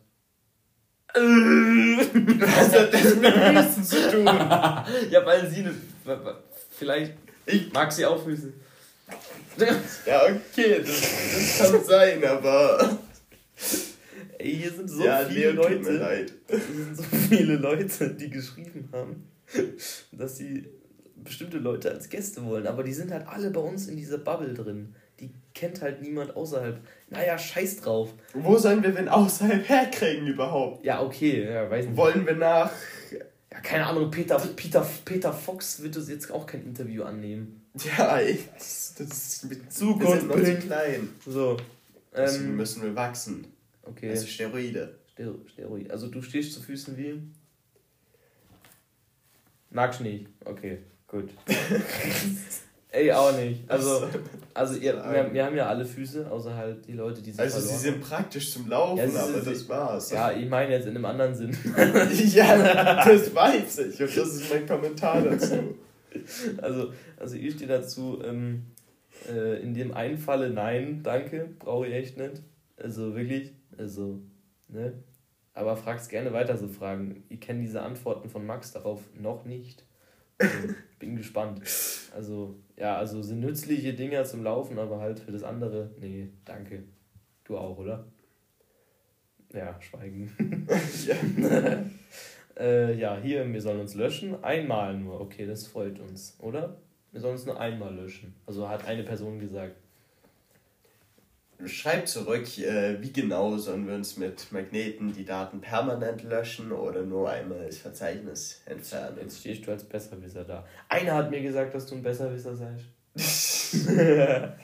Was 1.14 2.74
hat 2.74 2.94
das 2.94 3.16
mit 3.16 3.34
Füßen 3.76 3.84
zu 3.84 4.12
tun? 4.12 4.26
ja, 5.10 5.26
weil 5.26 5.50
sie 5.50 5.62
eine. 5.62 5.74
Vielleicht 6.72 7.14
Ich, 7.46 7.72
mag 7.74 7.92
sie 7.92 8.06
auch 8.06 8.24
Füße. 8.24 8.54
ja, 10.06 10.22
okay, 10.24 10.80
das, 10.86 11.58
das 11.60 11.72
kann 11.72 11.84
sein, 11.84 12.24
aber. 12.26 12.98
Ey, 14.38 14.56
hier 14.56 14.72
sind 14.72 14.88
so 14.90 15.04
ja, 15.04 15.26
viele 15.26 15.52
Leo, 15.54 15.64
tut 15.64 15.84
mir 15.84 15.92
Leute. 15.92 15.98
leid. 15.98 16.34
Hier 16.48 16.60
sind 16.86 16.98
so 16.98 17.04
viele 17.04 17.56
Leute, 17.56 18.10
die 18.14 18.30
geschrieben 18.30 18.88
haben, 18.92 19.28
dass 20.12 20.38
sie 20.38 20.68
bestimmte 21.16 21.58
Leute 21.58 21.90
als 21.92 22.08
Gäste 22.10 22.46
wollen. 22.46 22.68
Aber 22.68 22.84
die 22.84 22.94
sind 22.94 23.12
halt 23.12 23.28
alle 23.28 23.50
bei 23.50 23.62
uns 23.62 23.88
in 23.88 23.98
dieser 23.98 24.20
Bubble 24.20 24.54
drin. 24.54 24.94
Die 25.20 25.32
kennt 25.54 25.82
halt 25.82 26.02
niemand 26.02 26.36
außerhalb. 26.36 26.80
Naja, 27.10 27.38
scheiß 27.38 27.78
drauf. 27.82 28.14
Wo 28.34 28.58
sollen 28.58 28.84
wir 28.84 28.92
denn 28.92 29.10
außerhalb 29.10 29.68
herkriegen 29.68 30.28
überhaupt? 30.28 30.86
Ja, 30.86 31.02
okay, 31.02 31.44
ja, 31.52 31.70
weiß 31.70 31.86
nicht. 31.88 31.98
Wollen 31.98 32.26
wir 32.26 32.36
nach. 32.36 32.72
Ja, 33.52 33.60
keine 33.62 33.86
Ahnung, 33.88 34.12
Peter, 34.12 34.38
Peter, 34.56 34.86
Peter 35.06 35.34
Fox 35.34 35.82
wird 35.82 35.98
uns 35.98 36.10
jetzt 36.10 36.30
auch 36.32 36.46
kein 36.46 36.64
Interview 36.64 37.04
annehmen. 37.04 37.62
Ja, 37.98 38.20
ich, 38.20 38.40
das, 38.58 38.96
ist 39.00 39.50
mit 39.50 39.72
Zu 39.72 40.00
wir 40.00 40.08
sind 40.20 40.28
noch 40.28 40.36
zu 40.36 40.56
klein. 40.58 41.10
So. 41.26 41.58
Deswegen 42.16 42.46
Ähm, 42.52 42.56
müssen 42.58 42.84
wir 42.84 42.96
wachsen. 42.96 43.48
okay. 43.84 44.10
Also 44.10 44.26
Steroide. 44.28 44.96
Stero- 45.16 45.48
Steroid. 45.48 45.90
Also 45.92 46.08
du 46.08 46.22
stehst 46.22 46.54
zu 46.54 46.62
Füßen 46.62 46.98
wie? 46.98 47.22
Magst 49.70 50.02
nicht. 50.02 50.28
Okay, 50.46 50.80
gut. 51.08 51.30
Ey, 52.90 53.12
auch 53.12 53.36
nicht. 53.38 53.70
Also, 53.70 54.08
also 54.54 54.76
ihr, 54.76 54.94
wir, 54.96 55.34
wir 55.34 55.46
haben 55.46 55.56
ja 55.58 55.68
alle 55.68 55.86
Füße, 55.86 56.32
außer 56.32 56.56
halt 56.56 56.88
die 56.88 56.94
Leute, 56.94 57.22
die 57.22 57.32
sich 57.32 57.40
Also 57.40 57.60
sie 57.60 57.66
verloren 57.68 57.82
sind 57.82 58.02
praktisch 58.02 58.52
zum 58.54 58.70
Laufen, 58.70 58.98
Ja, 59.00 59.08
sie 59.10 59.18
aber 59.18 59.42
sind- 59.42 59.48
das 59.56 59.70
war's. 59.70 60.12
Ja, 60.12 60.32
ich 60.32 60.50
meine 60.50 60.72
jetzt 60.72 60.86
in 60.88 60.96
einem 60.96 61.06
anderen 61.06 61.36
Sinn. 61.36 61.56
ja, 62.34 63.04
das 63.06 63.36
weiß 63.36 63.80
ich. 63.80 64.02
Und 64.02 64.18
das 64.18 64.36
ist 64.36 64.50
mein 64.50 64.66
Kommentar 64.66 65.22
dazu. 65.22 65.76
Also, 66.62 66.94
also 67.18 67.36
ich 67.36 67.54
stehe 67.56 67.68
dazu, 67.68 68.22
ähm, 68.24 68.64
äh, 69.30 69.62
in 69.62 69.74
dem 69.74 69.94
einen 69.94 70.18
Falle 70.18 70.50
nein, 70.50 71.02
danke, 71.04 71.50
brauche 71.60 71.88
ich 71.88 71.94
echt 71.94 72.18
nicht. 72.18 72.42
Also 72.78 73.16
wirklich, 73.16 73.52
also, 73.78 74.22
ne? 74.70 74.94
Aber 75.54 75.76
fragst 75.76 76.10
gerne 76.10 76.32
weiter 76.34 76.56
so 76.58 76.68
Fragen. 76.68 77.24
Ich 77.30 77.42
kenne 77.42 77.62
diese 77.62 77.82
Antworten 77.82 78.30
von 78.30 78.46
Max 78.46 78.72
darauf 78.72 79.02
noch 79.20 79.44
nicht. 79.44 79.84
Also, 80.40 80.54
bin 81.00 81.16
gespannt. 81.16 81.62
Also, 82.16 82.56
ja, 82.78 82.98
also 82.98 83.22
sind 83.22 83.40
nützliche 83.40 83.94
Dinger 83.94 84.24
zum 84.24 84.44
Laufen, 84.44 84.78
aber 84.80 85.00
halt 85.00 85.20
für 85.20 85.32
das 85.32 85.44
andere, 85.44 85.92
nee, 86.00 86.30
danke. 86.46 86.84
Du 87.44 87.58
auch, 87.58 87.78
oder? 87.78 88.06
Ja, 89.54 89.80
schweigen. 89.82 90.68
Ja. 91.08 91.84
Äh, 92.60 92.98
ja, 92.98 93.18
hier, 93.22 93.52
wir 93.54 93.62
sollen 93.62 93.80
uns 93.82 93.94
löschen. 93.94 94.44
Einmal 94.44 94.98
nur. 94.98 95.22
Okay, 95.22 95.46
das 95.46 95.68
freut 95.68 96.00
uns, 96.00 96.36
oder? 96.40 96.78
Wir 97.12 97.22
sollen 97.22 97.34
uns 97.34 97.46
nur 97.46 97.60
einmal 97.60 97.94
löschen. 97.94 98.34
Also 98.48 98.68
hat 98.68 98.86
eine 98.88 99.04
Person 99.04 99.40
gesagt. 99.40 99.76
Schreibt 101.66 102.08
zurück, 102.08 102.58
äh, 102.60 103.02
wie 103.02 103.12
genau 103.12 103.58
sollen 103.58 103.88
wir 103.88 103.96
uns 103.96 104.16
mit 104.18 104.52
Magneten 104.52 105.12
die 105.12 105.26
Daten 105.26 105.60
permanent 105.60 106.22
löschen 106.24 106.72
oder 106.72 107.02
nur 107.02 107.32
einmal 107.32 107.66
das 107.66 107.78
Verzeichnis 107.78 108.62
entfernen. 108.66 109.18
Jetzt 109.22 109.40
stehst 109.40 109.66
du 109.66 109.72
als 109.72 109.84
Besserwisser 109.84 110.44
da. 110.44 110.68
Einer 110.88 111.16
hat 111.16 111.32
mir 111.32 111.42
gesagt, 111.42 111.74
dass 111.74 111.88
du 111.88 111.96
ein 111.96 112.04
Besserwisser 112.04 112.56
seist. 112.56 112.86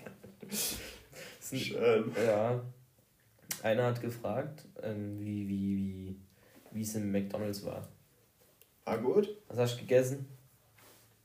Schön. 1.52 2.12
ja. 2.26 2.62
Einer 3.64 3.86
hat 3.86 4.02
gefragt, 4.02 4.66
ähm, 4.84 5.20
wie, 5.20 5.48
wie, 5.48 5.78
wie, 5.78 6.16
wie 6.72 6.82
es 6.82 6.94
im 6.96 7.12
McDonalds 7.12 7.66
war. 7.66 7.88
War 8.86 9.00
gut. 9.00 9.30
Was 9.48 9.58
hast 9.58 9.76
du 9.76 9.82
gegessen? 9.82 10.28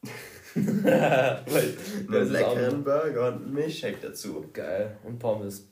Weil, 0.84 1.74
Einen 2.20 2.32
leckeren 2.32 2.84
Burger 2.84 3.28
und 3.28 3.44
einen 3.44 3.54
Milchshake 3.54 3.98
dazu. 4.02 4.44
geil. 4.52 4.96
Und 5.04 5.18
Pommes. 5.18 5.68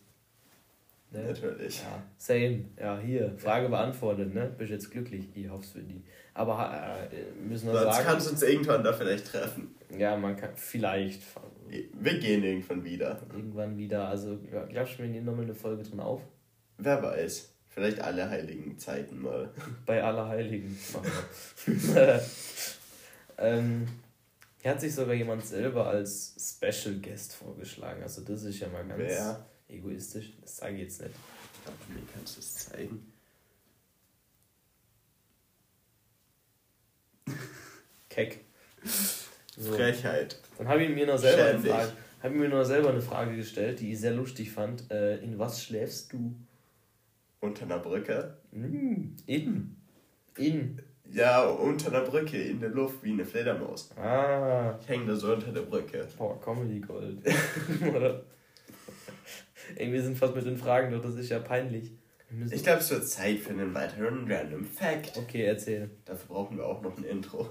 Ne? 1.11 1.23
Natürlich. 1.29 1.81
Ja, 1.83 2.03
same. 2.19 2.65
Ja, 2.79 2.99
hier, 2.99 3.33
Frage 3.39 3.69
beantwortet, 3.69 4.35
ne? 4.35 4.53
Bist 4.59 4.71
jetzt 4.73 4.91
glücklich? 4.91 5.29
Ich 5.35 5.49
hoffe 5.49 5.65
für 5.67 5.81
die. 5.81 6.03
Aber 6.35 7.09
äh, 7.13 7.47
müssen 7.49 7.69
wir 7.69 7.79
Sonst 7.79 7.95
sagen. 7.97 8.07
kannst 8.09 8.27
du 8.27 8.31
uns 8.33 8.43
irgendwann 8.43 8.85
da 8.85 8.93
vielleicht 8.93 9.27
treffen. 9.31 9.75
Ja, 9.97 10.17
man 10.17 10.37
kann 10.37 10.51
vielleicht 10.57 11.23
Wir 11.95 12.19
gehen 12.19 12.43
irgendwann 12.43 12.85
wieder. 12.85 13.21
irgendwann 13.33 13.79
wieder. 13.79 14.09
Also, 14.09 14.39
ja, 14.53 14.65
glaubst 14.65 14.99
du, 14.99 15.05
wir 15.05 15.09
nehmen 15.09 15.25
nochmal 15.27 15.45
eine 15.45 15.55
Folge 15.55 15.83
drin 15.85 16.01
auf? 16.01 16.21
Wer 16.79 17.03
weiß. 17.03 17.53
Vielleicht 17.69 18.01
alle 18.01 18.29
heiligen 18.29 18.79
Zeiten 18.79 19.21
mal. 19.23 19.51
Bei 19.87 20.03
Allerheiligen. 20.03 20.77
machen 20.93 21.11
wir. 21.95 22.21
ähm, 23.39 23.87
hier 24.67 24.73
hat 24.73 24.81
sich 24.81 24.97
sogar 24.97 25.15
jemand 25.15 25.47
selber 25.47 25.87
als 25.87 26.35
Special 26.41 26.97
Guest 26.97 27.35
vorgeschlagen. 27.37 28.03
Also, 28.03 28.23
das 28.23 28.43
ist 28.43 28.59
ja 28.59 28.67
mal 28.67 28.85
ganz 28.85 28.99
Wer? 28.99 29.47
egoistisch. 29.69 30.33
Das 30.41 30.57
sage 30.57 30.75
ich 30.75 30.81
jetzt 30.81 31.03
nicht. 31.03 31.15
Ich 31.55 31.63
glaube, 31.63 31.79
mir 31.95 32.03
kannst 32.13 32.35
du 32.35 32.41
es 32.41 32.55
zeigen. 32.55 33.13
Keck. 38.09 38.45
So. 39.57 39.73
Frechheit. 39.73 40.41
Dann 40.59 40.67
habe 40.67 40.83
ich 40.83 40.93
mir 40.93 41.07
noch 41.07 41.19
selber 41.19 41.53
dich. 41.53 41.63
gefragt, 41.63 41.93
habe 42.21 42.35
mir 42.35 42.49
nur 42.49 42.65
selber 42.65 42.91
eine 42.91 43.03
Frage 43.03 43.37
gestellt, 43.37 43.79
die 43.79 43.93
ich 43.93 44.01
sehr 44.01 44.15
lustig 44.15 44.51
fand. 44.51 44.91
Äh, 44.91 45.19
in 45.19 45.39
was 45.39 45.63
schläfst 45.63 46.13
du? 46.13 46.35
Unter 47.39 47.67
einer 47.67 47.79
Brücke? 47.79 48.37
Hm, 48.51 49.15
in. 49.27 49.77
In. 50.37 50.83
Ja, 51.13 51.45
unter 51.47 51.89
einer 51.89 52.01
Brücke, 52.03 52.37
in 52.43 52.61
der 52.61 52.71
Luft, 52.71 53.03
wie 53.03 53.13
eine 53.13 53.25
Fledermaus. 53.25 53.91
Ah. 53.97 54.77
Ich 54.81 54.89
hänge 54.89 55.07
da 55.07 55.15
so 55.17 55.33
unter 55.33 55.53
der 55.53 55.63
Brücke. 55.63 56.07
Boah, 56.19 56.39
Comedy 56.41 56.81
Gold. 56.81 57.19
Oder? 57.95 58.23
Wir 59.77 60.03
sind 60.03 60.19
fast 60.19 60.35
mit 60.35 60.45
den 60.47 60.57
Fragen 60.57 60.91
durch, 60.91 61.03
das 61.03 61.15
ist 61.17 61.31
ja 61.31 61.39
peinlich. 61.39 61.93
Ich 62.51 62.63
glaube, 62.63 62.81
es 62.81 62.91
wird 62.91 63.07
Zeit 63.09 63.39
für 63.39 63.51
einen 63.51 63.73
weiteren 63.73 64.31
Random 64.31 64.65
Fact. 64.65 65.17
Okay, 65.17 65.45
erzähl. 65.45 65.91
Dafür 66.05 66.27
brauchen 66.35 66.57
wir 66.59 66.67
auch 66.67 66.83
noch 66.83 66.97
ein 66.99 67.05
Intro. 67.05 67.49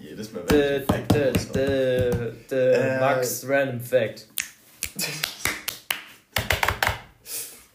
Jedes 0.00 0.32
Mal, 0.32 0.42
wenn 0.48 0.80
ich 0.82 0.86
Fact 0.86 1.14
raushaue. 1.14 1.52
dä, 1.54 2.32
dä, 2.50 2.72
Äh. 2.72 3.00
Max 3.00 3.46
Random 3.46 3.80
Fact. 3.80 4.26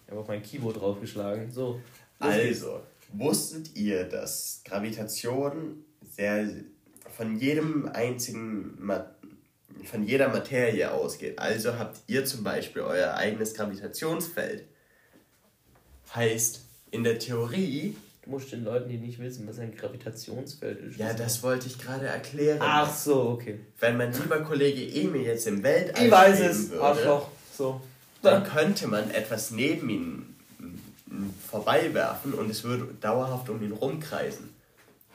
Ich 0.06 0.12
habe 0.12 0.21
auf 0.21 0.28
mein 0.28 0.41
Keyboard 0.41 0.82
draufgeschlagen. 0.82 1.52
So. 1.52 1.80
los 2.19 2.34
geht's. 2.34 2.65
Wusstet 3.13 3.76
ihr, 3.76 4.04
dass 4.04 4.62
Gravitation 4.65 5.84
sehr 6.15 6.48
von 7.15 7.39
jedem 7.39 7.88
einzigen 7.88 8.76
Ma 8.80 9.10
von 9.86 10.04
jeder 10.04 10.28
Materie 10.30 10.91
ausgeht? 10.91 11.39
Also 11.39 11.78
habt 11.80 12.00
ihr 12.08 12.26
zum 12.26 12.43
Beispiel 12.43 12.82
euer 12.82 13.13
eigenes 13.13 13.54
Gravitationsfeld. 13.54 14.65
Heißt, 16.13 16.62
in 16.91 17.04
der 17.04 17.19
Theorie, 17.19 17.95
Du 18.24 18.32
musst 18.32 18.52
den 18.52 18.63
Leuten, 18.63 18.89
die 18.89 18.98
nicht 18.98 19.17
wissen, 19.19 19.48
was 19.48 19.58
ein 19.60 19.76
Gravitationsfeld 19.76 20.80
ist. 20.82 20.98
ja, 21.00 21.13
das 21.13 21.41
wollte 21.41 21.67
ich 21.67 21.80
gerade 21.80 22.06
erklären. 22.08 22.60
Ach 22.62 22.93
so, 22.93 23.30
okay. 23.30 23.60
Wenn 23.80 23.98
mein 23.98 24.12
lieber 24.13 24.41
Kollege 24.41 24.84
Emil 24.84 25.22
jetzt 25.24 25.48
im 25.48 25.63
Weltall 25.63 26.06
Ich 26.06 26.12
weiß 26.12 26.39
es. 26.41 26.69
würde, 26.69 26.84
Arschloch. 26.84 27.30
So. 27.58 27.82
dann 28.22 28.43
könnte 28.43 28.88
man 28.88 29.10
etwas 29.12 29.50
neben 29.52 29.89
ihn 29.89 30.29
vorbeiwerfen 31.49 32.34
und 32.34 32.49
es 32.49 32.63
würde 32.63 32.93
dauerhaft 32.99 33.49
um 33.49 33.62
ihn 33.62 33.71
rumkreisen. 33.71 34.53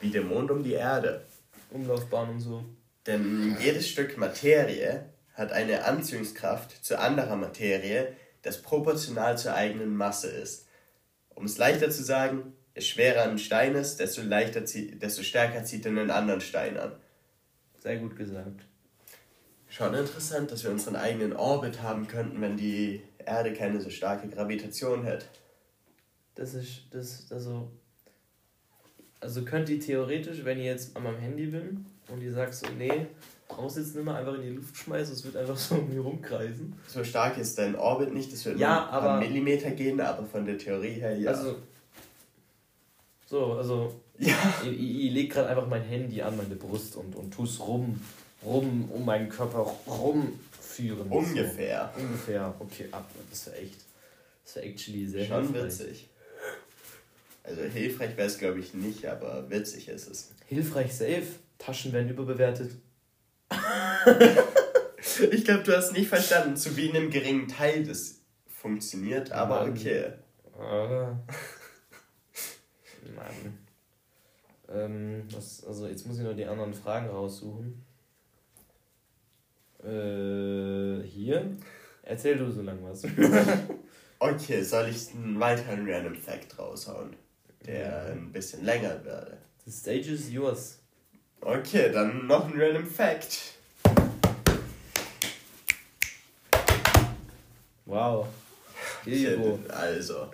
Wie 0.00 0.10
der 0.10 0.22
Mond 0.22 0.50
um 0.50 0.62
die 0.62 0.74
Erde. 0.74 1.24
Umlaufbahn 1.70 2.30
und 2.30 2.40
so. 2.40 2.64
Denn 3.06 3.56
jedes 3.60 3.88
Stück 3.88 4.16
Materie 4.16 5.04
hat 5.34 5.52
eine 5.52 5.84
Anziehungskraft 5.84 6.84
zu 6.84 6.98
anderer 6.98 7.36
Materie, 7.36 8.14
das 8.42 8.62
proportional 8.62 9.36
zur 9.36 9.54
eigenen 9.54 9.96
Masse 9.96 10.28
ist. 10.28 10.66
Um 11.34 11.44
es 11.44 11.58
leichter 11.58 11.90
zu 11.90 12.02
sagen, 12.04 12.52
je 12.74 12.82
schwerer 12.82 13.24
ein 13.24 13.38
Stein 13.38 13.74
ist, 13.74 13.98
desto, 13.98 14.22
leichter 14.22 14.64
zieht, 14.64 15.02
desto 15.02 15.22
stärker 15.22 15.64
zieht 15.64 15.84
er 15.86 15.90
einen 15.90 16.10
anderen 16.10 16.40
Stein 16.40 16.78
an. 16.78 16.92
Sehr 17.80 17.96
gut 17.96 18.16
gesagt. 18.16 18.60
Schon 19.68 19.94
interessant, 19.94 20.52
dass 20.52 20.62
wir 20.62 20.70
unseren 20.70 20.94
eigenen 20.94 21.32
Orbit 21.32 21.82
haben 21.82 22.06
könnten, 22.06 22.40
wenn 22.40 22.56
die 22.56 23.02
Erde 23.18 23.52
keine 23.52 23.80
so 23.80 23.90
starke 23.90 24.28
Gravitation 24.28 25.04
hätte. 25.04 25.26
Das 26.34 26.54
ist, 26.54 26.82
das, 26.90 27.26
also. 27.30 27.70
Also 29.20 29.42
könnt 29.44 29.70
ihr 29.70 29.80
theoretisch, 29.80 30.44
wenn 30.44 30.58
ihr 30.58 30.64
jetzt 30.66 30.94
an 30.96 31.04
meinem 31.04 31.18
Handy 31.18 31.46
bin 31.46 31.86
und 32.08 32.20
ihr 32.20 32.32
sagt 32.32 32.52
so, 32.52 32.66
nee, 32.76 33.06
raus 33.56 33.76
jetzt 33.78 33.94
nicht 33.94 34.04
mehr, 34.04 34.16
einfach 34.16 34.34
in 34.34 34.42
die 34.42 34.48
Luft 34.50 34.76
schmeißen, 34.76 35.14
es 35.14 35.24
wird 35.24 35.36
einfach 35.36 35.56
so 35.56 35.76
um 35.76 35.88
mich 35.88 35.98
rumkreisen. 35.98 36.74
So 36.88 37.02
stark 37.02 37.38
ist 37.38 37.56
dein 37.56 37.74
Orbit 37.74 38.12
nicht, 38.12 38.30
das 38.32 38.44
wird 38.44 38.58
Ja, 38.58 38.74
nur 38.74 38.82
ein 38.84 38.88
paar 38.90 39.02
aber- 39.02 39.20
Millimeter 39.20 39.70
gehen, 39.70 39.98
aber 40.00 40.26
von 40.26 40.44
der 40.44 40.58
Theorie 40.58 40.94
her 41.00 41.16
ja. 41.18 41.30
Also. 41.30 41.56
So, 43.26 43.54
also. 43.54 43.98
ja. 44.18 44.34
Ich, 44.62 44.68
ich, 44.72 45.04
ich 45.06 45.12
leg 45.12 45.32
gerade 45.32 45.48
einfach 45.48 45.66
mein 45.68 45.82
Handy 45.82 46.20
an 46.20 46.36
meine 46.36 46.54
Brust 46.56 46.96
und, 46.96 47.16
und 47.16 47.30
tu's 47.32 47.58
rum, 47.60 47.98
rum 48.44 48.90
um 48.92 49.04
meinen 49.06 49.30
Körper 49.30 49.60
rumführen. 49.86 51.08
Ungefähr. 51.08 51.90
So. 51.96 52.02
Ungefähr, 52.02 52.54
okay, 52.58 52.88
ab. 52.92 53.08
Das 53.30 53.46
wäre 53.46 53.56
echt. 53.56 53.80
Das 54.44 54.56
wäre 54.56 54.66
actually 54.66 55.06
sehr 55.06 55.24
Schon 55.24 55.44
hilfreich. 55.44 55.64
witzig. 55.64 56.08
Also 57.44 57.62
hilfreich 57.62 58.16
wäre 58.16 58.26
es 58.26 58.38
glaube 58.38 58.58
ich 58.58 58.74
nicht, 58.74 59.06
aber 59.06 59.48
witzig 59.50 59.88
ist 59.88 60.08
es. 60.10 60.34
Hilfreich 60.46 60.94
safe. 60.94 61.26
Taschen 61.58 61.92
werden 61.92 62.08
überbewertet. 62.08 62.72
Ich 65.30 65.44
glaube, 65.44 65.62
du 65.62 65.76
hast 65.76 65.92
nicht 65.92 66.08
verstanden, 66.08 66.56
zu 66.56 66.76
wie 66.76 66.88
einem 66.88 67.10
geringen 67.10 67.46
Teil 67.46 67.84
das 67.84 68.20
funktioniert, 68.48 69.30
aber 69.32 69.60
Mann. 69.60 69.70
okay. 69.70 70.12
Ah. 70.58 71.16
Mann. 73.14 73.58
Ähm, 74.68 75.24
was, 75.30 75.64
also 75.64 75.86
jetzt 75.86 76.06
muss 76.06 76.18
ich 76.18 76.24
noch 76.24 76.34
die 76.34 76.46
anderen 76.46 76.74
Fragen 76.74 77.08
raussuchen. 77.08 77.84
Äh, 79.84 81.06
hier. 81.06 81.56
Erzähl 82.02 82.36
du 82.36 82.50
so 82.50 82.62
lang 82.62 82.78
was. 82.82 83.04
Okay, 84.20 84.62
soll 84.62 84.88
ich 84.88 85.12
einen 85.12 85.38
weiteren 85.38 85.86
Random 85.90 86.14
Fact 86.14 86.58
raushauen, 86.58 87.14
der 87.66 88.06
ein 88.12 88.32
bisschen 88.32 88.64
länger 88.64 89.04
werde? 89.04 89.38
The 89.64 89.72
stage 89.72 90.10
is 90.12 90.30
yours. 90.30 90.78
Okay, 91.40 91.90
dann 91.92 92.26
noch 92.26 92.46
ein 92.46 92.60
Random 92.60 92.86
Fact. 92.86 93.54
Wow. 97.86 98.28
Okay, 99.02 99.36
Also, 99.68 100.30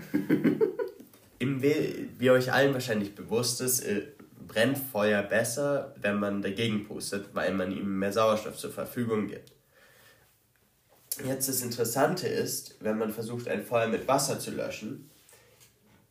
im 1.39 1.63
We 1.63 2.09
wie 2.19 2.31
euch 2.31 2.53
allen 2.53 2.73
wahrscheinlich 2.73 3.15
bewusst 3.15 3.61
ist, 3.61 3.81
äh, 3.81 4.07
brennt 4.47 4.79
Feuer 4.79 5.23
besser, 5.23 5.95
wenn 6.01 6.19
man 6.21 6.43
dagegen 6.43 6.87
pustet, 6.87 7.35
weil 7.35 7.53
man 7.55 7.73
ihm 7.73 7.99
mehr 7.99 8.13
Sauerstoff 8.13 8.57
zur 8.57 8.71
Verfügung 8.71 9.27
gibt. 9.29 9.53
Jetzt 11.25 11.49
das 11.49 11.63
Interessante 11.63 12.29
ist, 12.29 12.77
wenn 12.81 12.99
man 12.99 13.11
versucht, 13.11 13.49
ein 13.49 13.65
Feuer 13.65 13.89
mit 13.89 14.07
Wasser 14.09 14.39
zu 14.39 14.53
löschen, 14.53 15.10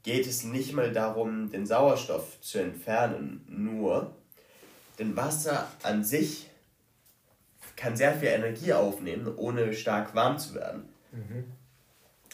geht 0.03 0.27
es 0.27 0.43
nicht 0.43 0.73
mal 0.73 0.91
darum, 0.91 1.51
den 1.51 1.65
Sauerstoff 1.65 2.39
zu 2.41 2.59
entfernen, 2.59 3.45
nur, 3.47 4.15
denn 4.97 5.15
Wasser 5.15 5.67
an 5.83 6.03
sich 6.03 6.49
kann 7.75 7.95
sehr 7.95 8.13
viel 8.13 8.29
Energie 8.29 8.73
aufnehmen, 8.73 9.33
ohne 9.38 9.73
stark 9.73 10.13
warm 10.13 10.38
zu 10.38 10.53
werden. 10.55 10.89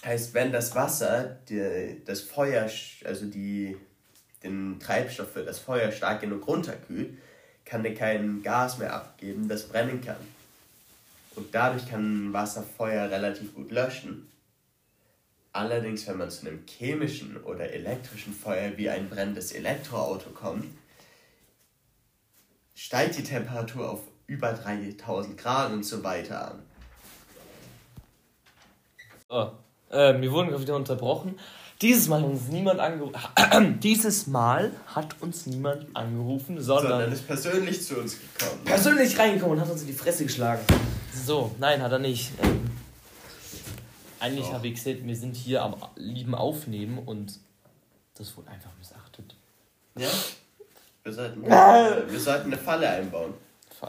Heißt, 0.04 0.34
wenn 0.34 0.51
das 0.51 0.73
Wasser 0.75 1.38
die, 1.49 2.01
das 2.06 2.21
Feuer, 2.21 2.69
also 3.04 3.25
die, 3.25 3.78
den 4.43 4.80
Treibstoff 4.80 5.32
für 5.34 5.43
das 5.43 5.60
Feuer 5.60 5.91
stark 5.91 6.21
genug 6.21 6.47
runterkühlt, 6.47 7.17
kann 7.63 7.84
der 7.84 7.95
kein 7.95 8.43
Gas 8.43 8.78
mehr 8.78 8.93
abgeben, 8.93 9.47
das 9.47 9.67
brennen 9.67 10.01
kann. 10.01 10.17
Und 11.36 11.54
dadurch 11.54 11.89
kann 11.89 12.32
Wasser 12.34 12.63
Feuer 12.63 13.10
relativ 13.10 13.54
gut 13.54 13.71
löschen. 13.71 14.28
Allerdings, 15.56 16.06
wenn 16.06 16.18
man 16.18 16.30
zu 16.30 16.46
einem 16.46 16.63
chemischen 16.68 17.38
oder 17.44 17.72
elektrischen 17.72 18.34
Feuer 18.34 18.76
wie 18.76 18.89
ein 18.89 19.08
brennendes 19.08 19.54
Elektroauto 19.54 20.32
kommt, 20.32 20.65
steigt 22.74 23.18
die 23.18 23.24
Temperatur 23.24 23.89
auf 23.89 24.02
über 24.28 24.52
3000 24.52 25.38
Grad 25.38 25.72
und 25.72 25.84
so 25.86 26.04
weiter 26.04 26.52
an. 26.52 26.63
Oh, 29.30 29.96
äh, 29.96 30.20
wir 30.20 30.30
wurden 30.34 30.50
gerade 30.50 30.62
wieder 30.62 30.76
unterbrochen. 30.76 31.39
Dieses 31.82 32.10
Mal 32.10 32.22
hat 32.22 32.30
uns 32.30 32.50
niemand 32.50 32.82
angerufen. 32.82 33.80
Dieses 33.80 34.28
Mal 34.28 34.74
hat 34.88 35.15
uns 35.22 35.46
niemand 35.46 35.88
angerufen, 35.96 36.60
sondern, 36.60 36.89
Sondern 36.89 37.12
ist 37.13 37.26
persönlich 37.26 37.82
zu 37.82 37.98
uns 37.98 38.18
gekommen. 38.20 38.62
persönlich 38.65 39.18
reingekommen 39.18 39.58
und 39.58 39.63
hat 39.63 39.72
uns 39.72 39.84
in 39.84 39.88
die 39.88 39.94
Fresse 39.94 40.26
geschlagen. 40.26 40.63
So, 41.13 41.56
nein, 41.60 41.82
hat 41.82 41.94
er 41.94 42.00
nicht. 42.00 42.32
Ähm, 42.44 42.64
eigentlich 44.25 44.47
Doch. 44.47 44.53
habe 44.55 44.67
ich 44.67 44.75
gesagt, 44.75 45.05
wir 45.05 45.15
sind 45.15 45.35
hier 45.35 45.61
am 45.61 45.75
lieben 45.95 46.35
Aufnehmen 46.35 46.97
und 46.99 47.39
das 48.17 48.35
wurde 48.38 48.49
einfach 48.49 48.71
missachtet. 48.77 49.35
Ja? 49.97 50.07
Wir 51.03 51.13
sollten, 51.13 51.43
wir 51.45 52.19
sollten 52.19 52.47
eine 52.53 52.57
Falle 52.57 52.89
einbauen. 52.89 53.33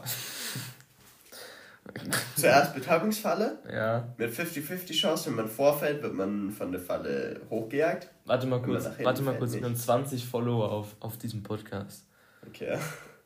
Zuerst 2.36 2.74
Betäubungsfalle. 2.74 3.58
Ja. 3.72 4.08
Mit 4.18 4.32
50-50 4.34 4.92
Chance, 4.92 5.26
wenn 5.30 5.36
man 5.36 5.48
vorfällt, 5.48 6.02
wird 6.02 6.14
man 6.14 6.50
von 6.50 6.70
der 6.72 6.80
Falle 6.80 7.40
hochgejagt. 7.48 8.08
Warte 8.24 8.46
mal 8.46 8.60
kurz, 8.60 8.86
warte 9.02 9.22
mal 9.22 9.36
kurz, 9.38 9.54
wir 9.54 9.62
haben 9.62 9.76
20 9.76 10.26
Follower 10.26 10.70
auf, 10.70 10.88
auf 11.00 11.16
diesem 11.16 11.42
Podcast. 11.42 12.04
Okay. 12.46 12.76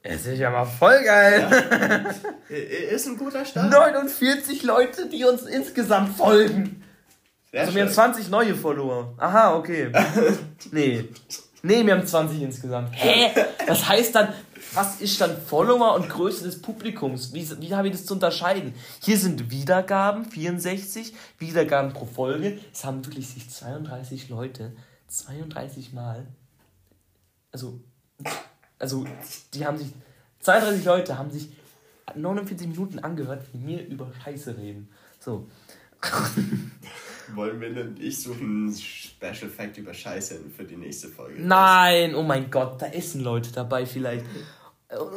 Es 0.03 0.25
ist 0.27 0.39
ja 0.39 0.51
mal 0.51 0.65
voll 0.65 1.03
geil. 1.03 2.15
I- 2.51 2.55
Ist 2.55 3.07
ein 3.07 3.17
guter 3.19 3.45
Start. 3.45 3.71
49 3.71 4.63
Leute, 4.63 5.09
die 5.09 5.25
uns 5.25 5.43
insgesamt 5.43 6.17
folgen. 6.17 6.85
Sehr 7.53 7.63
Also 7.63 7.75
wir 7.75 7.83
haben 7.83 7.89
schön. 7.89 7.95
20 7.95 8.29
neue 8.29 8.55
Follower. 8.55 9.15
Aha, 9.19 9.57
okay. 9.57 9.93
Nee. 10.73 11.09
Nee, 11.63 11.85
wir 11.85 11.95
haben 11.95 12.07
20 12.07 12.41
insgesamt. 12.41 12.91
Hä? 12.93 13.33
Das 13.67 13.87
heißt 13.87 14.15
dann, 14.15 14.33
was 14.73 15.01
ist 15.01 15.21
dann 15.21 15.37
Follower 15.43 15.95
und 15.95 16.09
Größe 16.09 16.45
des 16.45 16.63
Publikums? 16.63 17.35
Wie, 17.35 17.47
wie 17.61 17.75
habe 17.75 17.89
ich 17.89 17.93
das 17.93 18.07
zu 18.07 18.15
unterscheiden? 18.15 18.75
Hier 19.03 19.19
sind 19.19 19.51
Wiedergaben, 19.51 20.25
64 20.25 21.13
Wiedergaben 21.39 21.93
pro 21.93 22.07
Folge. 22.07 22.59
Es 22.73 22.85
haben 22.85 23.05
wirklich 23.05 23.29
sich 23.29 23.51
32 23.51 24.29
Leute 24.29 24.73
32 25.09 25.93
Mal. 25.93 26.27
Also, 27.53 27.81
also 28.79 29.05
die 29.55 29.67
haben 29.67 29.77
sich. 29.77 29.89
32 30.41 30.85
Leute 30.87 31.19
haben 31.19 31.31
sich 31.31 31.51
hat 32.07 32.17
49 32.17 32.69
Minuten 32.69 32.99
angehört, 32.99 33.45
wie 33.53 33.67
wir 33.67 33.87
über 33.87 34.11
Scheiße 34.25 34.57
reden. 34.57 34.89
So. 35.19 35.47
Wollen 37.35 37.61
wir 37.61 37.73
denn 37.73 37.97
ich 38.01 38.23
suche 38.23 38.41
einen 38.41 38.75
Special 38.75 39.51
Fact 39.51 39.79
über 39.79 39.95
Scheiße 39.95 40.41
für 40.57 40.65
die 40.65 40.77
nächste 40.77 41.09
Folge? 41.09 41.41
Nein, 41.41 42.15
oh 42.15 42.23
mein 42.23 42.51
Gott, 42.51 42.81
da 42.81 42.87
essen 42.87 43.23
Leute 43.23 43.53
dabei 43.53 43.87
vielleicht. 43.87 44.25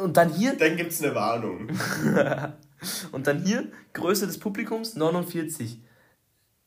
Und 0.04 0.16
dann 0.16 0.34
hier, 0.34 0.56
Dann 0.56 0.78
gibt's 0.78 1.02
eine 1.02 1.16
Warnung. 1.16 1.70
und 3.12 3.28
dann 3.28 3.44
hier, 3.44 3.72
Größe 3.94 4.28
des 4.28 4.38
Publikums 4.38 4.96
49. 4.96 5.80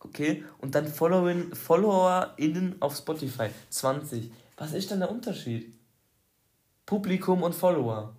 Okay, 0.01 0.44
und 0.59 0.75
dann 0.75 0.87
Followerin, 0.87 1.55
FollowerInnen 1.55 2.77
auf 2.81 2.96
Spotify 2.96 3.49
20. 3.70 4.31
Was 4.57 4.72
ist 4.72 4.90
denn 4.90 5.01
der 5.01 5.11
Unterschied? 5.11 5.75
Publikum 6.85 7.42
und 7.42 7.55
Follower. 7.55 8.16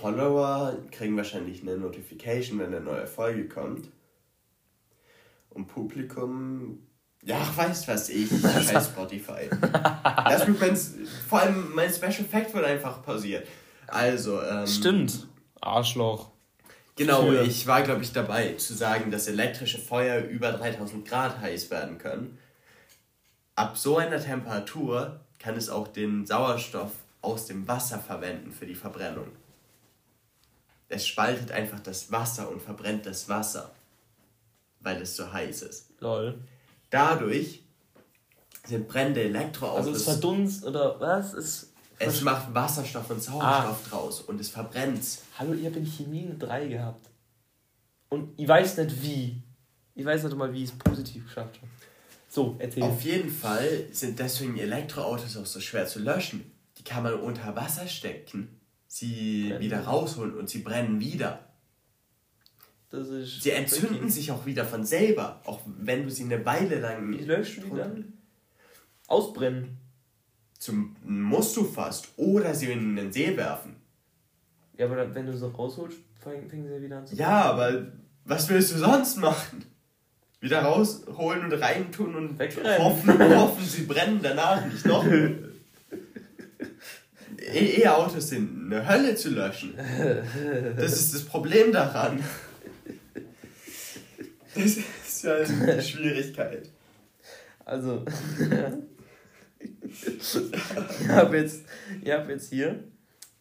Follower 0.00 0.76
kriegen 0.90 1.16
wahrscheinlich 1.16 1.62
eine 1.62 1.76
Notification, 1.76 2.58
wenn 2.58 2.66
eine 2.66 2.80
neue 2.80 3.06
Folge 3.06 3.48
kommt. 3.48 3.88
Und 5.56 5.66
Publikum, 5.68 6.78
ja, 7.24 7.38
weiß 7.56 7.88
was 7.88 8.10
ich, 8.10 8.28
scheiß 8.42 8.86
Spotify. 8.86 9.48
Lass 9.72 10.46
mich 10.46 10.60
mein, 10.60 10.76
vor 11.28 11.40
allem 11.40 11.74
mein 11.74 11.90
Special 11.90 12.24
Fact 12.30 12.52
wird 12.54 12.64
einfach 12.64 13.02
pausiert. 13.02 13.46
Also, 13.86 14.42
ähm, 14.42 14.66
Stimmt. 14.66 15.26
Arschloch. 15.60 16.30
Genau, 16.96 17.22
Für- 17.22 17.42
ich 17.42 17.66
war, 17.66 17.82
glaube 17.82 18.02
ich, 18.02 18.12
dabei 18.12 18.52
zu 18.54 18.74
sagen, 18.74 19.10
dass 19.10 19.28
elektrische 19.28 19.78
Feuer 19.78 20.22
über 20.24 20.52
3000 20.52 21.06
Grad 21.08 21.40
heiß 21.40 21.70
werden 21.70 21.96
können. 21.98 22.38
Ab 23.54 23.78
so 23.78 23.96
einer 23.96 24.20
Temperatur 24.20 25.20
kann 25.38 25.56
es 25.56 25.70
auch 25.70 25.88
den 25.88 26.26
Sauerstoff 26.26 26.92
aus 27.22 27.46
dem 27.46 27.66
Wasser 27.66 27.98
verwenden 27.98 28.52
für 28.52 28.66
die 28.66 28.74
Verbrennung. 28.74 29.28
Es 30.88 31.06
spaltet 31.06 31.50
einfach 31.50 31.80
das 31.80 32.12
Wasser 32.12 32.50
und 32.50 32.60
verbrennt 32.62 33.06
das 33.06 33.28
Wasser, 33.28 33.70
weil 34.80 35.00
es 35.02 35.16
so 35.16 35.32
heiß 35.32 35.62
ist. 35.62 35.90
Lol. 36.00 36.38
Dadurch 36.90 37.62
sind 38.66 38.88
brennende 38.88 39.22
Elektroautos. 39.22 39.86
Also 39.86 39.90
es 39.92 40.04
verdunst 40.04 40.64
oder 40.64 41.00
was? 41.00 41.34
Es, 41.34 41.72
es 41.98 42.20
macht 42.22 42.52
Wasserstoff 42.54 43.10
und 43.10 43.22
Sauerstoff 43.22 43.88
draus 43.88 44.20
und 44.20 44.40
es 44.40 44.48
verbrennt's. 44.48 45.22
Hallo, 45.38 45.54
ihr 45.54 45.66
habt 45.66 45.76
in 45.76 45.86
Chemie 45.86 46.24
eine 46.26 46.34
3 46.34 46.68
gehabt. 46.68 47.10
Und 48.08 48.38
ich 48.38 48.46
weiß 48.46 48.76
nicht 48.78 49.02
wie. 49.02 49.42
Ich 49.94 50.04
weiß 50.04 50.24
nicht 50.24 50.36
mal, 50.36 50.52
wie 50.52 50.64
ich 50.64 50.70
es 50.70 50.78
positiv 50.78 51.24
geschafft 51.24 51.56
habe. 51.56 51.68
So, 52.28 52.56
erzähl. 52.58 52.82
Auf 52.82 53.00
jeden 53.02 53.30
Fall 53.30 53.86
sind 53.92 54.18
deswegen 54.18 54.58
Elektroautos 54.58 55.36
auch 55.36 55.46
so 55.46 55.60
schwer 55.60 55.86
zu 55.86 56.00
löschen. 56.00 56.52
Die 56.76 56.84
kann 56.84 57.02
man 57.02 57.14
unter 57.14 57.56
Wasser 57.56 57.86
stecken, 57.88 58.60
sie 58.86 59.48
Brennen. 59.48 59.60
wieder 59.60 59.84
rausholen 59.84 60.34
und 60.34 60.50
sie 60.50 60.58
brennen 60.58 61.00
wieder. 61.00 61.45
Das 62.90 63.08
ist 63.08 63.42
Sie 63.42 63.50
entzünden 63.50 63.96
tricky. 63.98 64.10
sich 64.10 64.30
auch 64.32 64.46
wieder 64.46 64.64
von 64.64 64.84
selber, 64.84 65.40
auch 65.44 65.60
wenn 65.78 66.04
du 66.04 66.10
sie 66.10 66.24
eine 66.24 66.44
Weile 66.44 66.78
lang. 66.80 67.10
Wie 67.10 67.24
löschst 67.24 67.58
du 67.58 67.60
die 67.62 67.76
dann? 67.76 68.12
Ausbrennen. 69.08 69.76
Zum, 70.58 70.96
musst 71.04 71.56
du 71.56 71.64
fast. 71.64 72.08
Oder 72.16 72.54
sie 72.54 72.70
in 72.72 72.96
den 72.96 73.12
See 73.12 73.36
werfen. 73.36 73.76
Ja, 74.78 74.86
aber 74.86 75.14
wenn 75.14 75.26
du 75.26 75.36
so 75.36 75.48
rausholst, 75.48 75.98
fängen 76.22 76.48
sie 76.68 76.82
wieder 76.82 76.98
an 76.98 77.06
zu. 77.06 77.14
Ja, 77.16 77.42
aber 77.42 77.86
was 78.24 78.48
willst 78.48 78.72
du 78.74 78.78
sonst 78.78 79.18
machen? 79.18 79.64
Wieder 80.40 80.62
rausholen 80.62 81.44
und 81.44 81.52
reintun 81.54 82.14
und 82.14 82.38
Wegrennen. 82.38 82.78
hoffen, 82.84 83.36
hoffen, 83.36 83.64
sie 83.64 83.82
brennen 83.82 84.20
danach 84.22 84.64
nicht 84.66 84.84
noch. 84.86 85.04
E- 87.38 87.82
E-Autos 87.82 88.28
sind 88.28 88.72
eine 88.72 88.88
Hölle 88.88 89.14
zu 89.14 89.30
löschen. 89.30 89.74
Das 90.76 90.92
ist 90.92 91.14
das 91.14 91.22
Problem 91.24 91.70
daran. 91.72 92.22
Das 94.56 94.76
ist 94.76 95.22
ja 95.22 95.36
eine 95.36 95.82
Schwierigkeit. 95.90 96.70
Also, 97.64 98.04
ich 99.60 101.08
habe 101.08 101.36
jetzt, 101.36 101.64
ich 102.02 102.10
hab 102.10 102.28
jetzt 102.28 102.50
hier 102.50 102.84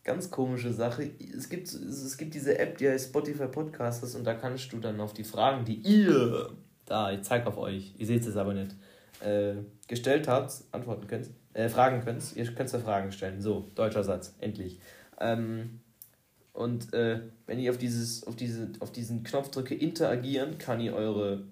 ganz 0.04 0.30
komische 0.30 0.73
Sache. 0.73 1.12
Es 1.36 1.49
gibt, 1.49 1.67
es 1.67 2.17
gibt 2.17 2.34
diese 2.34 2.58
App, 2.58 2.78
die 2.78 2.89
heißt 2.89 3.10
Spotify 3.10 3.47
Podcasters 3.47 4.15
und 4.15 4.23
da 4.23 4.34
kannst 4.34 4.71
du 4.73 4.80
dann 4.80 4.99
auf 4.99 5.13
die 5.13 5.23
Fragen, 5.23 5.65
die 5.65 5.75
ihr, 5.75 6.49
da, 6.86 7.12
ich 7.12 7.21
zeig 7.21 7.45
auf 7.47 7.58
euch, 7.58 7.93
ihr 7.97 8.06
seht 8.06 8.25
es 8.25 8.36
aber 8.38 8.54
nicht, 8.54 8.75
äh, 9.21 9.56
gestellt 9.88 10.28
habt, 10.28 10.54
antworten 10.71 11.08
könnt, 11.08 11.30
äh, 11.54 11.69
fragen 11.69 12.01
könnt. 12.01 12.36
Ihr 12.36 12.45
könnt 12.54 12.73
da 12.73 12.80
Fragen 12.80 13.12
stellen. 13.12 13.41
So, 13.41 13.71
deutscher 13.75 14.04
Satz, 14.04 14.36
endlich. 14.39 14.80
Ähm, 15.19 15.80
und 16.56 16.94
äh, 16.94 17.20
wenn 17.48 17.60
ihr 17.60 17.72
auf, 17.72 17.78
dieses, 17.78 18.26
auf, 18.26 18.36
diese, 18.36 18.70
auf 18.80 18.91
diesen 18.91 19.24
Knopf 19.24 19.50
drücke, 19.52 19.76
interagieren, 19.76 20.58
kann 20.58 20.80
ihr 20.80 20.96
eure 20.96 21.44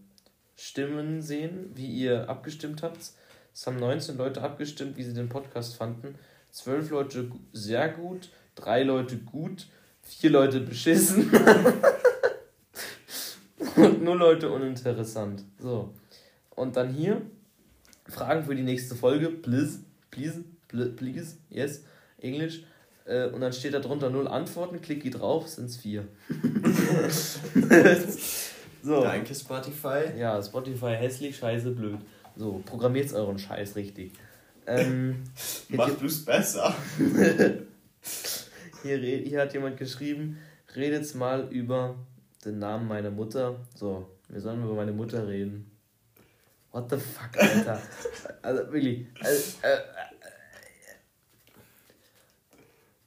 Stimmen 0.55 1.21
sehen, 1.21 1.71
wie 1.75 1.87
ihr 1.87 2.29
abgestimmt 2.29 2.83
habt. 2.83 3.11
Es 3.53 3.67
haben 3.67 3.77
19 3.77 4.17
Leute 4.17 4.41
abgestimmt, 4.41 4.97
wie 4.97 5.03
sie 5.03 5.13
den 5.13 5.29
Podcast 5.29 5.75
fanden. 5.75 6.15
12 6.51 6.89
Leute 6.91 7.31
sehr 7.51 7.89
gut, 7.89 8.29
3 8.55 8.83
Leute 8.83 9.17
gut, 9.17 9.67
4 10.03 10.29
Leute 10.29 10.59
beschissen 10.61 11.29
und 13.75 14.03
0 14.03 14.17
Leute 14.17 14.51
uninteressant. 14.51 15.43
So. 15.59 15.93
Und 16.51 16.77
dann 16.77 16.93
hier 16.93 17.21
Fragen 18.07 18.45
für 18.45 18.55
die 18.55 18.63
nächste 18.63 18.95
Folge. 18.95 19.29
Please, 19.29 19.79
please, 20.11 20.43
pl- 20.69 20.95
please, 20.95 21.37
yes, 21.49 21.83
Englisch. 22.17 22.63
Äh, 23.05 23.27
Und 23.27 23.41
dann 23.41 23.53
steht 23.53 23.73
da 23.73 23.79
drunter 23.79 24.09
0 24.09 24.27
Antworten, 24.27 24.81
klicke 24.81 25.09
drauf, 25.09 25.47
sind 25.47 25.65
es 25.65 25.77
4. 25.77 26.07
so. 28.81 29.01
Danke, 29.03 29.35
Spotify. 29.35 30.17
Ja, 30.17 30.41
Spotify 30.41 30.95
hässlich, 30.95 31.37
scheiße, 31.37 31.71
blöd. 31.71 31.99
So, 32.35 32.61
programmiert 32.65 33.13
euren 33.13 33.37
Scheiß 33.37 33.75
richtig. 33.75 34.13
Ähm, 34.65 35.23
Mach 35.69 35.89
du's 35.97 36.23
besser. 36.23 36.73
hier, 38.83 38.97
hier 38.97 39.41
hat 39.41 39.53
jemand 39.53 39.77
geschrieben, 39.77 40.37
redet's 40.75 41.13
mal 41.13 41.47
über 41.51 41.95
den 42.45 42.59
Namen 42.59 42.87
meiner 42.87 43.11
Mutter. 43.11 43.57
So, 43.75 44.09
wir 44.29 44.41
sollen 44.41 44.63
über 44.63 44.73
meine 44.73 44.93
Mutter 44.93 45.27
reden. 45.27 45.69
What 46.71 46.89
the 46.89 46.97
fuck, 46.97 47.37
Alter? 47.37 47.81
also 48.41 48.71
wirklich. 48.73 49.05
Also, 49.21 49.57
äh, 49.61 49.73
äh, 49.73 49.79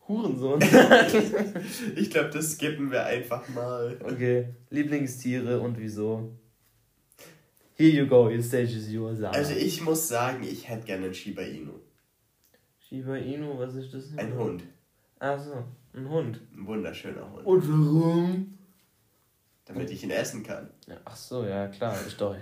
Hurensohn. 0.08 0.60
Ich 1.96 2.10
glaube, 2.10 2.30
das 2.30 2.52
skippen 2.52 2.90
wir 2.90 3.04
einfach 3.04 3.48
mal. 3.48 3.98
Okay, 4.04 4.48
Lieblingstiere 4.70 5.60
und 5.60 5.78
wieso? 5.78 6.36
Here 7.74 7.90
you 7.90 8.06
go, 8.06 8.24
your 8.28 8.42
stage 8.42 8.74
is 8.76 8.90
yours. 8.90 9.18
Sarah. 9.18 9.34
Also 9.34 9.54
ich 9.54 9.82
muss 9.82 10.08
sagen, 10.08 10.42
ich 10.44 10.68
hätte 10.68 10.86
gerne 10.86 11.06
einen 11.06 11.14
Shiba 11.14 11.42
Inu. 11.42 11.72
Shiba 12.88 13.16
Inu, 13.16 13.58
was 13.58 13.74
ist 13.74 13.92
das? 13.92 14.16
Ein 14.16 14.34
Hund. 14.34 14.62
Ach 15.18 15.38
so, 15.38 15.64
ein 15.92 16.08
Hund. 16.08 16.40
Ein 16.54 16.66
wunderschöner 16.66 17.30
Hund. 17.32 17.46
Und 17.46 17.68
warum? 17.68 18.55
Damit 19.66 19.90
ich 19.90 20.05
ihn 20.05 20.11
essen 20.11 20.44
kann. 20.44 20.70
Ja, 20.87 20.94
ach 21.05 21.16
so, 21.16 21.44
ja 21.44 21.66
klar, 21.66 21.96
ist 22.07 22.20
doch, 22.20 22.33
ja, 22.35 22.38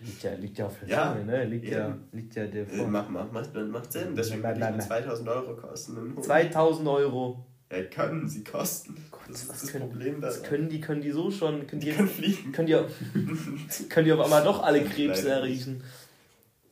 liegt 0.00 0.22
ja, 0.22 0.32
liegt 0.34 0.58
ja 0.58 0.66
auf 0.66 0.78
der 0.78 0.88
Ja, 0.88 1.12
Zunge, 1.12 1.24
ne? 1.24 1.44
Liegt 1.44 1.68
ja, 1.68 1.88
eben. 1.88 2.04
liegt 2.12 2.34
ja 2.36 2.46
der 2.46 2.62
Äh, 2.62 2.66
vor. 2.66 2.86
Macht, 2.86 3.10
macht, 3.10 3.32
macht, 3.32 3.54
macht 3.54 3.92
Sinn. 3.92 4.14
Deswegen 4.16 4.42
Nein, 4.42 4.60
nein, 4.60 4.76
nein. 4.76 4.86
2000 4.86 5.28
Euro 5.28 5.56
kosten. 5.56 5.98
Einen 5.98 6.14
Hund. 6.14 6.24
2000 6.24 6.88
Euro. 6.88 7.44
Ja, 7.72 7.82
können 7.82 8.28
sie 8.28 8.44
kosten. 8.44 8.96
das 9.26 9.42
ist 9.42 9.48
was 9.50 9.60
das 9.60 9.72
können- 9.72 9.88
Problem 9.88 10.20
Das 10.20 10.36
daran. 10.36 10.48
können 10.50 10.68
die, 10.68 10.80
können 10.80 11.00
die 11.02 11.10
so 11.10 11.30
schon, 11.32 11.66
können 11.66 11.80
die, 11.80 11.90
Die 11.90 11.96
können 11.96 12.08
fliegen. 12.08 12.52
können 12.52 12.66
die, 12.68 12.76
auf- 12.76 12.92
können 13.90 14.04
die 14.06 14.12
auf 14.12 14.20
einmal 14.20 14.44
doch 14.44 14.62
alle 14.62 14.82
Krebs 14.84 15.24
erriechen. 15.24 15.82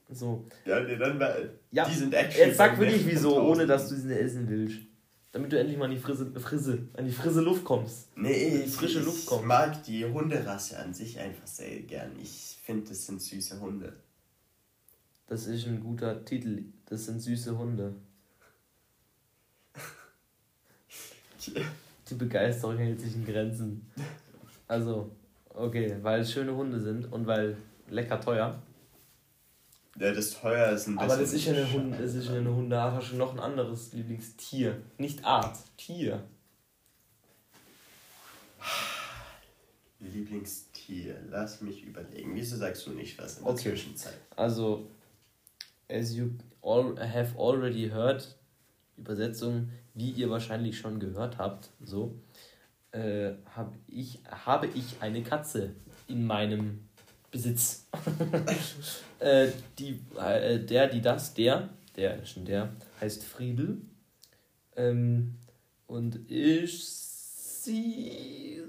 So. 0.08 0.44
Ja, 0.64 0.80
nee, 0.84 0.96
dann 0.96 1.20
Ja, 1.72 1.84
die 1.84 1.94
sind 1.94 2.14
actually 2.14 2.46
Jetzt 2.50 2.58
sag 2.58 2.78
wirklich 2.78 3.04
wieso, 3.06 3.42
ohne 3.42 3.66
dass 3.66 3.88
du 3.88 3.96
sie 3.96 4.14
essen 4.14 4.48
willst. 4.48 4.78
Damit 5.36 5.52
du 5.52 5.58
endlich 5.58 5.76
mal 5.76 5.84
an 5.84 5.90
die 5.90 5.98
Frisse, 5.98 6.32
Frisse, 6.40 6.88
an 6.94 7.04
die 7.04 7.12
frisse 7.12 7.42
Luft 7.42 7.62
kommst. 7.62 8.08
Nee, 8.16 8.62
ich, 8.64 8.72
frische 8.72 9.00
Luft 9.00 9.18
ich 9.18 9.26
kommen. 9.26 9.46
mag 9.46 9.82
die 9.84 10.02
Hunderasse 10.02 10.78
an 10.78 10.94
sich 10.94 11.18
einfach 11.20 11.46
sehr 11.46 11.80
gern. 11.80 12.12
Ich 12.18 12.56
finde, 12.64 12.88
das 12.88 13.04
sind 13.04 13.20
süße 13.20 13.60
Hunde. 13.60 13.92
Das 15.26 15.46
ist 15.46 15.66
ein 15.66 15.80
guter 15.80 16.24
Titel. 16.24 16.64
Das 16.86 17.04
sind 17.04 17.20
süße 17.20 17.58
Hunde. 17.58 17.92
Die 22.08 22.14
Begeisterung 22.14 22.78
hält 22.78 23.02
sich 23.02 23.14
in 23.14 23.26
Grenzen. 23.26 23.86
Also, 24.66 25.10
okay, 25.50 25.98
weil 26.00 26.22
es 26.22 26.32
schöne 26.32 26.56
Hunde 26.56 26.80
sind 26.80 27.12
und 27.12 27.26
weil 27.26 27.58
lecker 27.90 28.22
teuer. 28.22 28.58
Ja, 29.98 30.12
das 30.12 30.38
teuer 30.38 30.72
ist 30.72 30.86
ein 30.88 30.96
bisschen. 30.96 31.10
Aber 31.10 31.20
das 31.20 31.32
ist 31.32 31.44
ja 31.46 31.54
eine, 31.54 31.72
Hunde, 31.72 31.98
das 31.98 32.14
ist 32.14 32.28
eine 32.28 32.54
Hundeart. 32.54 32.94
Hast 32.94 33.12
du 33.12 33.16
noch 33.16 33.32
ein 33.32 33.40
anderes 33.40 33.92
Lieblingstier? 33.92 34.80
Nicht 34.98 35.24
Art, 35.24 35.56
Tier. 35.76 36.22
Lieblingstier. 40.00 41.16
Lass 41.30 41.60
mich 41.62 41.82
überlegen. 41.84 42.34
Wieso 42.34 42.56
sagst 42.56 42.86
du 42.86 42.90
nicht 42.90 43.18
was 43.18 43.38
in 43.38 43.44
der 43.44 43.52
Okay. 43.52 43.70
Zwischenzeit? 43.70 44.18
Also, 44.36 44.86
as 45.88 46.14
you 46.14 46.30
all 46.62 46.96
have 46.98 47.38
already 47.38 47.88
heard, 47.88 48.36
Übersetzung, 48.98 49.70
wie 49.94 50.10
ihr 50.10 50.28
wahrscheinlich 50.30 50.78
schon 50.78 51.00
gehört 51.00 51.38
habt, 51.38 51.70
so, 51.82 52.14
äh, 52.92 53.32
hab 53.54 53.74
ich, 53.86 54.20
habe 54.30 54.66
ich 54.74 54.96
eine 55.00 55.22
Katze 55.22 55.74
in 56.08 56.26
meinem 56.26 56.85
Besitz. 57.30 57.86
äh, 59.18 59.48
die, 59.78 60.00
äh, 60.18 60.58
der, 60.58 60.88
die, 60.88 61.00
das, 61.00 61.34
der, 61.34 61.68
der 61.96 62.22
ist 62.22 62.30
schon 62.30 62.44
der, 62.44 62.70
heißt 63.00 63.24
Friedel. 63.24 63.78
Ähm, 64.76 65.36
und 65.86 66.30
ist 66.30 67.64
sie 67.64 68.62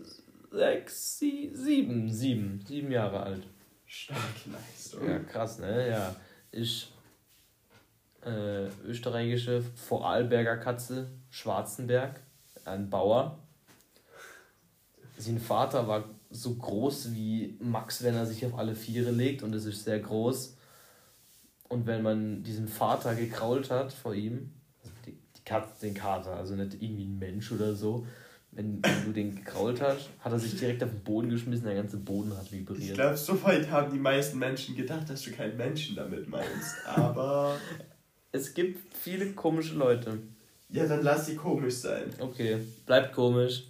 sechs, 0.51 1.20
sie, 1.20 1.51
sieben, 1.53 2.12
sieben, 2.12 2.64
sieben 2.66 2.91
Jahre 2.91 3.22
alt. 3.22 3.47
Starke 3.86 4.49
Leistung. 4.51 5.08
Ja, 5.08 5.20
krass, 5.20 5.60
ne? 5.60 5.89
Ja. 5.89 6.16
Ist 6.51 6.91
äh, 8.26 8.68
österreichische 8.86 9.62
Vorarlberger 9.62 10.58
Katze, 10.58 11.10
Schwarzenberg, 11.30 12.20
ein 12.66 12.89
Bauer. 12.89 13.39
Sein 15.18 15.39
Vater 15.39 15.88
war 15.88 16.03
so 16.41 16.55
groß 16.55 17.13
wie 17.13 17.57
Max, 17.59 18.03
wenn 18.03 18.15
er 18.15 18.25
sich 18.25 18.45
auf 18.45 18.57
alle 18.57 18.75
Viere 18.75 19.11
legt 19.11 19.43
und 19.43 19.53
es 19.53 19.65
ist 19.65 19.83
sehr 19.83 19.99
groß. 19.99 20.55
Und 21.69 21.85
wenn 21.85 22.01
man 22.01 22.43
diesen 22.43 22.67
Vater 22.67 23.13
gekrault 23.15 23.69
hat 23.69 23.91
vor 23.91 24.13
ihm, 24.13 24.51
also 24.81 24.93
die, 25.05 25.11
die 25.35 25.43
Katze, 25.43 25.81
den 25.85 25.93
Kater, 25.93 26.35
also 26.35 26.55
nicht 26.55 26.75
irgendwie 26.81 27.05
ein 27.05 27.19
Mensch 27.19 27.51
oder 27.51 27.75
so, 27.75 28.07
wenn, 28.51 28.81
wenn 28.81 29.05
du 29.05 29.11
den 29.11 29.35
gekrault 29.35 29.81
hast, 29.81 30.09
hat 30.19 30.31
er 30.31 30.39
sich 30.39 30.57
direkt 30.57 30.81
auf 30.83 30.89
den 30.89 31.01
Boden 31.03 31.29
geschmissen, 31.29 31.65
der 31.65 31.75
ganze 31.75 31.97
Boden 31.97 32.35
hat 32.35 32.45
Ich 32.45 32.51
vibriert. 32.53 32.95
glaube, 32.95 33.17
so 33.17 33.43
weit 33.43 33.69
haben 33.69 33.91
die 33.91 33.99
meisten 33.99 34.39
Menschen 34.39 34.75
gedacht, 34.75 35.09
dass 35.09 35.21
du 35.23 35.31
keinen 35.31 35.57
Menschen 35.57 35.95
damit 35.95 36.27
meinst. 36.29 36.75
Aber 36.85 37.57
Es 38.31 38.53
gibt 38.53 38.93
viele 38.95 39.31
komische 39.33 39.75
Leute. 39.75 40.19
ja, 40.69 40.85
dann 40.85 41.01
lass 41.03 41.25
sie 41.25 41.35
komisch 41.35 41.75
sein. 41.75 42.03
Okay, 42.19 42.57
bleibt 42.85 43.13
komisch. 43.13 43.63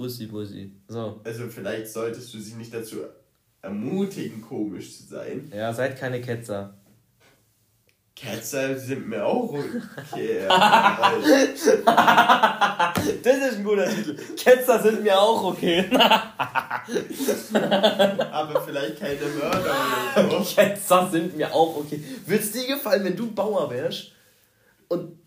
Bussi, 0.00 0.26
Bussi. 0.26 0.72
So, 0.88 1.20
Also 1.24 1.48
vielleicht 1.48 1.88
solltest 1.88 2.32
du 2.32 2.38
sie 2.40 2.54
nicht 2.54 2.72
dazu 2.72 2.96
ermutigen, 3.62 4.40
komisch 4.40 4.96
zu 4.96 5.02
sein. 5.04 5.52
ja, 5.54 5.72
seid 5.74 5.98
keine 5.98 6.20
Ketzer. 6.22 6.74
Ketzer 8.16 8.78
sind 8.78 9.08
mir 9.08 9.24
auch 9.24 9.52
okay. 9.52 10.46
Das 13.22 13.36
ist 13.36 13.56
ein 13.56 13.64
guter 13.64 13.88
Titel. 13.88 14.16
Ketzer 14.36 14.82
sind 14.82 15.02
mir 15.02 15.18
auch 15.18 15.42
okay. 15.44 15.86
aber 18.30 18.62
vielleicht 18.66 18.98
keine 19.00 19.20
Mörder 19.20 19.74
oder 20.16 20.44
so. 20.44 20.54
Ketzer 20.54 21.08
sind 21.10 21.36
mir 21.36 21.52
auch 21.54 21.76
okay. 21.76 22.02
Würde 22.26 22.42
es 22.42 22.52
dir 22.52 22.66
gefallen, 22.66 23.04
wenn 23.04 23.16
du 23.16 23.30
Bauer 23.32 23.70
wärst 23.70 24.12
und, 24.88 25.18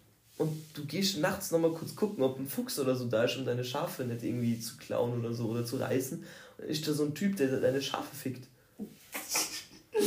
und 0.44 0.64
du 0.74 0.86
gehst 0.86 1.18
nachts 1.20 1.52
nochmal 1.52 1.72
kurz 1.72 1.96
gucken, 1.96 2.24
ob 2.24 2.40
ein 2.40 2.48
Fuchs 2.48 2.80
oder 2.80 2.96
so 2.96 3.06
da 3.06 3.24
ist, 3.24 3.38
um 3.38 3.46
deine 3.46 3.64
Schafe 3.66 4.04
nicht 4.06 4.24
irgendwie 4.24 4.60
zu 4.60 4.78
klauen 4.78 5.20
oder 5.20 5.34
so 5.34 5.46
oder 5.48 5.66
zu 5.66 5.78
reißen? 5.78 6.24
Und 6.58 6.66
ist 6.66 6.88
da 6.88 6.94
so 6.94 7.04
ein 7.04 7.14
Typ, 7.16 7.36
der 7.38 7.48
deine 7.60 7.82
Schafe 7.82 8.16
fickt? 8.16 8.48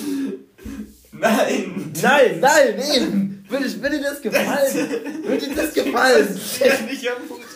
Nein! 1.12 1.92
Nein, 2.02 2.40
nein, 2.40 2.82
eben! 2.94 3.44
Würde, 3.48 3.66
ich- 3.66 3.80
würde 3.80 3.98
dir 3.98 4.04
das 4.10 4.20
gefallen? 4.20 4.90
Würde 5.24 5.46
dir 5.48 5.54
das 5.54 5.72
gefallen? 5.72 6.28
Das 6.58 6.76
kann 6.76 6.86
nicht 6.86 7.04
ermutigen. 7.04 7.46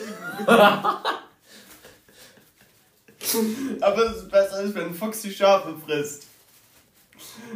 aber 3.81 4.11
es 4.11 4.17
ist 4.19 4.31
besser, 4.31 4.55
als 4.57 4.75
wenn 4.75 4.87
ein 4.89 4.95
Fuchs 4.95 5.23
die 5.23 5.33
Schafe 5.33 5.75
frisst. 5.85 6.25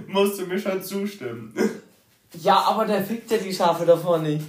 Musst 0.07 0.39
du 0.39 0.47
mir 0.47 0.59
schon 0.59 0.83
zustimmen. 0.83 1.55
Ja, 2.43 2.57
aber 2.63 2.85
der 2.85 3.03
fickt 3.05 3.31
ja 3.31 3.39
die 3.39 3.55
Schafe 3.55 3.87
davor 3.87 4.19
nicht. 4.19 4.45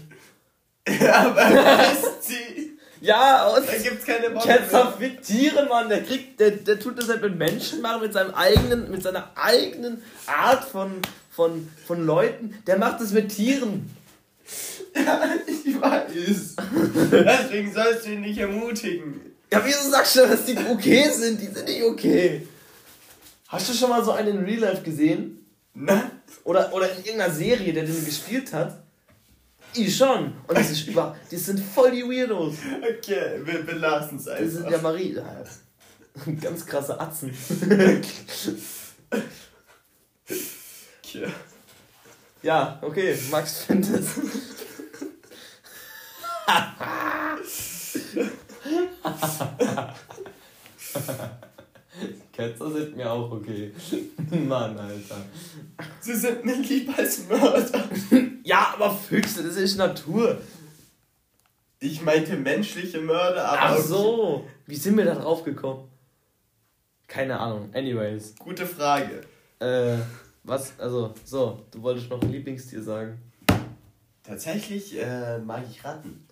Ja, 0.87 1.13
aber 1.29 1.41
er 1.41 1.95
sie. 2.21 2.77
Ja, 3.01 3.47
und 3.49 3.67
Da 3.67 3.77
gibt's 3.77 4.05
keine 4.05 4.33
Worte 4.33 4.47
Ketzer 4.47 4.83
mehr. 4.85 4.93
fickt 4.93 5.25
Tiere, 5.25 5.65
Mann. 5.67 5.89
Der 5.89 6.03
kriegt, 6.03 6.39
der, 6.39 6.51
der 6.51 6.79
tut 6.79 6.97
das 6.97 7.07
halt 7.09 7.21
mit 7.21 7.37
Menschen 7.37 7.81
machen, 7.81 8.01
mit 8.01 8.13
seinem 8.13 8.33
eigenen, 8.33 8.89
mit 8.89 9.03
seiner 9.03 9.31
eigenen 9.35 10.01
Art 10.25 10.63
von, 10.63 10.91
von, 11.29 11.67
von 11.85 12.05
Leuten. 12.05 12.55
Der 12.65 12.77
macht 12.77 13.01
das 13.01 13.11
mit 13.11 13.29
Tieren. 13.29 13.89
Ja, 14.95 15.29
ich 15.45 15.79
weiß. 15.79 16.55
Deswegen 17.11 17.73
sollst 17.73 18.05
du 18.05 18.11
ihn 18.11 18.21
nicht 18.21 18.37
ermutigen. 18.39 19.21
Ja, 19.51 19.61
wieso 19.63 19.89
sagst 19.89 20.15
du, 20.15 20.21
dass 20.21 20.45
die 20.45 20.57
okay 20.57 21.09
sind? 21.09 21.39
Die 21.41 21.47
sind 21.47 21.67
nicht 21.67 21.83
okay. 21.83 22.47
Hast 23.47 23.69
du 23.69 23.73
schon 23.73 23.89
mal 23.89 24.03
so 24.03 24.11
einen 24.13 24.39
in 24.39 24.45
Real 24.45 24.59
Life 24.61 24.81
gesehen? 24.83 25.45
Na? 25.73 26.09
Oder, 26.43 26.73
oder 26.73 26.89
in 26.91 27.03
irgendeiner 27.03 27.33
Serie, 27.33 27.73
der 27.73 27.83
den 27.83 28.05
gespielt 28.05 28.51
hat? 28.53 28.84
Ich 29.75 29.95
schon. 29.97 30.33
Und 30.47 30.57
das 30.57 30.71
ist 30.71 30.87
über. 30.87 31.15
Die 31.29 31.37
sind 31.37 31.59
voll 31.59 31.91
die 31.91 32.03
Weirdos. 32.03 32.55
Okay, 32.81 33.41
wir 33.43 33.63
belassen 33.63 34.17
es 34.17 34.25
Das 34.25 34.39
sind 34.39 34.65
einfach. 34.65 34.71
ja 34.71 34.77
Marie. 34.79 35.17
Ganz 36.41 36.65
krasse 36.65 36.99
Atzen. 36.99 37.31
Okay. 41.03 41.27
Ja, 42.41 42.79
okay, 42.81 43.17
Max 43.31 43.59
findet 43.63 44.01
es. 44.01 44.09
Ketzer 52.31 52.71
sind 52.71 52.95
mir 52.95 53.11
auch 53.11 53.31
okay. 53.31 53.71
Mann, 54.31 54.77
Alter. 54.77 55.25
Sie 55.99 56.15
sind 56.15 56.45
mir 56.45 56.57
lieb 56.57 56.97
als 56.97 57.27
Mörder. 57.27 57.83
Ja, 58.43 58.75
aber 58.75 58.91
Füchse, 58.91 59.41
das 59.41 59.55
ist 59.55 59.75
Natur. 59.75 60.39
Ich 61.79 62.03
meinte 62.03 62.35
menschliche 62.35 63.01
Mörder, 63.01 63.43
aber. 63.43 63.59
Ach 63.59 63.77
so. 63.79 64.45
Wie 64.67 64.75
sind 64.75 64.95
wir 64.97 65.05
da 65.05 65.15
drauf 65.15 65.43
gekommen? 65.43 65.89
Keine 67.07 67.39
Ahnung. 67.39 67.71
Anyways. 67.73 68.35
Gute 68.37 68.67
Frage. 68.67 69.21
Äh, 69.57 69.97
was, 70.43 70.79
also, 70.79 71.15
so, 71.23 71.65
du 71.71 71.81
wolltest 71.81 72.11
noch 72.11 72.21
ein 72.21 72.31
Lieblingstier 72.31 72.83
sagen. 72.83 73.19
Tatsächlich 74.21 74.95
äh, 74.95 75.39
mag 75.39 75.63
ich 75.67 75.83
Ratten. 75.83 76.27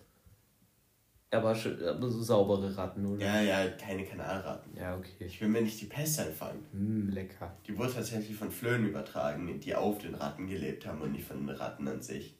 Aber, 1.34 1.50
aber 1.50 2.10
so 2.10 2.22
saubere 2.22 2.76
Ratten, 2.76 3.06
oder? 3.06 3.24
Ja, 3.24 3.40
ja, 3.40 3.68
keine 3.70 4.04
Kanalratten. 4.04 4.76
Ja, 4.76 4.96
okay. 4.96 5.26
Ich 5.26 5.40
will 5.40 5.48
mir 5.48 5.62
nicht 5.62 5.80
die 5.80 5.86
Pest 5.86 6.20
einfangen. 6.20 6.64
Hm, 6.72 7.10
lecker. 7.10 7.56
Die 7.66 7.76
wurde 7.76 7.94
tatsächlich 7.94 8.36
von 8.36 8.50
Flöhen 8.50 8.86
übertragen, 8.86 9.60
die 9.60 9.74
auf 9.74 9.98
den 9.98 10.14
Ratten 10.14 10.46
gelebt 10.46 10.86
haben 10.86 11.00
und 11.00 11.12
nicht 11.12 11.26
von 11.26 11.46
den 11.46 11.56
Ratten 11.56 11.88
an 11.88 12.02
sich. 12.02 12.36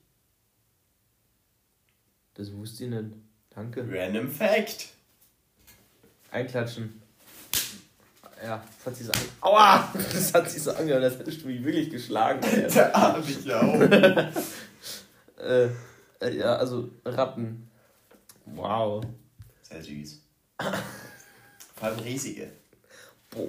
Das 2.34 2.53
wusste 2.53 2.84
ich 2.84 2.90
nicht. 2.90 3.11
Danke. 3.51 3.86
Random 3.90 4.28
Fact. 4.28 4.88
Einklatschen. 6.30 7.01
Ja, 8.42 8.62
das 8.76 8.86
hat 8.86 8.97
sie 8.97 9.05
so 9.05 9.12
an... 9.12 9.18
Aua! 9.40 9.88
Das 9.95 10.34
hat 10.34 10.51
sich 10.51 10.62
so 10.62 10.72
angehört, 10.72 11.05
als 11.05 11.18
hättest 11.18 11.42
du 11.42 11.47
mich 11.47 11.64
wirklich 11.64 11.90
geschlagen. 11.90 12.40
Da 12.74 12.92
hab 12.92 13.28
ich 13.28 13.45
ja 13.45 13.61
auch. 13.61 13.80
äh, 15.40 15.68
äh, 16.20 16.36
ja, 16.36 16.57
also 16.57 16.90
Ratten. 17.05 17.70
Wow. 18.47 19.05
Sehr 19.62 19.82
süß. 19.82 20.20
Vor 21.76 21.88
allem 21.88 21.99
riesige. 22.01 22.51
Boah. 23.30 23.49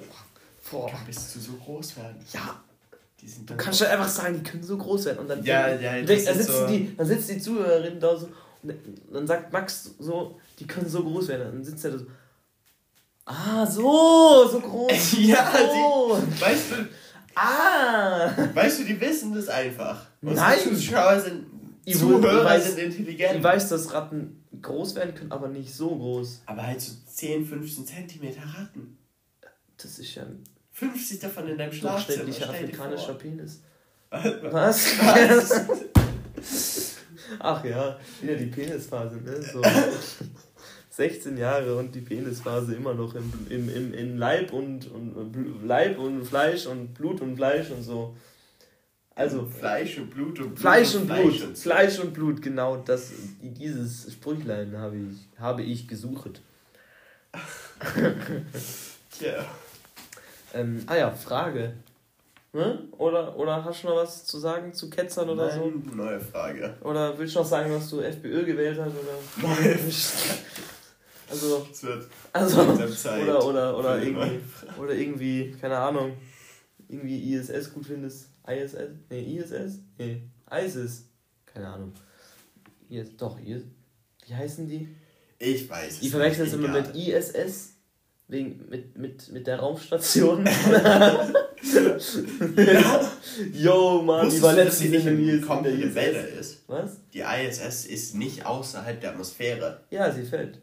Boah. 0.70 0.90
Bis 1.06 1.32
zu 1.32 1.40
so 1.40 1.52
groß 1.52 1.96
werden. 1.98 2.16
Ja, 2.32 2.60
Die 3.20 3.28
sind 3.28 3.48
du 3.48 3.56
kannst 3.56 3.80
ja 3.80 3.88
einfach 3.88 4.08
sagen, 4.08 4.42
die 4.42 4.42
können 4.50 4.62
so 4.62 4.76
groß 4.76 5.04
werden. 5.06 5.18
Und 5.20 5.28
dann, 5.28 5.42
Ja, 5.44 5.68
ja, 5.68 6.02
dann, 6.02 6.06
dann, 6.06 6.42
so- 6.42 6.66
die, 6.66 6.96
dann 6.96 7.06
sitzt 7.06 7.28
die 7.30 7.38
Zuhörerin 7.38 8.00
da 8.00 8.16
so 8.16 8.28
und 8.62 8.74
dann 9.12 9.26
sagt 9.28 9.52
Max 9.52 9.90
so, 10.00 10.40
die 10.58 10.66
können 10.66 10.88
so 10.88 11.02
groß 11.04 11.28
werden. 11.28 11.52
Dann 11.52 11.64
sitzt 11.64 11.84
er 11.84 11.92
da 11.92 11.98
so, 11.98 12.06
ah, 13.26 13.64
so, 13.66 14.48
so 14.50 14.60
groß. 14.60 15.12
Ja, 15.18 15.52
so. 15.52 16.20
Weißt 16.40 16.70
du, 16.72 16.74
Ah. 17.38 18.32
weißt 18.54 18.80
du, 18.80 18.84
die 18.84 18.98
wissen 19.00 19.34
das 19.34 19.48
einfach. 19.48 20.06
Unsere 20.22 20.46
Nein. 20.48 20.58
Zuschauer 20.58 21.20
sind, 21.20 21.44
Zuhörer 21.92 22.50
weiß- 22.50 22.60
sind 22.60 22.78
intelligent. 22.78 23.36
Ich 23.36 23.42
weiß, 23.44 23.68
dass 23.68 23.92
Ratten 23.92 24.42
groß 24.62 24.94
werden 24.94 25.14
können, 25.14 25.32
aber 25.32 25.48
nicht 25.48 25.72
so 25.72 25.96
groß. 25.96 26.42
Aber 26.46 26.66
halt 26.66 26.80
so 26.80 26.92
10, 27.06 27.46
15 27.46 27.86
Zentimeter 27.86 28.42
Ratten. 28.42 28.98
Das 29.76 29.98
ist 29.98 30.14
ja 30.14 30.22
ein 30.22 30.42
50 30.72 31.20
davon 31.20 31.48
in 31.48 31.58
deinem 31.58 31.72
Schlafzimmer. 31.72 32.32
Stell 32.32 32.48
afrikanischer. 32.48 33.14
Penis. 33.14 33.62
Was? 34.10 34.98
Was? 35.00 35.66
Ach 37.38 37.64
ja, 37.64 37.98
wieder 38.20 38.36
die 38.36 38.46
Penisphase, 38.46 39.16
ne? 39.16 39.42
So 39.42 39.62
16 40.90 41.36
Jahre 41.36 41.76
und 41.76 41.94
die 41.94 42.00
Penisphase 42.00 42.74
immer 42.74 42.94
noch 42.94 43.14
im, 43.14 43.32
im, 43.50 43.68
im, 43.68 43.94
in 43.94 44.16
Leib 44.16 44.52
und, 44.52 44.90
und 44.90 45.64
Leib 45.64 45.98
und 45.98 46.24
Fleisch 46.24 46.66
und 46.66 46.94
Blut 46.94 47.20
und 47.20 47.36
Fleisch 47.36 47.70
und 47.70 47.82
so. 47.82 48.16
Also 49.16 49.46
Fleisch 49.46 49.96
und 49.96 50.10
Blut 50.10 50.38
und 50.40 50.48
Blut 50.48 50.58
Fleisch 50.58 50.94
und 50.94 51.06
Blut, 51.06 51.42
und 51.42 51.56
so. 51.56 51.62
Fleisch 51.62 51.98
und 51.98 52.12
Blut, 52.12 52.42
genau 52.42 52.76
das, 52.76 53.12
dieses 53.40 54.12
Sprüchlein 54.12 54.76
habe 54.76 54.96
ich, 54.98 55.40
habe 55.40 55.62
ich 55.62 55.88
gesucht. 55.88 56.42
Tja. 59.10 59.44
Ähm, 60.52 60.82
ah 60.86 60.96
ja, 60.96 61.10
Frage. 61.10 61.72
Ne? 62.52 62.88
Oder, 62.92 63.34
oder 63.38 63.64
hast 63.64 63.84
du 63.84 63.88
noch 63.88 63.96
was 63.96 64.26
zu 64.26 64.38
sagen 64.38 64.74
zu 64.74 64.90
Ketzern 64.90 65.30
oder 65.30 65.50
so? 65.50 65.60
Nein, 65.66 65.96
neue 65.96 66.20
Frage. 66.20 66.74
Oder 66.82 67.18
willst 67.18 67.34
du 67.34 67.38
noch 67.38 67.46
sagen, 67.46 67.70
dass 67.70 67.88
du 67.88 68.00
FPÖ 68.00 68.44
gewählt 68.44 68.78
hast? 68.78 68.92
Oder? 68.92 69.48
Nein. 69.48 69.78
Also, 71.28 71.66
Es 71.72 71.82
wird 71.82 72.06
also 72.32 72.60
oder, 72.60 73.44
oder, 73.44 73.76
oder, 73.76 74.00
irgendwie, 74.00 74.38
oder 74.80 74.94
irgendwie, 74.94 75.56
keine 75.60 75.76
Ahnung, 75.76 76.12
irgendwie 76.88 77.34
ISS 77.34 77.74
gut 77.74 77.86
findest. 77.86 78.28
ISS? 78.46 78.76
Nee, 79.10 79.38
ISS? 79.38 79.80
Nee, 79.98 80.22
ISIS. 80.50 81.08
Keine 81.44 81.68
Ahnung. 81.68 81.92
IS, 82.88 83.16
doch, 83.16 83.38
IS, 83.40 83.62
wie 84.26 84.34
heißen 84.34 84.66
die? 84.68 84.88
Ich 85.38 85.68
weiß 85.68 85.94
es 85.94 86.00
Die 86.00 86.08
verwechseln 86.08 86.46
es 86.46 86.54
immer 86.54 86.68
mit 86.68 86.94
ISS, 86.94 87.74
wegen, 88.28 88.68
mit, 88.68 88.96
mit, 88.96 89.30
mit 89.32 89.46
der 89.46 89.58
Raumstation. 89.60 90.48
Yo, 93.52 94.02
Mann, 94.02 94.30
die 94.30 94.42
war 94.42 94.52
letztens 94.52 94.80
in 94.82 94.90
nicht 94.90 95.06
ISS. 95.06 95.46
In 95.50 95.82
ISS. 95.82 95.94
Wälder 95.94 96.28
ist? 96.28 96.64
Was? 96.68 97.00
Die 97.12 97.20
ISS 97.20 97.86
ist 97.86 98.14
nicht 98.14 98.44
außerhalb 98.46 99.00
der 99.00 99.10
Atmosphäre. 99.10 99.84
Ja, 99.90 100.12
sie 100.12 100.24
fällt. 100.24 100.60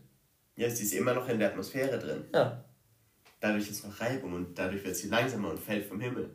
Ja, 0.55 0.69
sie 0.69 0.84
ist 0.84 0.93
immer 0.93 1.13
noch 1.13 1.27
in 1.29 1.39
der 1.39 1.49
Atmosphäre 1.49 1.97
drin. 1.99 2.25
Ja. 2.34 2.63
Dadurch 3.39 3.69
ist 3.69 3.86
noch 3.86 3.99
Reibung 3.99 4.34
und 4.34 4.57
dadurch 4.57 4.84
wird 4.86 4.95
sie 4.95 5.09
langsamer 5.09 5.49
und 5.49 5.59
fällt 5.59 5.86
vom 5.86 5.99
Himmel. 5.99 6.29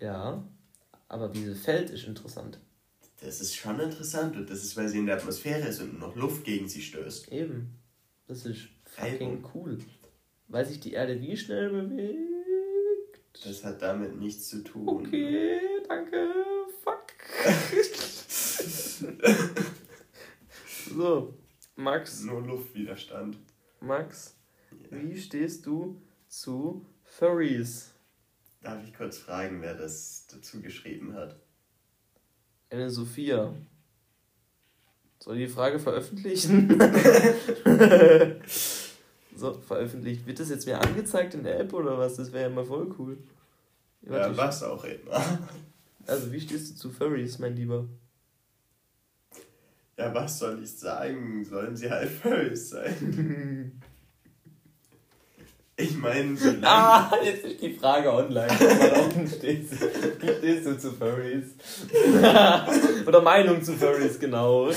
Ja. 0.00 0.46
Aber 1.08 1.32
wie 1.34 1.44
sie 1.44 1.54
fällt, 1.54 1.90
ist 1.90 2.06
interessant. 2.06 2.58
Das 3.20 3.40
ist 3.40 3.54
schon 3.56 3.80
interessant 3.80 4.36
und 4.36 4.50
das 4.50 4.62
ist, 4.62 4.76
weil 4.76 4.88
sie 4.88 4.98
in 4.98 5.06
der 5.06 5.16
Atmosphäre 5.16 5.66
ist 5.68 5.80
und 5.80 5.98
noch 5.98 6.14
Luft 6.16 6.44
gegen 6.44 6.68
sie 6.68 6.82
stößt. 6.82 7.32
Eben. 7.32 7.78
Das 8.26 8.44
ist 8.44 8.68
fucking 8.84 9.44
Reibung. 9.44 9.50
cool. 9.54 9.78
Weil 10.48 10.66
sich 10.66 10.80
die 10.80 10.92
Erde 10.92 11.20
wie 11.20 11.36
schnell 11.36 11.70
bewegt. 11.70 13.20
Das 13.44 13.64
hat 13.64 13.80
damit 13.82 14.16
nichts 14.16 14.48
zu 14.48 14.62
tun. 14.62 14.88
Okay, 14.88 15.58
danke. 15.88 16.28
Fuck. 16.82 17.06
so, 20.96 21.34
Max, 21.76 22.22
Nur 22.22 22.42
Luftwiderstand. 22.42 23.38
Max, 23.80 24.36
wie 24.90 25.18
stehst 25.18 25.66
du 25.66 26.00
zu 26.28 26.86
Furries? 27.04 27.92
Darf 28.66 28.82
ich 28.82 28.92
kurz 28.92 29.18
fragen, 29.18 29.62
wer 29.62 29.74
das 29.74 30.26
dazu 30.26 30.60
geschrieben 30.60 31.14
hat? 31.14 31.36
Eine 32.68 32.90
Sophia. 32.90 33.54
Soll 35.20 35.38
die 35.38 35.46
Frage 35.46 35.78
veröffentlichen? 35.78 36.70
so, 39.36 39.54
veröffentlicht. 39.60 40.26
Wird 40.26 40.40
das 40.40 40.50
jetzt 40.50 40.66
mir 40.66 40.80
angezeigt 40.80 41.34
in 41.34 41.44
der 41.44 41.60
App 41.60 41.72
oder 41.74 41.96
was? 41.96 42.16
Das 42.16 42.32
wäre 42.32 42.48
ja 42.48 42.50
mal 42.52 42.64
voll 42.64 42.92
cool. 42.98 43.18
Warte, 44.00 44.30
Ja, 44.32 44.36
was 44.36 44.62
auch 44.64 44.82
immer. 44.82 45.22
Also, 46.08 46.32
wie 46.32 46.40
stehst 46.40 46.70
du 46.72 46.74
zu 46.76 46.90
Furries, 46.90 47.38
mein 47.38 47.54
Lieber? 47.54 47.88
Ja, 49.96 50.12
was 50.12 50.40
soll 50.40 50.60
ich 50.62 50.76
sagen? 50.76 51.44
Sollen 51.44 51.76
sie 51.76 51.90
halt 51.90 52.10
Furries 52.10 52.70
sein? 52.70 53.80
Ich 55.78 55.96
meine, 55.98 56.36
solange. 56.36 56.60
Ah, 56.66 57.12
jetzt 57.22 57.44
ist 57.44 57.60
die 57.60 57.74
Frage 57.74 58.12
online. 58.12 58.50
Unten 59.04 59.28
steht 59.28 59.70
Wie 59.70 60.38
stehst 60.38 60.66
du 60.66 60.78
zu 60.78 60.92
Furries? 60.92 61.54
Oder 63.06 63.20
Meinung 63.20 63.62
zu 63.62 63.74
Furries, 63.74 64.18
genau. 64.18 64.70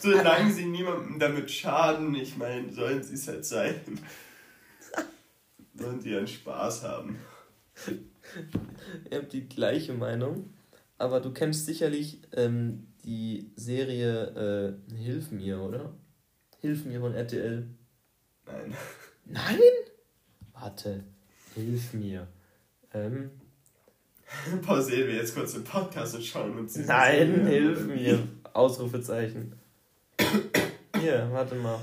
Solange 0.00 0.52
sie 0.52 0.64
niemandem 0.64 1.18
damit 1.20 1.50
schaden, 1.50 2.14
ich 2.14 2.36
meine, 2.36 2.72
sollen 2.72 3.02
sie 3.02 3.14
es 3.14 3.28
halt 3.28 3.44
sein. 3.44 4.00
Sollen 5.74 6.00
sie 6.00 6.10
ihren 6.10 6.26
Spaß 6.26 6.82
haben. 6.82 7.18
Ihr 9.10 9.18
habt 9.18 9.32
die 9.32 9.48
gleiche 9.48 9.92
Meinung. 9.92 10.52
Aber 10.98 11.20
du 11.20 11.32
kennst 11.32 11.66
sicherlich 11.66 12.20
ähm, 12.36 12.88
die 13.04 13.50
Serie 13.56 14.76
äh, 14.90 14.94
Hilf 15.02 15.30
mir, 15.30 15.60
oder? 15.60 15.94
Hilf 16.60 16.84
mir 16.84 17.00
von 17.00 17.14
RTL. 17.14 17.66
Nein. 18.46 18.74
Nein? 19.30 19.60
Warte. 20.52 21.04
Hilf 21.54 21.92
mir. 21.94 22.26
Ähm, 22.92 23.30
Pausieren 24.62 25.08
wir 25.08 25.16
jetzt 25.16 25.34
kurz 25.34 25.52
den 25.52 25.64
Podcast 25.64 26.16
und 26.16 26.24
schauen 26.24 26.58
uns 26.58 26.74
diese 26.74 26.86
nein, 26.86 27.44
Serie 27.44 27.48
hilf 27.48 27.86
mir. 27.86 28.28
Ausrufezeichen. 28.52 29.54
Hier, 31.00 31.28
warte 31.30 31.54
mal. 31.54 31.80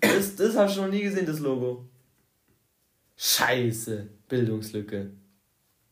Das, 0.00 0.36
das 0.36 0.56
hast 0.56 0.76
du 0.76 0.82
noch 0.82 0.88
nie 0.90 1.02
gesehen, 1.02 1.26
das 1.26 1.40
Logo. 1.40 1.84
Scheiße. 3.16 4.08
Bildungslücke. 4.28 5.10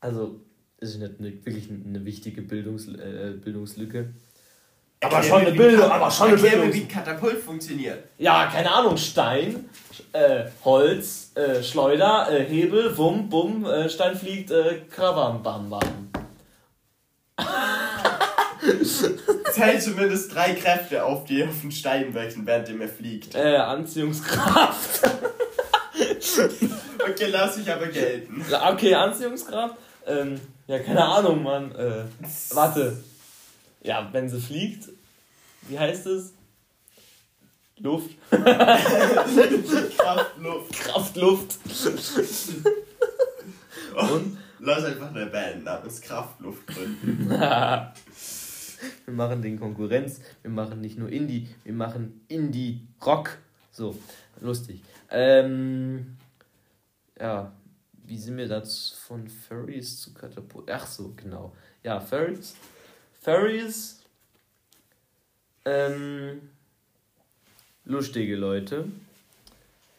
Also, 0.00 0.40
ist 0.78 0.98
nicht 0.98 1.20
eine, 1.20 1.44
wirklich 1.44 1.70
eine 1.70 2.04
wichtige 2.04 2.42
Bildungs, 2.42 2.88
äh, 2.88 3.34
Bildungslücke. 3.42 4.14
Aber 5.02 5.16
Erklär 5.16 5.30
schon 5.32 5.40
eine 5.46 5.52
Bildung, 5.52 5.90
aber 5.90 6.10
schon 6.10 6.28
eine 6.28 6.36
erklär 6.36 6.64
mir, 6.64 6.74
wie 6.74 6.80
ein 6.82 6.88
Katapult 6.88 7.42
funktioniert. 7.42 8.04
Ja, 8.18 8.46
keine 8.46 8.72
Ahnung, 8.72 8.96
Stein, 8.96 9.68
äh, 10.12 10.44
Holz, 10.64 11.32
äh, 11.34 11.62
Schleuder, 11.62 12.28
äh, 12.30 12.44
Hebel, 12.44 12.96
Wum, 12.96 13.28
Bum, 13.28 13.64
äh, 13.64 13.90
Stein 13.90 14.16
fliegt, 14.16 14.52
äh, 14.52 14.82
Krawam, 14.94 15.42
Bam, 15.42 15.70
Bam. 15.70 15.80
Zählt 19.52 19.82
zumindest 19.82 20.32
drei 20.34 20.54
Kräfte 20.54 21.04
auf, 21.04 21.24
die 21.24 21.42
auf 21.42 21.60
den 21.62 21.72
Stein 21.72 22.14
wirken, 22.14 22.46
während 22.46 22.68
er 22.68 22.88
fliegt. 22.88 23.34
Äh, 23.34 23.56
Anziehungskraft. 23.56 25.00
Okay, 27.04 27.26
lass 27.30 27.58
ich 27.58 27.70
aber 27.70 27.86
gelten. 27.86 28.44
Okay, 28.70 28.94
Anziehungskraft. 28.94 29.74
Ähm, 30.06 30.40
ja, 30.66 30.78
keine 30.78 31.04
Ahnung, 31.04 31.42
Mann. 31.42 31.74
Äh, 31.74 32.04
warte. 32.54 32.96
Ja, 33.82 34.08
wenn 34.12 34.28
sie 34.28 34.40
fliegt, 34.40 34.88
wie 35.62 35.78
heißt 35.78 36.06
es? 36.06 36.34
Luft. 37.78 38.10
Kraft, 38.30 40.38
Luft. 40.38 40.72
Kraft, 40.72 41.16
Luft. 41.16 41.58
Und? 43.94 44.38
Lass 44.64 44.84
einfach 44.84 45.12
eine 45.12 45.26
Band 45.26 45.64
namens 45.64 46.00
Kraftluft 46.00 46.64
gründen. 46.68 47.28
wir 47.28 47.92
machen 49.08 49.42
den 49.42 49.58
Konkurrenz. 49.58 50.20
Wir 50.42 50.52
machen 50.52 50.80
nicht 50.80 50.96
nur 50.96 51.08
Indie, 51.08 51.48
wir 51.64 51.72
machen 51.72 52.24
Indie-Rock. 52.28 53.38
So, 53.72 53.98
lustig. 54.40 54.80
Ähm, 55.10 56.16
ja, 57.18 57.52
wie 58.04 58.18
sind 58.18 58.36
wir 58.36 58.46
dazu 58.46 58.94
von 58.94 59.28
Furries 59.28 60.00
zu 60.00 60.14
Katapult? 60.14 60.70
Ach 60.70 60.86
so, 60.86 61.12
genau. 61.16 61.56
Ja, 61.82 61.98
Furries. 61.98 62.54
Furries. 63.22 64.02
Ähm, 65.64 66.50
lustige 67.84 68.34
Leute. 68.34 68.90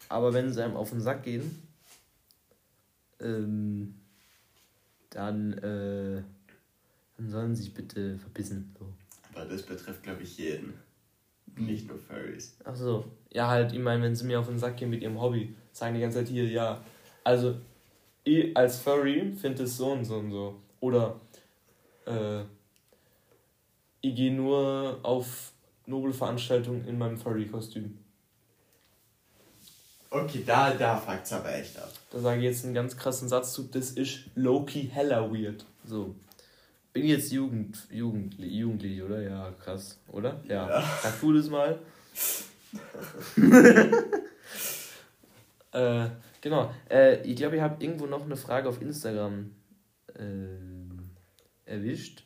Aber 0.09 0.33
wenn 0.33 0.51
sie 0.51 0.61
einem 0.61 0.75
auf 0.75 0.89
den 0.89 0.99
Sack 0.99 1.23
gehen, 1.23 1.63
ähm, 3.21 3.95
dann, 5.09 5.53
äh, 5.53 6.21
dann 7.17 7.29
sollen 7.29 7.55
sie 7.55 7.63
sich 7.63 7.73
bitte 7.73 8.17
verbissen. 8.17 8.75
So. 8.77 8.93
Aber 9.33 9.45
das 9.45 9.63
betrifft, 9.63 10.03
glaube 10.03 10.23
ich, 10.23 10.37
jeden. 10.37 10.73
Nicht 11.55 11.87
nur 11.87 11.99
Furries. 11.99 12.57
Ach 12.65 12.75
so. 12.75 13.05
Ja, 13.31 13.47
halt, 13.47 13.71
ich 13.71 13.79
meine, 13.79 14.03
wenn 14.03 14.15
sie 14.15 14.25
mir 14.25 14.39
auf 14.39 14.47
den 14.47 14.59
Sack 14.59 14.77
gehen 14.77 14.89
mit 14.89 15.01
ihrem 15.01 15.21
Hobby, 15.21 15.55
sagen 15.71 15.95
die 15.95 16.01
ganze 16.01 16.19
Zeit 16.19 16.27
hier, 16.27 16.47
ja. 16.47 16.83
Also, 17.23 17.55
ich 18.25 18.55
als 18.57 18.79
Furry 18.79 19.31
finde 19.31 19.63
es 19.63 19.77
so 19.77 19.93
und 19.93 20.03
so 20.03 20.17
und 20.17 20.31
so. 20.31 20.61
Oder, 20.81 21.21
äh, 22.05 22.43
ich 24.03 24.15
gehe 24.15 24.33
nur 24.33 24.99
auf 25.01 25.53
Nobelveranstaltungen 25.85 26.85
in 26.87 26.97
meinem 26.97 27.17
Furry-Kostüm. 27.17 27.97
Okay, 30.09 30.43
da, 30.45 30.73
da 30.73 30.97
fuckt's 30.97 31.31
aber 31.31 31.55
echt 31.55 31.79
ab. 31.79 31.91
Da 32.11 32.19
sage 32.19 32.39
ich 32.39 32.43
jetzt 32.43 32.65
einen 32.65 32.73
ganz 32.73 32.97
krassen 32.97 33.29
Satz 33.29 33.53
zu, 33.53 33.63
das 33.63 33.91
ist 33.91 34.25
Loki 34.35 34.89
hella 34.93 35.31
weird. 35.31 35.65
So. 35.85 36.13
Bin 36.91 37.05
jetzt 37.05 37.31
Jugend, 37.31 37.87
Jugendlich, 37.89 38.51
Jugendlich, 38.51 39.01
oder? 39.01 39.21
Ja, 39.21 39.51
krass, 39.63 39.97
oder? 40.09 40.39
Ja. 40.47 40.69
Ja. 40.69 40.83
Sag 41.01 41.19
du 41.21 41.33
das 41.33 41.49
mal. 41.49 41.79
äh, 45.71 46.09
genau. 46.41 46.71
Äh, 46.89 47.21
ich 47.25 47.37
glaube, 47.37 47.55
ich 47.55 47.61
habe 47.61 47.83
irgendwo 47.83 48.05
noch 48.05 48.25
eine 48.25 48.35
Frage 48.35 48.67
auf 48.67 48.81
Instagram 48.81 49.49
ähm, 50.19 51.09
erwischt. 51.65 52.23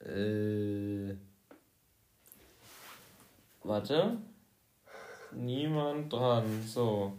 Äh, 0.00 1.14
warte. 3.62 4.18
Niemand 5.32 6.12
dran. 6.12 6.44
So. 6.66 7.12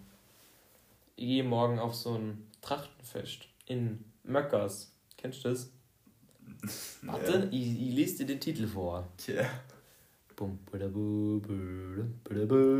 Ich 1.16 1.28
gehe 1.28 1.44
morgen 1.44 1.80
auf 1.80 1.96
so 1.96 2.16
ein 2.16 2.48
Trachtenfest 2.62 3.48
in 3.68 4.04
Möckers. 4.24 4.92
Kennst 5.18 5.46
du 5.46 5.50
das? 5.50 5.72
Warte, 7.04 7.48
ich, 7.52 7.82
ich 7.82 7.94
lese 7.96 8.18
dir 8.20 8.26
den 8.34 8.40
Titel 8.40 8.68
vor. 8.68 9.08
Tja, 9.18 9.46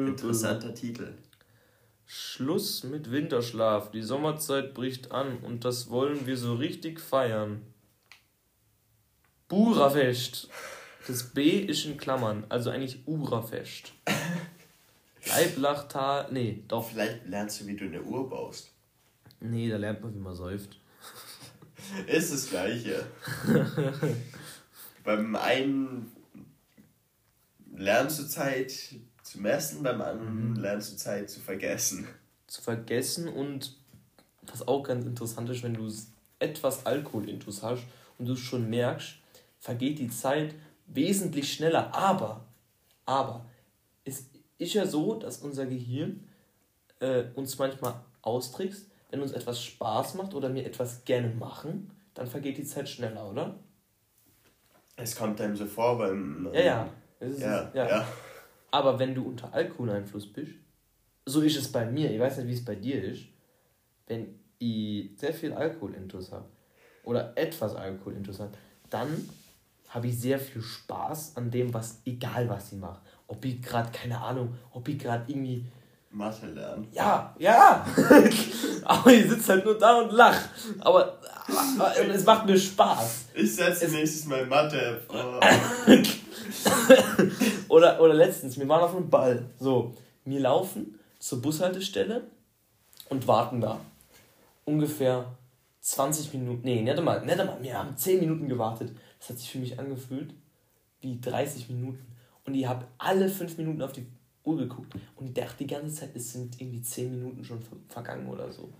interessanter 0.08 0.74
Titel. 0.74 1.14
Schluss 2.06 2.84
mit 2.84 3.12
Winterschlaf. 3.12 3.92
Die 3.92 4.02
Sommerzeit 4.02 4.74
bricht 4.74 5.12
an 5.12 5.38
und 5.40 5.64
das 5.64 5.90
wollen 5.90 6.26
wir 6.26 6.38
so 6.38 6.56
richtig 6.56 7.00
feiern. 7.00 7.62
Burafest. 9.52 10.48
Das 11.08 11.24
B 11.24 11.60
ist 11.60 11.84
in 11.84 11.98
Klammern, 11.98 12.46
also 12.48 12.70
eigentlich 12.70 13.06
Urafest. 13.06 13.92
Leiblachtal. 15.26 16.30
Nee, 16.32 16.64
doch. 16.70 16.90
Vielleicht 16.90 17.28
lernst 17.28 17.60
du, 17.60 17.68
wie 17.68 17.76
du 17.76 17.84
eine 17.84 18.02
Uhr 18.02 18.30
baust. 18.30 18.72
Nee, 19.42 19.70
da 19.70 19.76
lernt 19.76 20.02
man, 20.02 20.16
wie 20.16 20.20
man 20.20 20.36
säuft. 20.36 20.80
Ist 22.08 22.32
das 22.32 22.50
Gleiche. 22.50 23.06
beim 25.04 25.36
einen 25.36 26.14
lernst 27.76 28.20
du 28.22 28.28
Zeit 28.30 28.72
zu 29.22 29.42
messen, 29.42 29.84
beim 29.84 30.00
anderen 30.00 30.56
lernst 30.56 30.94
du 30.94 30.96
Zeit 30.96 31.30
zu 31.30 31.42
vergessen. 31.42 32.08
Zu 32.48 32.62
vergessen 32.62 33.28
und 33.28 33.76
was 34.44 34.66
auch 34.66 34.84
ganz 34.84 35.06
interessant 35.06 35.50
ist, 35.50 35.62
wenn 35.62 35.74
du 35.74 35.94
etwas 36.40 36.86
Alkoholintus 36.86 37.64
hast 37.64 37.84
und 38.18 38.28
du 38.28 38.38
schon 38.38 38.70
merkst, 38.70 39.21
vergeht 39.62 40.00
die 40.00 40.10
Zeit 40.10 40.56
wesentlich 40.88 41.54
schneller. 41.54 41.96
Aber, 41.96 42.46
aber, 43.06 43.46
es 44.04 44.30
ist 44.58 44.74
ja 44.74 44.86
so, 44.86 45.16
dass 45.16 45.38
unser 45.38 45.66
Gehirn 45.68 46.28
äh, 47.00 47.24
uns 47.36 47.58
manchmal 47.58 47.94
austrickst, 48.24 48.90
wenn 49.12 49.22
uns 49.22 49.32
etwas 49.32 49.64
Spaß 49.64 50.16
macht 50.16 50.34
oder 50.34 50.54
wir 50.54 50.66
etwas 50.66 51.06
gerne 51.06 51.30
machen, 51.30 51.92
dann 52.14 52.28
vergeht 52.28 52.58
die 52.58 52.64
Zeit 52.64 52.90
schneller, 52.90 53.30
oder? 53.30 53.60
Es 54.98 55.16
kommt 55.16 55.40
einem 55.40 55.56
so 55.56 55.66
vor 55.66 55.98
beim. 55.98 56.50
Ja, 56.54 56.62
ja. 56.62 56.90
Es 57.20 57.34
ist, 57.34 57.42
Ja, 57.42 57.72
ja. 57.74 57.90
ja. 57.90 58.08
Aber 58.72 58.98
wenn 59.00 59.14
du 59.14 59.24
unter 59.24 59.54
Alkoholeinfluss 59.54 60.32
bist, 60.32 60.54
so 61.26 61.42
ist 61.42 61.58
es 61.58 61.72
bei 61.72 61.86
mir, 61.86 62.12
ich 62.12 62.20
weiß 62.20 62.38
nicht, 62.38 62.48
wie 62.48 62.54
es 62.54 62.66
bei 62.66 62.76
dir 62.76 63.04
ist, 63.04 63.26
wenn 64.08 64.40
ich 64.58 65.12
sehr 65.18 65.34
viel 65.34 65.54
Alkoholintus 65.54 66.32
habe 66.32 66.46
oder 67.04 67.38
etwas 67.38 67.76
Alkoholintus 67.76 68.40
habe, 68.40 68.52
dann 68.90 69.30
habe 69.92 70.08
ich 70.08 70.20
sehr 70.20 70.40
viel 70.40 70.62
Spaß 70.62 71.34
an 71.36 71.52
dem, 71.52 71.74
was, 71.74 72.02
egal 72.06 72.50
was 72.50 72.72
ich 72.72 72.80
mache. 72.80 73.02
Ob 73.28 73.44
ich 73.46 73.62
gerade, 73.62 73.92
keine 73.92 74.20
Ahnung, 74.20 74.56
ob 74.72 74.88
ich 74.88 74.98
gerade 74.98 75.24
irgendwie, 75.28 75.66
Mathe 76.10 76.48
lernen. 76.48 76.88
ja, 76.92 77.34
ja, 77.40 77.86
aber 78.84 79.14
ich 79.14 79.30
sitze 79.30 79.54
halt 79.54 79.64
nur 79.64 79.78
da 79.78 80.02
und 80.02 80.12
lach. 80.12 80.38
Aber, 80.80 81.18
aber 81.78 81.98
es 81.98 82.26
macht 82.26 82.46
mir 82.46 82.58
Spaß. 82.58 83.28
Ich 83.34 83.56
setze 83.56 83.88
nächstes 83.88 84.26
Mal 84.26 84.46
Mathe. 84.46 85.00
Oder, 87.70 88.02
oder 88.02 88.14
letztens, 88.14 88.60
wir 88.60 88.68
waren 88.68 88.84
auf 88.84 88.94
einem 88.94 89.10
Ball. 89.10 89.46
So, 89.58 89.96
wir 90.26 90.42
laufen 90.42 91.00
zur 91.20 91.42
Bushaltestelle 91.42 92.24
und 93.08 93.26
warten 93.28 93.62
da. 93.62 93.80
Ungefähr 94.66 95.26
20 95.80 96.34
Minuten. 96.34 96.62
Nee, 96.64 96.82
nicht 96.82 96.98
einmal, 96.98 97.26
nicht 97.26 97.40
einmal. 97.40 97.62
Wir 97.62 97.78
haben 97.78 97.96
10 97.96 98.20
Minuten 98.20 98.50
gewartet. 98.50 98.92
Das 99.22 99.30
hat 99.30 99.38
sich 99.38 99.52
für 99.52 99.60
mich 99.60 99.78
angefühlt 99.78 100.34
wie 101.00 101.22
30 101.22 101.70
Minuten. 101.70 102.04
Und 102.44 102.56
ich 102.56 102.66
habe 102.66 102.88
alle 102.98 103.30
5 103.30 103.56
Minuten 103.60 103.84
auf 103.84 103.92
die 103.92 104.08
Uhr 104.44 104.58
geguckt. 104.58 104.96
Und 105.16 105.28
ich 105.28 105.34
dachte 105.34 105.58
die 105.60 105.68
ganze 105.68 105.94
Zeit, 105.94 106.16
es 106.16 106.34
sind 106.34 106.60
irgendwie 106.60 106.82
10 106.82 107.12
Minuten 107.12 107.46
schon 107.46 107.62
ver- 107.62 107.76
vergangen 107.88 108.28
oder 108.28 108.52
so. 108.52 108.74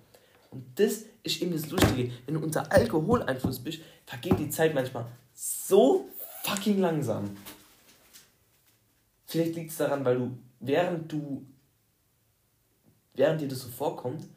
Und 0.50 0.66
das 0.80 1.04
ist 1.22 1.42
eben 1.44 1.52
das 1.52 1.70
Lustige. 1.70 2.12
Wenn 2.26 2.34
du 2.34 2.42
unter 2.42 2.72
Alkoholeinfluss 2.72 3.60
bist, 3.60 3.82
vergeht 4.08 4.40
die 4.40 4.50
Zeit 4.50 4.74
manchmal 4.74 5.06
so 5.32 6.10
fucking 6.44 6.80
langsam. 6.80 7.38
Vielleicht 9.28 9.56
liegt 9.56 9.70
es 9.70 9.78
daran, 9.78 10.04
weil 10.04 10.18
du, 10.18 10.38
während 10.60 11.12
du, 11.12 11.46
während 13.14 13.42
dir 13.42 13.48
das 13.48 13.62
so 13.62 13.70
vorkommt, 13.70 14.28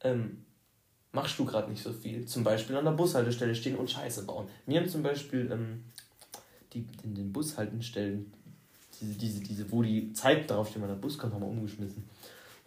ähm, 0.00 0.45
machst 1.16 1.38
du 1.38 1.46
gerade 1.46 1.70
nicht 1.70 1.82
so 1.82 1.92
viel. 1.92 2.26
Zum 2.26 2.44
Beispiel 2.44 2.76
an 2.76 2.84
der 2.84 2.92
Bushaltestelle 2.92 3.54
stehen 3.54 3.76
und 3.76 3.90
Scheiße 3.90 4.24
bauen. 4.24 4.46
Wir 4.66 4.78
haben 4.78 4.88
zum 4.88 5.02
Beispiel 5.02 5.50
ähm, 5.50 5.82
die, 6.72 6.86
in 7.02 7.14
den 7.14 7.32
Bushaltestellen, 7.32 8.32
diese, 9.00 9.14
diese, 9.14 9.40
diese, 9.40 9.72
wo 9.72 9.82
die 9.82 10.12
Zeit 10.12 10.48
draufsteht, 10.48 10.82
wenn 10.82 10.88
der 10.88 10.96
Bus 10.96 11.18
kommt, 11.18 11.32
haben 11.32 11.40
wir 11.40 11.48
umgeschmissen. 11.48 12.04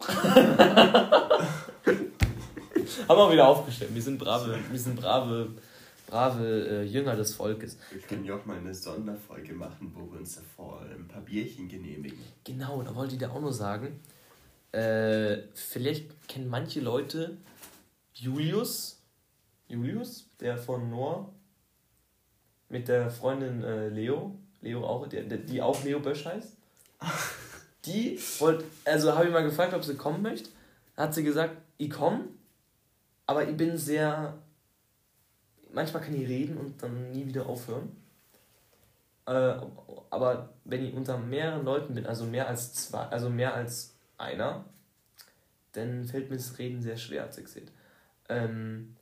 haben 3.08 3.18
wir 3.18 3.32
wieder 3.32 3.46
aufgestellt. 3.46 3.94
Wir 3.94 4.02
sind 4.02 4.18
brave, 4.18 4.58
wir 4.68 4.78
sind 4.78 4.96
brave, 4.96 5.50
brave 6.08 6.68
äh, 6.68 6.82
Jünger 6.82 7.14
des 7.14 7.34
Volkes. 7.34 7.78
Wir 7.92 8.00
können 8.00 8.24
ja 8.24 8.34
auch 8.34 8.44
mal 8.46 8.58
eine 8.58 8.74
Sonderfolge 8.74 9.54
machen, 9.54 9.92
wo 9.94 10.12
wir 10.12 10.18
uns 10.18 10.34
davor 10.34 10.82
ein 10.90 11.06
paar 11.06 11.22
Bierchen 11.22 11.68
genehmigen. 11.68 12.18
Genau, 12.42 12.82
da 12.82 12.96
wollte 12.96 13.12
ich 13.14 13.20
dir 13.20 13.30
auch 13.30 13.40
nur 13.40 13.52
sagen, 13.52 14.00
äh, 14.72 15.38
vielleicht 15.54 16.26
kennen 16.26 16.48
manche 16.48 16.80
Leute 16.80 17.36
Julius, 18.20 19.00
Julius, 19.66 20.26
der 20.40 20.58
von 20.58 20.90
Noah, 20.90 21.32
mit 22.68 22.86
der 22.86 23.10
Freundin 23.10 23.64
äh, 23.64 23.88
Leo, 23.88 24.36
Leo 24.60 24.86
auch, 24.86 25.06
der, 25.08 25.22
die 25.22 25.62
auch 25.62 25.82
Leo 25.82 26.00
Bösch 26.00 26.26
heißt. 26.26 26.56
Die 27.86 28.20
wollte, 28.40 28.66
also 28.84 29.14
habe 29.14 29.24
ich 29.24 29.32
mal 29.32 29.42
gefragt, 29.42 29.72
ob 29.72 29.82
sie 29.82 29.94
kommen 29.94 30.20
möchte. 30.20 30.50
Hat 30.98 31.14
sie 31.14 31.24
gesagt, 31.24 31.56
ich 31.78 31.88
komme, 31.88 32.26
aber 33.26 33.48
ich 33.48 33.56
bin 33.56 33.78
sehr, 33.78 34.36
manchmal 35.72 36.02
kann 36.02 36.14
ich 36.14 36.28
reden 36.28 36.58
und 36.58 36.82
dann 36.82 37.10
nie 37.10 37.26
wieder 37.26 37.46
aufhören. 37.46 37.96
Äh, 39.24 39.54
aber 40.10 40.50
wenn 40.66 40.84
ich 40.84 40.92
unter 40.92 41.16
mehreren 41.16 41.64
Leuten 41.64 41.94
bin, 41.94 42.04
also 42.04 42.26
mehr 42.26 42.48
als 42.48 42.74
zwei, 42.74 43.04
also 43.04 43.30
mehr 43.30 43.54
als 43.54 43.94
einer, 44.18 44.66
dann 45.72 46.04
fällt 46.04 46.28
mir 46.28 46.36
das 46.36 46.58
Reden 46.58 46.82
sehr 46.82 46.98
schwer, 46.98 47.22
hat 47.22 47.32
sie 47.32 47.44
gesagt. 47.44 47.72
Ähm, 48.30 48.96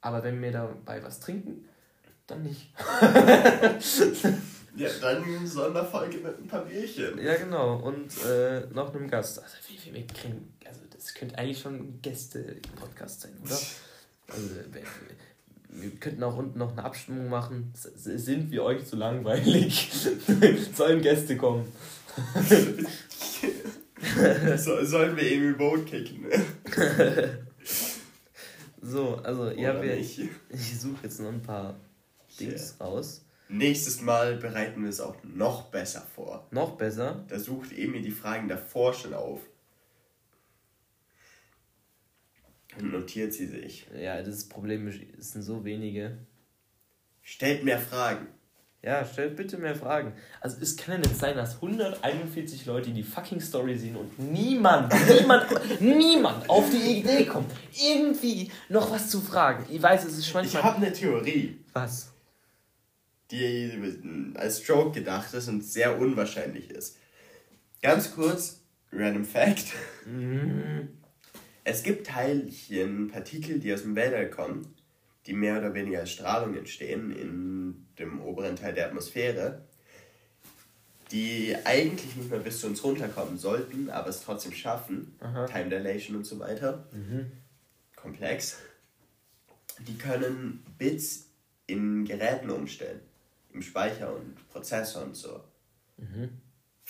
aber 0.00 0.22
wenn 0.22 0.40
wir 0.40 0.52
dabei 0.52 1.02
was 1.02 1.20
trinken, 1.20 1.68
dann 2.26 2.42
nicht. 2.42 2.72
Ja, 4.76 4.88
dann 5.00 5.44
Sonderfolge 5.44 6.18
mit 6.18 6.38
ein 6.38 6.46
paar 6.46 6.64
Bierchen. 6.64 7.20
Ja, 7.20 7.34
genau. 7.34 7.78
Und 7.78 8.12
äh, 8.24 8.60
noch 8.72 8.94
einem 8.94 9.10
Gast. 9.10 9.42
Also, 9.42 9.56
wie, 9.66 9.90
wie, 9.90 9.94
wir 9.94 10.06
kriegen, 10.06 10.52
also 10.64 10.80
das 10.90 11.14
könnte 11.14 11.36
eigentlich 11.36 11.58
schon 11.58 11.74
ein 11.74 11.98
Gäste-Podcast 12.00 13.22
sein, 13.22 13.32
oder? 13.42 13.58
Also, 14.28 14.50
wir, 14.70 14.82
wir 15.70 15.90
könnten 15.98 16.22
auch 16.22 16.36
unten 16.36 16.60
noch 16.60 16.72
eine 16.72 16.84
Abstimmung 16.84 17.28
machen. 17.28 17.72
Sind 17.74 18.52
wir 18.52 18.62
euch 18.62 18.86
zu 18.86 18.94
langweilig? 18.94 19.90
Sollen 20.74 21.02
Gäste 21.02 21.36
kommen? 21.36 21.66
So, 24.56 24.84
sollen 24.84 25.16
wir 25.16 25.24
Amy 25.24 25.52
Boat 25.54 25.84
kicken? 25.84 26.26
So, 28.88 29.16
also, 29.16 29.50
ihr 29.50 29.68
habt 29.68 29.84
ja, 29.84 29.96
nicht? 29.96 30.18
ich 30.48 30.80
suche 30.80 31.04
jetzt 31.04 31.20
noch 31.20 31.28
ein 31.28 31.42
paar 31.42 31.78
Dings 32.40 32.76
raus. 32.80 33.22
Nächstes 33.50 34.00
Mal 34.00 34.36
bereiten 34.36 34.82
wir 34.82 34.88
es 34.88 35.00
auch 35.00 35.16
noch 35.24 35.70
besser 35.70 36.06
vor. 36.14 36.46
Noch 36.50 36.76
besser. 36.76 37.24
Da 37.28 37.38
sucht 37.38 37.72
Emi 37.72 38.00
die 38.00 38.10
Fragen 38.10 38.48
davor 38.48 38.94
schon 38.94 39.12
auf. 39.12 39.40
Und 42.78 42.92
notiert 42.92 43.34
sie 43.34 43.46
sich. 43.46 43.86
Ja, 43.94 44.22
das 44.22 44.48
Problem 44.48 44.88
ist, 44.88 45.00
es 45.18 45.32
sind 45.32 45.42
so 45.42 45.64
wenige. 45.64 46.18
Stellt 47.20 47.64
mehr 47.64 47.78
Fragen. 47.78 48.26
Ja, 48.82 49.04
stellt 49.04 49.34
bitte 49.36 49.58
mehr 49.58 49.74
Fragen. 49.74 50.12
Also 50.40 50.58
es 50.60 50.76
kann 50.76 50.94
ja 50.94 50.98
nicht 51.00 51.16
sein, 51.16 51.36
dass 51.36 51.56
141 51.56 52.64
Leute 52.66 52.90
die 52.90 53.02
fucking 53.02 53.40
Story 53.40 53.76
sehen 53.76 53.96
und 53.96 54.16
niemand, 54.18 54.94
niemand, 55.08 55.80
niemand 55.80 56.48
auf 56.48 56.70
die 56.70 57.00
Idee 57.00 57.24
kommt, 57.24 57.50
irgendwie 57.72 58.52
noch 58.68 58.90
was 58.92 59.10
zu 59.10 59.20
fragen. 59.20 59.66
Ich 59.68 59.82
weiß, 59.82 60.04
es 60.04 60.18
ist 60.18 60.28
Ich 60.28 60.34
manchmal... 60.34 60.62
habe 60.62 60.76
eine 60.76 60.92
Theorie, 60.92 61.58
was? 61.72 62.12
die 63.30 64.32
als 64.36 64.66
Joke 64.66 64.92
gedacht 64.92 65.34
ist 65.34 65.48
und 65.48 65.62
sehr 65.62 65.98
unwahrscheinlich 65.98 66.70
ist. 66.70 66.96
Ganz 67.82 68.14
kurz, 68.14 68.62
random 68.92 69.24
Fact. 69.24 69.66
Es 71.64 71.82
gibt 71.82 72.06
Teilchen, 72.06 73.08
Partikel, 73.08 73.58
die 73.58 73.74
aus 73.74 73.82
dem 73.82 73.94
Weltall 73.94 74.30
kommen, 74.30 74.74
die 75.28 75.34
mehr 75.34 75.58
oder 75.58 75.74
weniger 75.74 76.00
als 76.00 76.10
Strahlung 76.10 76.56
entstehen 76.56 77.14
in 77.14 77.86
dem 77.98 78.20
oberen 78.22 78.56
Teil 78.56 78.72
der 78.72 78.86
Atmosphäre, 78.86 79.62
die 81.12 81.54
eigentlich 81.64 82.16
nicht 82.16 82.30
mehr 82.30 82.40
bis 82.40 82.60
zu 82.60 82.66
uns 82.66 82.82
runterkommen 82.82 83.36
sollten, 83.36 83.90
aber 83.90 84.08
es 84.08 84.22
trotzdem 84.22 84.52
schaffen. 84.52 85.14
Aha. 85.20 85.46
Time 85.46 85.68
Dilation 85.68 86.16
und 86.16 86.24
so 86.24 86.38
weiter. 86.38 86.88
Komplex. 87.94 88.56
Die 89.86 89.98
können 89.98 90.64
Bits 90.78 91.26
in 91.66 92.06
Geräten 92.06 92.48
umstellen. 92.48 93.00
Im 93.52 93.60
Speicher 93.60 94.14
und 94.14 94.34
Prozessor 94.48 95.04
und 95.04 95.14
so. 95.14 95.44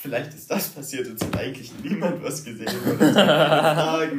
Vielleicht 0.00 0.32
ist 0.32 0.48
das 0.48 0.68
passiert 0.68 1.08
und 1.08 1.20
es 1.20 1.26
hat 1.26 1.36
eigentlich 1.36 1.72
niemand 1.82 2.22
was 2.22 2.44
gesehen 2.44 2.68
oder. 2.86 4.08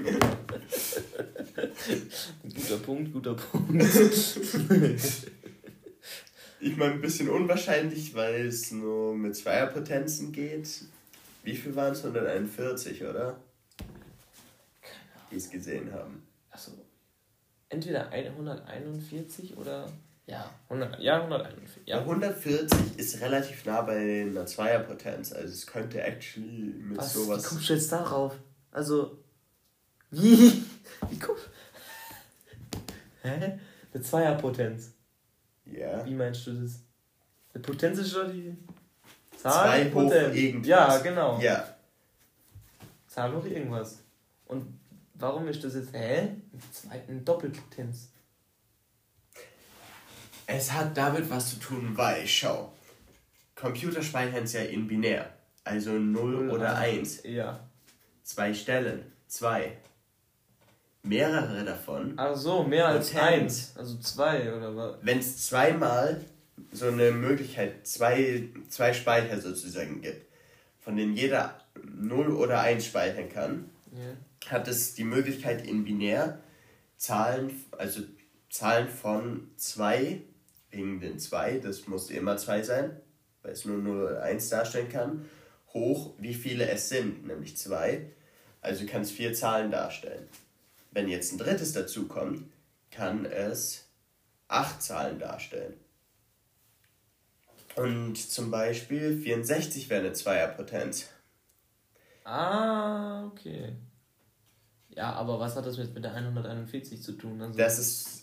Guter 2.44 2.78
Punkt, 2.84 3.14
guter 3.14 3.36
Punkt. 3.36 3.82
Ich 6.60 6.76
meine, 6.76 6.96
ein 6.96 7.02
bisschen 7.02 7.30
unwahrscheinlich, 7.30 8.14
weil 8.14 8.48
es 8.48 8.72
nur 8.72 9.16
mit 9.16 9.38
Zweierpotenzen 9.38 10.34
geht. 10.34 10.68
Wie 11.44 11.56
viel 11.56 11.74
waren 11.74 11.94
es? 11.94 12.04
141, 12.04 13.06
oder? 13.06 13.40
die 15.32 15.36
es 15.38 15.50
gesehen 15.50 15.94
haben. 15.94 16.28
Achso. 16.50 16.72
Entweder 17.70 18.10
141 18.10 19.56
oder. 19.58 19.92
Ja, 20.30 20.48
100, 20.70 21.00
ja 21.00 21.22
141. 21.24 21.88
Ja. 21.88 21.98
Ja. 21.98 22.02
140 22.04 22.98
ist 22.98 23.20
relativ 23.20 23.66
nah 23.66 23.82
bei 23.82 24.22
einer 24.22 24.46
Zweierpotenz, 24.46 25.34
also 25.34 25.48
es 25.48 25.66
könnte 25.66 26.02
actually 26.04 26.74
mit 26.78 26.98
Was? 27.00 27.16
Wie 27.16 27.20
sowas. 27.24 27.44
kommst 27.44 27.70
du 27.70 27.74
jetzt 27.74 27.92
darauf? 27.92 28.36
Also. 28.72 29.18
Wie? 30.12 30.64
Wie 31.10 31.20
kommst 31.20 31.50
Hä? 33.24 33.60
Eine 33.92 34.04
Zweierpotenz. 34.04 34.92
Ja. 35.66 36.06
Wie 36.06 36.14
meinst 36.14 36.46
du 36.46 36.54
das? 36.54 36.80
Eine 37.54 37.64
Potenz 37.64 37.98
ist 37.98 38.12
schon 38.12 38.32
die. 38.32 38.56
Zahl 39.36 39.52
Zwei 39.52 39.86
hoch 39.90 39.94
Potenz. 39.94 40.36
irgendwas. 40.36 40.68
Ja, 40.68 40.98
genau. 41.00 41.40
Ja. 41.40 41.76
Zahl 43.08 43.36
hoch 43.36 43.46
irgendwas. 43.46 44.04
Und 44.46 44.80
warum 45.16 45.48
ist 45.48 45.64
das 45.64 45.74
jetzt. 45.74 45.92
Hä? 45.94 46.36
Eine 46.90 47.22
Doppelpotenz. 47.22 48.12
Es 50.52 50.72
hat 50.74 50.98
damit 50.98 51.30
was 51.30 51.52
zu 51.52 51.60
tun, 51.60 51.92
weil, 51.96 52.26
schau, 52.26 52.74
Computer 53.56 54.02
speichern 54.02 54.46
es 54.46 54.54
ja 54.54 54.62
in 54.62 54.88
binär, 54.88 55.32
also 55.64 55.92
0 55.92 56.50
oder 56.50 56.76
1. 56.76 57.22
Ja. 57.24 57.60
Zwei 58.24 58.52
Stellen, 58.56 59.04
zwei. 59.28 59.78
Mehrere 61.04 61.64
davon. 61.64 62.14
Ach 62.18 62.36
so, 62.36 62.64
mehr 62.64 62.88
als 62.88 63.16
eins. 63.16 63.74
Also 63.78 63.98
zwei 64.00 64.52
oder 64.52 64.76
was? 64.76 64.96
Wenn 65.04 65.20
es 65.20 65.46
zweimal 65.48 66.20
so 66.72 66.88
eine 66.88 67.12
Möglichkeit, 67.12 67.86
zwei, 67.88 68.50
zwei 68.70 68.92
Speicher 68.94 69.40
sozusagen 69.40 70.02
gibt, 70.02 70.26
von 70.80 70.98
denen 70.98 71.16
jeder 71.16 71.60
0 71.84 72.32
oder 72.32 72.60
1 72.62 72.86
speichern 72.86 73.30
kann, 73.30 73.70
Ja. 73.92 74.52
hat 74.52 74.68
es 74.68 74.96
die 74.96 75.04
Möglichkeit 75.04 75.66
in 75.66 75.86
binär 75.86 76.40
Zahlen, 76.98 77.52
also 77.78 78.02
Zahlen 78.50 78.90
von 78.90 79.52
2, 79.58 80.22
wegen 80.72 81.00
den 81.00 81.20
2, 81.20 81.60
das 81.60 81.88
muss 81.88 82.10
immer 82.10 82.38
2 82.38 82.64
sein, 82.64 83.02
weil 83.42 83.54
es 83.54 83.66
nur 83.66 83.78
0 83.78 84.04
oder 84.04 84.24
1 84.24 84.50
darstellen 84.50 84.90
kann, 84.90 85.26
hoch, 85.74 86.14
wie 86.18 86.34
viele 86.34 86.68
es 86.70 86.90
sind, 86.90 87.26
nämlich 87.26 87.58
2. 87.58 88.12
Also 88.62 88.86
kann 88.86 89.02
es 89.02 89.12
vier 89.12 89.34
Zahlen 89.34 89.72
darstellen. 89.72 90.28
Wenn 90.92 91.08
jetzt 91.08 91.32
ein 91.32 91.38
drittes 91.38 91.74
dazu 91.74 92.08
kommt, 92.08 92.52
kann 92.92 93.26
es 93.26 93.88
8 94.48 94.82
Zahlen 94.82 95.20
darstellen. 95.20 95.76
Und 97.76 98.18
zum 98.18 98.52
Beispiel 98.52 99.18
64 99.18 99.90
wäre 99.90 100.02
eine 100.02 100.14
Zweierpotenz. 100.14 101.08
Ah, 102.26 103.26
okay. 103.26 103.76
Ja, 104.90 105.14
aber 105.14 105.40
was 105.40 105.56
hat 105.56 105.66
das 105.66 105.78
jetzt 105.78 105.94
mit 105.94 106.04
der 106.04 106.14
141 106.14 107.02
zu 107.02 107.14
tun? 107.14 107.42
Also, 107.42 107.58
Das 107.58 107.80
ist, 107.80 108.19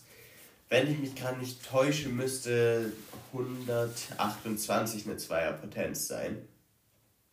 wenn 0.69 0.91
ich 0.91 0.99
mich 0.99 1.15
gerade 1.15 1.39
nicht 1.39 1.65
täusche, 1.65 2.09
müsste 2.09 2.91
128 3.33 5.05
eine 5.05 5.17
Zweierpotenz 5.17 6.07
sein. 6.07 6.37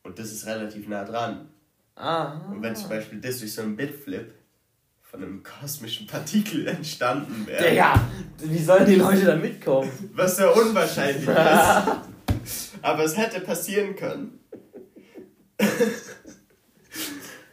Und 0.03 0.19
das 0.19 0.33
ist 0.33 0.47
relativ 0.47 0.87
nah 0.89 1.05
dran. 1.05 1.49
ah. 1.97 2.41
Und 2.51 2.63
wenn 2.63 2.77
zum 2.77 2.89
Beispiel 2.89 3.21
das 3.21 3.39
durch 3.39 3.55
so 3.55 3.63
einen 3.63 3.77
Bitflip 3.77 4.33
von 5.03 5.23
einem 5.23 5.43
kosmischen 5.43 6.07
Partikel 6.07 6.67
entstanden 6.69 7.47
wäre, 7.47 7.71
Digga, 7.71 8.01
wie 8.39 8.59
sollen 8.59 8.87
die 8.87 8.97
Leute 8.97 9.25
da 9.25 9.37
mitkommen? 9.37 9.91
was 10.13 10.37
sehr 10.37 10.55
unwahrscheinlich 10.55 11.27
ist, 11.27 12.73
aber 12.83 13.05
es 13.05 13.17
hätte 13.17 13.41
passieren 13.41 13.97
können, 13.97 14.41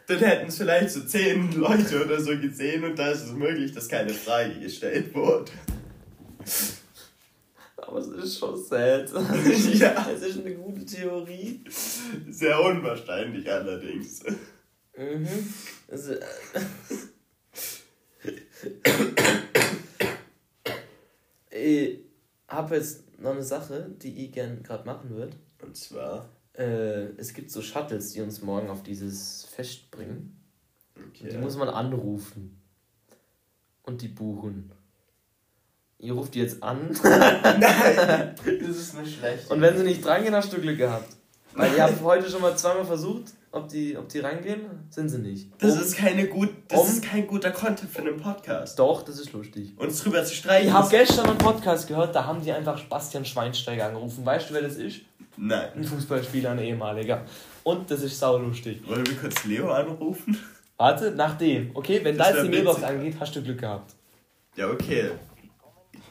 dann 0.08 0.18
hätten 0.18 0.48
es 0.48 0.56
vielleicht 0.58 0.90
so 0.90 1.00
zehn 1.04 1.52
Leute 1.52 2.04
oder 2.04 2.20
so 2.20 2.36
gesehen 2.36 2.84
und 2.84 2.98
da 2.98 3.08
ist 3.10 3.22
es 3.22 3.32
möglich, 3.32 3.72
dass 3.72 3.88
keine 3.88 4.10
Frage 4.10 4.58
gestellt 4.60 5.14
wurde. 5.14 5.50
Aber 7.76 7.98
es 7.98 8.08
ist 8.08 8.38
schon 8.38 8.62
sad. 8.62 9.10
Ja. 9.74 10.08
Es 10.10 10.22
ist 10.22 10.40
eine 10.40 10.54
gute 10.54 10.84
Theorie. 10.84 11.64
Sehr 12.30 12.60
unwahrscheinlich 12.60 13.50
allerdings. 13.50 14.22
Mhm. 14.96 15.26
Also, 15.88 16.12
äh, 16.14 16.22
ich 21.50 21.98
habe 22.48 22.76
jetzt 22.76 23.18
noch 23.20 23.32
eine 23.32 23.42
Sache, 23.42 23.90
die 24.02 24.26
ich 24.26 24.32
gern 24.32 24.62
gerade 24.62 24.84
machen 24.84 25.10
würde. 25.10 25.36
Und 25.62 25.76
zwar, 25.76 26.28
Äh, 26.54 27.14
es 27.16 27.32
gibt 27.32 27.50
so 27.50 27.62
Shuttles, 27.62 28.12
die 28.12 28.20
uns 28.20 28.42
morgen 28.42 28.68
auf 28.68 28.82
dieses 28.82 29.46
Fest 29.46 29.90
bringen. 29.90 30.38
okay. 31.08 31.30
Die 31.30 31.38
muss 31.38 31.56
man 31.56 31.70
anrufen. 31.70 32.60
Und 33.84 34.02
die 34.02 34.08
buchen. 34.08 34.70
Ihr 36.02 36.12
ruft 36.14 36.34
die 36.34 36.40
jetzt 36.40 36.60
an. 36.62 36.90
Nein, 37.02 38.34
das 38.44 38.76
ist 38.76 38.98
nicht 39.00 39.18
schlecht. 39.18 39.48
Und 39.50 39.60
wenn 39.60 39.76
sie 39.78 39.84
nicht 39.84 40.04
drangehen, 40.04 40.34
hast 40.34 40.52
du 40.52 40.58
Glück 40.60 40.76
gehabt. 40.76 41.16
Weil 41.54 41.72
ihr 41.74 41.82
habt 41.84 42.02
heute 42.02 42.28
schon 42.28 42.40
mal 42.42 42.56
zweimal 42.56 42.84
versucht, 42.84 43.26
ob 43.52 43.68
die, 43.68 43.96
ob 43.96 44.08
die 44.08 44.18
reingehen, 44.18 44.62
sind 44.90 45.10
sie 45.10 45.18
nicht. 45.18 45.50
das 45.58 45.74
Um- 45.76 45.80
ist 45.82 45.96
keine 45.96 46.26
gut, 46.26 46.48
das 46.68 46.80
um- 46.80 46.86
ist 46.88 47.04
kein 47.04 47.26
guter 47.26 47.50
Content 47.52 47.90
für 47.90 48.00
einen 48.00 48.16
Podcast. 48.16 48.78
Doch, 48.78 49.02
das 49.02 49.20
ist 49.20 49.32
lustig. 49.32 49.74
Uns 49.76 50.02
drüber 50.02 50.24
zu 50.24 50.34
streichen. 50.34 50.68
Ich 50.68 50.72
habe 50.74 50.88
gestern 50.90 51.26
einen 51.28 51.38
Podcast 51.38 51.86
gehört, 51.86 52.14
da 52.16 52.24
haben 52.26 52.42
die 52.42 52.50
einfach 52.50 52.82
Bastian 52.84 53.24
Schweinsteiger 53.24 53.86
angerufen. 53.86 54.24
Weißt 54.26 54.50
du, 54.50 54.54
wer 54.54 54.62
das 54.62 54.74
ist? 54.76 55.02
Nein. 55.36 55.68
Ein 55.76 55.84
Fußballspieler, 55.84 56.50
ein 56.50 56.58
ehemaliger. 56.58 57.24
Und 57.62 57.88
das 57.90 58.02
ist 58.02 58.18
saulustig. 58.18 58.82
Wollen 58.88 59.06
wir 59.06 59.16
kurz 59.16 59.44
Leo 59.44 59.70
anrufen? 59.70 60.36
Warte, 60.78 61.12
nach 61.12 61.38
dem. 61.38 61.70
Okay, 61.74 62.00
wenn 62.02 62.16
Das 62.18 62.30
da 62.30 62.34
jetzt 62.34 62.44
die 62.46 62.48
Mailbox 62.50 62.82
angeht, 62.82 63.14
hast 63.20 63.36
du 63.36 63.42
Glück 63.42 63.60
gehabt. 63.60 63.94
Ja, 64.56 64.68
okay. 64.68 65.10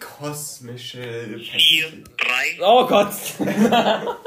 Kosmische. 0.02 1.38
Vier, 1.40 1.88
drei. 2.18 2.58
Oh 2.62 2.86
Gott! 2.88 3.14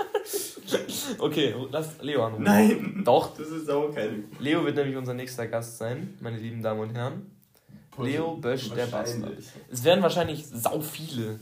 okay, 1.18 1.54
lass 1.70 1.88
Leo 2.00 2.24
anrufen. 2.24 2.44
Nein! 2.44 3.02
Doch, 3.04 3.36
Das 3.36 3.48
ist 3.48 3.70
auch 3.70 3.92
keine. 3.94 4.24
Leo 4.38 4.64
wird 4.64 4.76
nämlich 4.76 4.96
unser 4.96 5.14
nächster 5.14 5.46
Gast 5.46 5.78
sein, 5.78 6.16
meine 6.20 6.38
lieben 6.38 6.62
Damen 6.62 6.80
und 6.80 6.94
Herren. 6.94 7.30
Leo 7.98 8.36
Bösch, 8.36 8.70
der 8.70 8.86
Bastard. 8.86 9.22
Wahrscheinlich. 9.22 9.46
Es 9.70 9.84
werden 9.84 10.02
wahrscheinlich 10.02 10.46
sau 10.46 10.80
viele. 10.80 11.38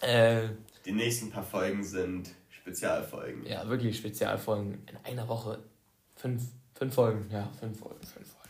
Äh, 0.00 0.48
Die 0.84 0.92
nächsten 0.92 1.30
paar 1.30 1.44
Folgen 1.44 1.82
sind 1.84 2.30
Spezialfolgen. 2.50 3.46
ja, 3.46 3.66
wirklich 3.68 3.96
Spezialfolgen. 3.96 4.86
In 4.90 4.96
einer 5.10 5.26
Woche. 5.28 5.58
Fünf, 6.16 6.42
fünf 6.74 6.94
Folgen. 6.94 7.26
Ja, 7.32 7.48
fünf 7.60 7.78
Folgen. 7.78 8.00
Fünf 8.00 8.28
Folgen. 8.28 8.40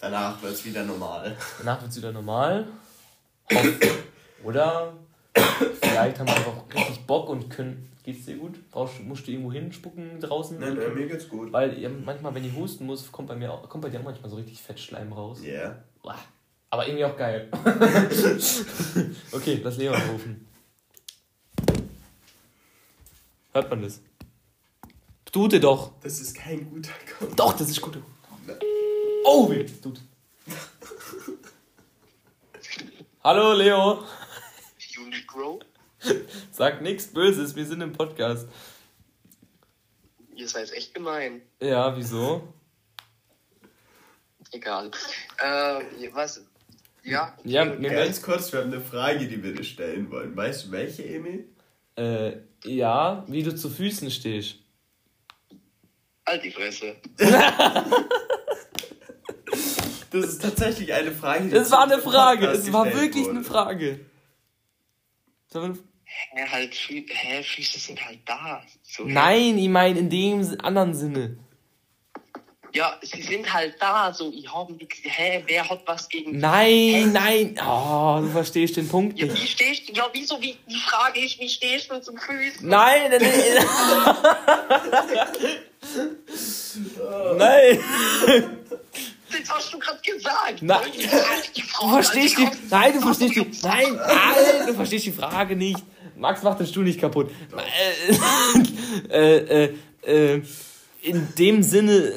Danach 0.00 0.40
wird 0.42 0.52
es 0.54 0.64
wieder 0.64 0.84
normal. 0.84 1.36
Danach 1.58 1.80
wird 1.82 1.90
es 1.90 1.96
wieder 1.98 2.12
normal. 2.12 2.68
Hoff- 3.52 3.80
Oder 4.46 4.92
vielleicht 5.82 6.20
haben 6.20 6.28
wir 6.28 6.36
einfach 6.36 6.62
richtig 6.72 7.04
Bock 7.04 7.28
und 7.28 7.50
können. 7.50 7.90
Geht's 8.04 8.26
dir 8.26 8.36
gut? 8.36 8.54
Brauchst, 8.70 9.02
musst 9.02 9.26
du 9.26 9.32
irgendwo 9.32 9.50
hinspucken 9.50 10.20
draußen? 10.20 10.60
Nein, 10.60 10.76
nein, 10.76 10.94
mir 10.94 11.08
geht's 11.08 11.28
gut. 11.28 11.52
Weil 11.52 11.76
ihr, 11.76 11.90
manchmal, 11.90 12.32
wenn 12.32 12.44
ich 12.44 12.54
husten 12.54 12.86
muss, 12.86 13.10
kommt 13.10 13.26
bei 13.26 13.34
mir 13.34 13.52
auch, 13.52 13.68
kommt 13.68 13.82
bei 13.82 13.90
dir 13.90 13.98
auch 13.98 14.04
manchmal 14.04 14.30
so 14.30 14.36
richtig 14.36 14.62
Fettschleim 14.62 15.12
raus. 15.12 15.40
Ja. 15.42 15.52
Yeah. 15.52 15.84
Aber 16.70 16.86
irgendwie 16.86 17.04
auch 17.04 17.16
geil. 17.16 17.48
okay, 19.32 19.60
lass 19.64 19.76
Leo 19.78 19.92
anrufen. 19.92 20.46
Hört 23.52 23.70
man 23.70 23.82
das? 23.82 24.00
Ihr 25.34 25.60
doch. 25.60 25.90
Das 26.02 26.20
ist 26.20 26.34
kein 26.34 26.70
guter 26.70 26.92
Content. 27.18 27.38
Doch, 27.38 27.52
das 27.56 27.68
ist 27.68 27.80
gut. 27.80 27.98
Oh, 29.24 29.50
wie 29.50 29.66
tut. 29.66 30.00
Hallo 33.24 33.52
Leo. 33.54 34.04
Unigrow. 35.36 35.60
Sag 36.50 36.82
nichts 36.82 37.06
Böses, 37.08 37.54
wir 37.56 37.66
sind 37.66 37.80
im 37.80 37.92
Podcast. 37.92 38.48
Ihr 40.34 40.48
seid 40.48 40.72
echt 40.72 40.94
gemein. 40.94 41.42
Ja, 41.60 41.96
wieso? 41.96 42.52
Egal. 44.52 44.90
Äh, 45.38 46.12
was? 46.12 46.44
Ja. 47.02 47.36
Ja, 47.44 47.62
okay. 47.62 47.78
mir 47.78 47.90
Ganz 47.90 48.20
kurz, 48.20 48.52
wir 48.52 48.60
haben 48.60 48.72
eine 48.72 48.82
Frage, 48.82 49.26
die 49.26 49.42
wir 49.42 49.54
dir 49.54 49.64
stellen 49.64 50.10
wollen. 50.10 50.36
Weißt 50.36 50.66
du 50.66 50.70
welche, 50.72 51.04
Emil? 51.04 51.48
Äh, 51.96 52.38
ja, 52.64 53.24
wie 53.28 53.42
du 53.42 53.54
zu 53.54 53.70
Füßen 53.70 54.10
stehst. 54.10 54.56
Halt 56.26 56.44
die 56.44 56.50
Fresse. 56.50 56.96
Das 60.12 60.24
ist 60.30 60.42
tatsächlich 60.42 60.94
eine 60.94 61.12
Frage. 61.12 61.44
die 61.44 61.50
Das 61.50 61.70
war 61.70 61.82
eine 61.82 61.98
Frage, 61.98 62.46
es 62.46 62.72
war 62.72 62.86
wirklich 62.86 63.24
wurde. 63.24 63.30
eine 63.30 63.44
Frage. 63.44 64.00
Eine- 65.54 65.78
Hä, 66.04 66.46
halt, 66.50 66.74
hä, 66.74 67.42
Füße 67.42 67.78
sind 67.78 68.04
halt 68.04 68.20
da. 68.26 68.62
So, 68.82 69.04
Nein, 69.04 69.58
ich 69.58 69.68
meine 69.68 69.98
in 69.98 70.08
dem 70.10 70.56
anderen 70.62 70.94
Sinne. 70.94 71.38
Ja, 72.72 72.98
sie 73.02 73.22
sind 73.22 73.52
halt 73.52 73.76
da. 73.80 74.12
So, 74.12 74.30
ich 74.32 74.52
hab 74.52 74.68
nix. 74.70 74.98
Hä, 75.02 75.42
wer 75.46 75.68
hat 75.68 75.82
was 75.86 76.08
gegen. 76.08 76.38
Nein, 76.38 77.12
nein. 77.12 77.58
Oh, 77.60 78.18
du 78.20 78.28
verstehst 78.30 78.76
den 78.76 78.88
Punkt 78.88 79.18
Ja, 79.18 79.26
nicht. 79.26 79.42
wie 79.42 79.46
stehst 79.46 79.88
du? 79.88 79.92
Ja, 79.94 80.08
wieso? 80.12 80.40
Wie, 80.42 80.56
die 80.68 80.76
Frage 80.76 81.24
ist, 81.24 81.38
wie 81.40 81.48
stehst 81.48 81.90
du 81.90 82.00
zum 82.00 82.18
Füßen? 82.18 82.68
Nein, 82.68 83.10
nein, 83.10 83.22
nein. 83.22 84.16
nein. 87.38 87.78
Das 89.46 89.56
hast 89.56 89.72
du 89.72 89.78
gerade 89.78 89.98
gesagt. 90.00 90.60
Die 90.60 91.62
Du 91.80 91.88
verstehst 91.88 92.38
die. 92.38 92.48
Nein, 92.70 92.92
du 92.94 93.00
verstehst 93.00 93.36
die. 93.36 93.50
Nein, 93.62 93.94
nein, 93.96 94.66
du 94.66 94.74
verstehst 94.74 95.06
die 95.06 95.12
Frage 95.12 95.56
nicht. 95.56 95.82
Max 96.16 96.42
macht 96.42 96.60
den 96.60 96.66
Stuhl 96.66 96.84
nicht 96.84 97.00
kaputt. 97.00 97.30
Äh, 99.10 99.64
äh, 99.64 99.74
äh, 100.02 100.42
in 101.02 101.28
dem 101.38 101.62
Sinne, 101.62 101.92
äh, 101.92 102.12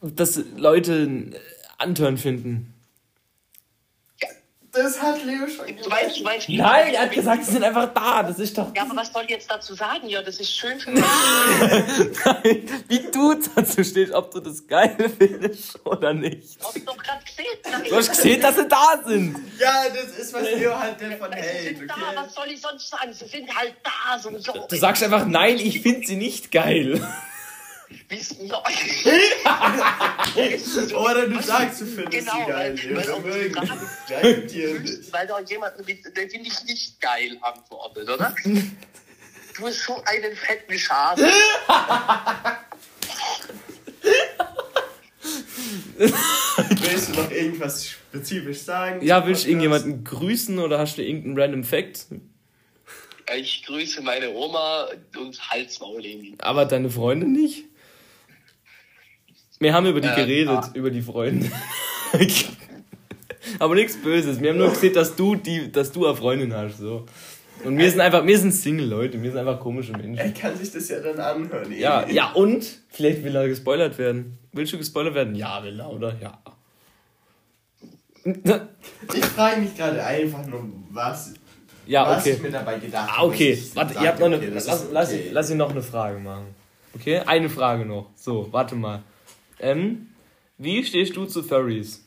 dass 0.00 0.40
Leute 0.56 1.02
äh, 1.02 1.32
Anturn 1.78 2.16
finden. 2.16 2.73
Das 4.74 5.00
hat 5.00 5.24
Leo 5.24 5.46
schon 5.46 5.66
Du 5.66 5.88
meinst, 5.88 6.18
du 6.18 6.24
meinst, 6.24 6.48
Nein, 6.48 6.94
er 6.94 7.02
hat 7.02 7.12
gesagt, 7.12 7.44
sie 7.44 7.52
sind 7.52 7.64
einfach 7.64 7.92
da. 7.94 8.22
Das 8.22 8.38
ist 8.38 8.56
doch. 8.58 8.74
Ja, 8.74 8.82
aber 8.82 8.96
was 8.96 9.12
soll 9.12 9.22
ich 9.24 9.30
jetzt 9.30 9.50
dazu 9.50 9.74
sagen? 9.74 10.08
Ja, 10.08 10.22
das 10.22 10.40
ist 10.40 10.50
schön 10.50 10.78
für 10.80 10.90
mich. 10.90 11.04
Nein, 12.24 12.84
wie 12.88 13.10
du 13.10 13.34
dazu 13.54 13.84
stehst, 13.84 14.12
ob 14.12 14.30
du 14.32 14.40
das 14.40 14.66
geil 14.66 14.96
findest 15.18 15.78
oder 15.86 16.12
nicht. 16.12 16.58
Hast 16.62 16.76
du 16.76 16.80
doch 16.80 16.96
gerade 16.96 17.22
gesehen. 17.24 17.88
Du 17.88 17.96
hast 17.96 18.08
gesehen, 18.10 18.40
dass 18.40 18.56
sie 18.56 18.68
da 18.68 19.00
sind. 19.06 19.36
Ja, 19.58 19.84
das 19.88 20.18
ist, 20.18 20.32
was 20.32 20.42
Leo 20.42 20.78
halt 20.78 21.00
davon 21.00 21.30
Sie 21.32 21.38
hält, 21.38 21.78
sind 21.78 21.90
da, 21.90 22.22
was 22.22 22.34
soll 22.34 22.46
ich 22.48 22.60
sonst 22.60 22.88
sagen? 22.88 23.12
Sie 23.12 23.26
sind 23.26 23.54
halt 23.54 23.74
da, 23.82 24.18
so. 24.18 24.36
so 24.38 24.66
Du 24.68 24.76
sagst 24.76 25.02
einfach, 25.02 25.26
nein, 25.26 25.58
ich 25.58 25.80
finde 25.80 26.06
sie 26.06 26.16
nicht 26.16 26.50
geil. 26.50 27.00
Wissen 28.08 28.46
ja. 28.46 28.58
Oder 30.96 31.28
du 31.28 31.40
sagst, 31.42 31.80
du 31.80 31.86
findest 31.86 32.18
Genau, 32.18 32.44
sie 32.46 32.52
geil, 32.52 32.78
weil- 32.82 32.96
weil 32.96 33.10
auch 33.12 33.22
dich. 34.46 35.12
Weil 35.12 35.26
da 35.26 35.40
jemand 35.40 35.74
der 35.78 36.28
finde 36.30 36.48
ich 36.48 36.64
nicht 36.64 37.00
geil 37.00 37.38
antwortet, 37.40 38.08
oder? 38.08 38.34
Du 39.56 39.62
bist 39.66 39.84
so 39.84 40.02
einen 40.04 40.34
fetten 40.34 40.76
Schaden. 40.76 41.24
Willst 45.96 47.08
du 47.08 47.12
noch 47.20 47.30
irgendwas 47.30 47.88
spezifisch 47.88 48.60
sagen? 48.62 49.04
Ja, 49.04 49.26
willst 49.26 49.44
du 49.44 49.48
irgendjemanden 49.48 50.04
grüßen 50.04 50.58
oder 50.58 50.78
hast 50.78 50.98
du 50.98 51.02
irgendeinen 51.02 51.38
random 51.38 51.64
Fact? 51.64 52.06
Ich 53.36 53.64
grüße 53.64 54.02
meine 54.02 54.30
Oma 54.30 54.88
und 55.18 55.50
Halsmaul 55.50 56.02
Aber 56.38 56.66
deine 56.66 56.90
Freunde 56.90 57.26
nicht? 57.26 57.64
Wir 59.64 59.72
haben 59.72 59.86
über 59.86 60.00
die 60.02 60.08
Äh, 60.08 60.14
geredet, 60.16 60.50
ah. 60.50 60.70
über 60.74 60.90
die 60.90 61.00
Freunde. 61.00 61.50
Aber 63.58 63.74
nichts 63.74 63.96
Böses. 63.96 64.40
Wir 64.40 64.50
haben 64.50 64.58
nur 64.58 64.68
gesehen, 64.70 64.92
dass 64.94 65.16
du 65.16 65.36
die, 65.36 65.72
dass 65.72 65.90
du 65.90 66.06
eine 66.06 66.14
Freundin 66.16 66.52
hast. 66.54 66.78
So. 66.78 67.06
Und 67.64 67.78
wir 67.78 67.90
sind 67.90 68.00
einfach, 68.00 68.26
wir 68.26 68.38
sind 68.38 68.52
Single 68.52 68.86
Leute, 68.86 69.22
wir 69.22 69.30
sind 69.30 69.38
einfach 69.40 69.58
komische 69.60 69.92
Er 69.92 69.98
Menschen. 69.98 70.34
kann 70.34 70.54
sich 70.56 70.70
das 70.70 70.88
ja 70.90 71.00
dann 71.00 71.18
anhören. 71.18 71.72
Ja, 71.72 72.00
irgendwie. 72.00 72.16
ja, 72.16 72.32
und? 72.32 72.78
Vielleicht 72.90 73.24
will 73.24 73.34
er 73.34 73.48
gespoilert 73.48 73.96
werden. 73.96 74.38
Willst 74.52 74.72
du 74.74 74.78
gespoilert 74.78 75.14
werden? 75.14 75.34
Ja, 75.34 75.62
will 75.64 75.80
er, 75.80 75.90
oder? 75.90 76.14
Ja. 76.20 76.38
Ich 79.14 79.24
frage 79.24 79.60
mich 79.60 79.76
gerade 79.76 80.02
einfach 80.04 80.46
nur, 80.46 80.64
was, 80.90 81.34
Ja, 81.86 82.06
was 82.08 82.20
okay. 82.22 82.32
ich 82.36 82.42
mir 82.42 82.50
dabei 82.50 82.78
gedacht 82.78 83.08
Ah, 83.10 83.16
habe. 83.18 83.28
okay. 83.28 83.50
dass 83.54 83.60
ich 83.68 83.76
Warte, 83.76 83.94
ihr 83.94 84.08
habt 84.08 84.18
noch 84.20 84.26
eine. 84.26 84.36
okay, 84.36 84.50
lass, 84.52 84.86
lass, 84.92 85.08
okay. 85.12 85.28
lass 85.32 85.50
ich 85.50 85.56
noch 85.56 85.70
eine 85.70 85.82
Frage 85.82 86.18
machen. 86.18 86.46
Okay? 86.94 87.18
Eine 87.20 87.48
Frage 87.50 87.84
noch. 87.86 88.10
So, 88.14 88.48
warte 88.50 88.74
mal. 88.74 89.02
Ähm, 89.60 90.08
wie 90.58 90.84
stehst 90.84 91.16
du 91.16 91.26
zu 91.26 91.42
Furries? 91.42 92.04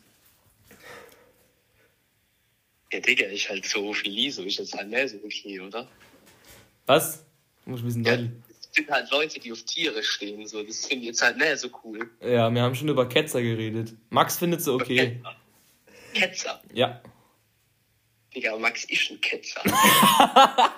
Ja, 2.92 3.00
Digga, 3.00 3.28
ich 3.28 3.50
halt 3.50 3.66
so 3.66 3.94
viel 3.94 4.32
so 4.32 4.44
ist 4.44 4.60
jetzt 4.60 4.74
halt 4.76 4.90
mehr 4.90 5.08
so 5.08 5.18
okay, 5.24 5.60
oder? 5.60 5.88
Was? 6.86 7.26
Muss 7.66 7.82
ein 7.82 7.86
bisschen 7.86 8.04
deutlich. 8.04 8.32
Es 8.50 8.70
sind 8.72 8.90
halt 8.90 9.12
Leute, 9.12 9.40
die 9.40 9.52
auf 9.52 9.62
Tiere 9.64 10.02
stehen, 10.04 10.48
so. 10.48 10.64
Das 10.64 10.86
finde 10.86 11.04
ich 11.04 11.08
jetzt 11.08 11.22
halt 11.22 11.38
mehr 11.38 11.58
so 11.58 11.70
cool. 11.84 12.10
Ja, 12.22 12.50
wir 12.50 12.62
haben 12.62 12.76
schon 12.76 12.88
über 12.88 13.10
Ketzer 13.10 13.42
geredet. 13.42 13.94
Max 14.10 14.38
findet 14.38 14.62
sie 14.62 14.72
okay. 14.72 15.22
Ketzer. 16.14 16.62
Ja. 16.74 17.02
Digga, 18.34 18.58
Max 18.58 18.86
ist 18.86 19.12
ein 19.12 19.20
Ketzer. 19.20 19.62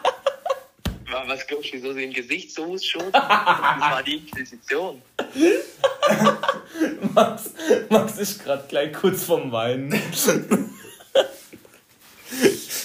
Wa- 1.11 1.23
Was 1.27 1.45
glaubst 1.47 1.69
du, 1.69 1.73
wieso 1.77 1.93
sie 1.93 2.03
im 2.03 2.13
Gesicht 2.13 2.51
so 2.53 2.77
schon? 2.77 3.11
Das 3.11 3.21
war 3.23 4.03
die 4.03 4.17
Inquisition. 4.17 5.01
Max, 7.13 7.51
Max 7.89 8.17
ist 8.17 8.43
gerade 8.43 8.65
gleich 8.67 8.93
kurz 8.93 9.23
vorm 9.23 9.51
Weinen. 9.51 9.91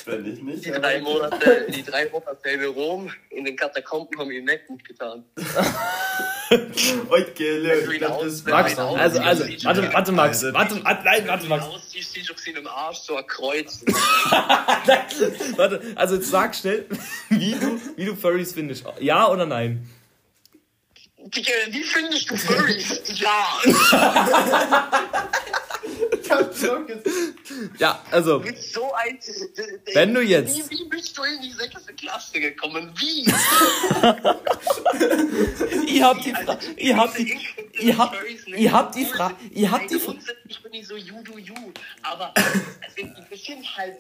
Wenn 0.07 0.33
ich 0.33 0.43
nicht. 0.43 0.64
Die 0.64 0.70
drei 0.70 1.01
Monate, 1.01 1.66
die 1.70 1.83
drei 1.83 2.09
Monate 2.11 2.49
in 2.49 2.64
Rom 2.64 3.11
in 3.31 3.45
den 3.45 3.57
Katakomben 3.57 4.18
haben 4.18 4.31
ihm 4.31 4.45
nicht 4.45 4.66
gut 4.66 4.85
getan. 4.85 5.25
Okay, 6.51 7.59
Max, 8.01 8.76
Nein, 8.76 8.78
also, 8.78 9.18
also, 9.20 9.45
warte, 9.64 9.92
warte, 9.92 10.12
Max. 10.12 10.45
Also- 10.45 10.55
Warte, 10.55 10.84
warte, 10.84 11.05
nein, 11.05 11.26
warte, 11.28 11.47
Max. 11.47 11.64
aussiehst, 11.66 12.12
siehst 12.12 12.28
du 12.30 12.34
seinem 12.36 12.66
Arsch 12.66 12.99
so 12.99 13.16
ein 13.16 13.26
Kreuz. 13.26 13.84
Warte, 15.57 15.80
also 15.97 16.16
jetzt 16.16 16.30
sag 16.30 16.55
schnell, 16.55 16.86
wie 17.30 17.53
du, 17.53 17.80
wie 17.97 18.05
du 18.05 18.14
Furries 18.16 18.53
findest. 18.53 18.84
Ja 19.01 19.28
oder 19.28 19.47
nein? 19.47 19.88
Digga, 21.18 21.53
wie 21.70 21.82
findest 21.82 22.30
du 22.30 22.36
Furries? 22.36 23.01
Ja. 23.20 23.47
Ich 23.64 23.74
hab 23.92 24.28
schon 24.28 24.45
gesagt. 24.45 26.14
Ja, 27.79 28.03
also, 28.11 28.41
bist 28.41 28.72
so 28.72 28.93
ein. 28.95 29.18
Wenn 29.93 30.14
du 30.14 30.20
jetzt- 30.22 30.70
Wie, 30.70 30.79
wie 30.79 30.85
bist 30.89 31.16
du 31.16 31.22
in 31.22 31.41
die 31.43 31.53
sechste 31.53 31.93
Klasse 31.95 32.41
gekommen? 32.41 32.93
Wie? 32.99 33.25
ihr 35.95 36.05
habt 36.07 36.25
die 36.25 36.33
Frage, 36.33 36.66
ihr 36.77 36.97
habt 36.97 37.18
die, 37.18 37.39
ihr 37.81 37.99
habt, 37.99 38.16
ihr 38.47 38.72
habt 38.72 38.95
die 38.95 39.05
Frage, 39.07 39.35
ihr 39.51 39.70
habt 39.70 39.91
die 39.91 39.99
Frage. 39.99 40.18
Ich 40.49 40.62
bin 40.62 40.70
nicht 40.72 40.87
so 40.89 40.97
you 40.97 41.22
do 41.22 41.39
you, 41.39 41.55
aber 42.03 42.33
also, 42.37 42.61
die 43.31 43.37
sind 43.37 43.64
halt. 43.77 43.97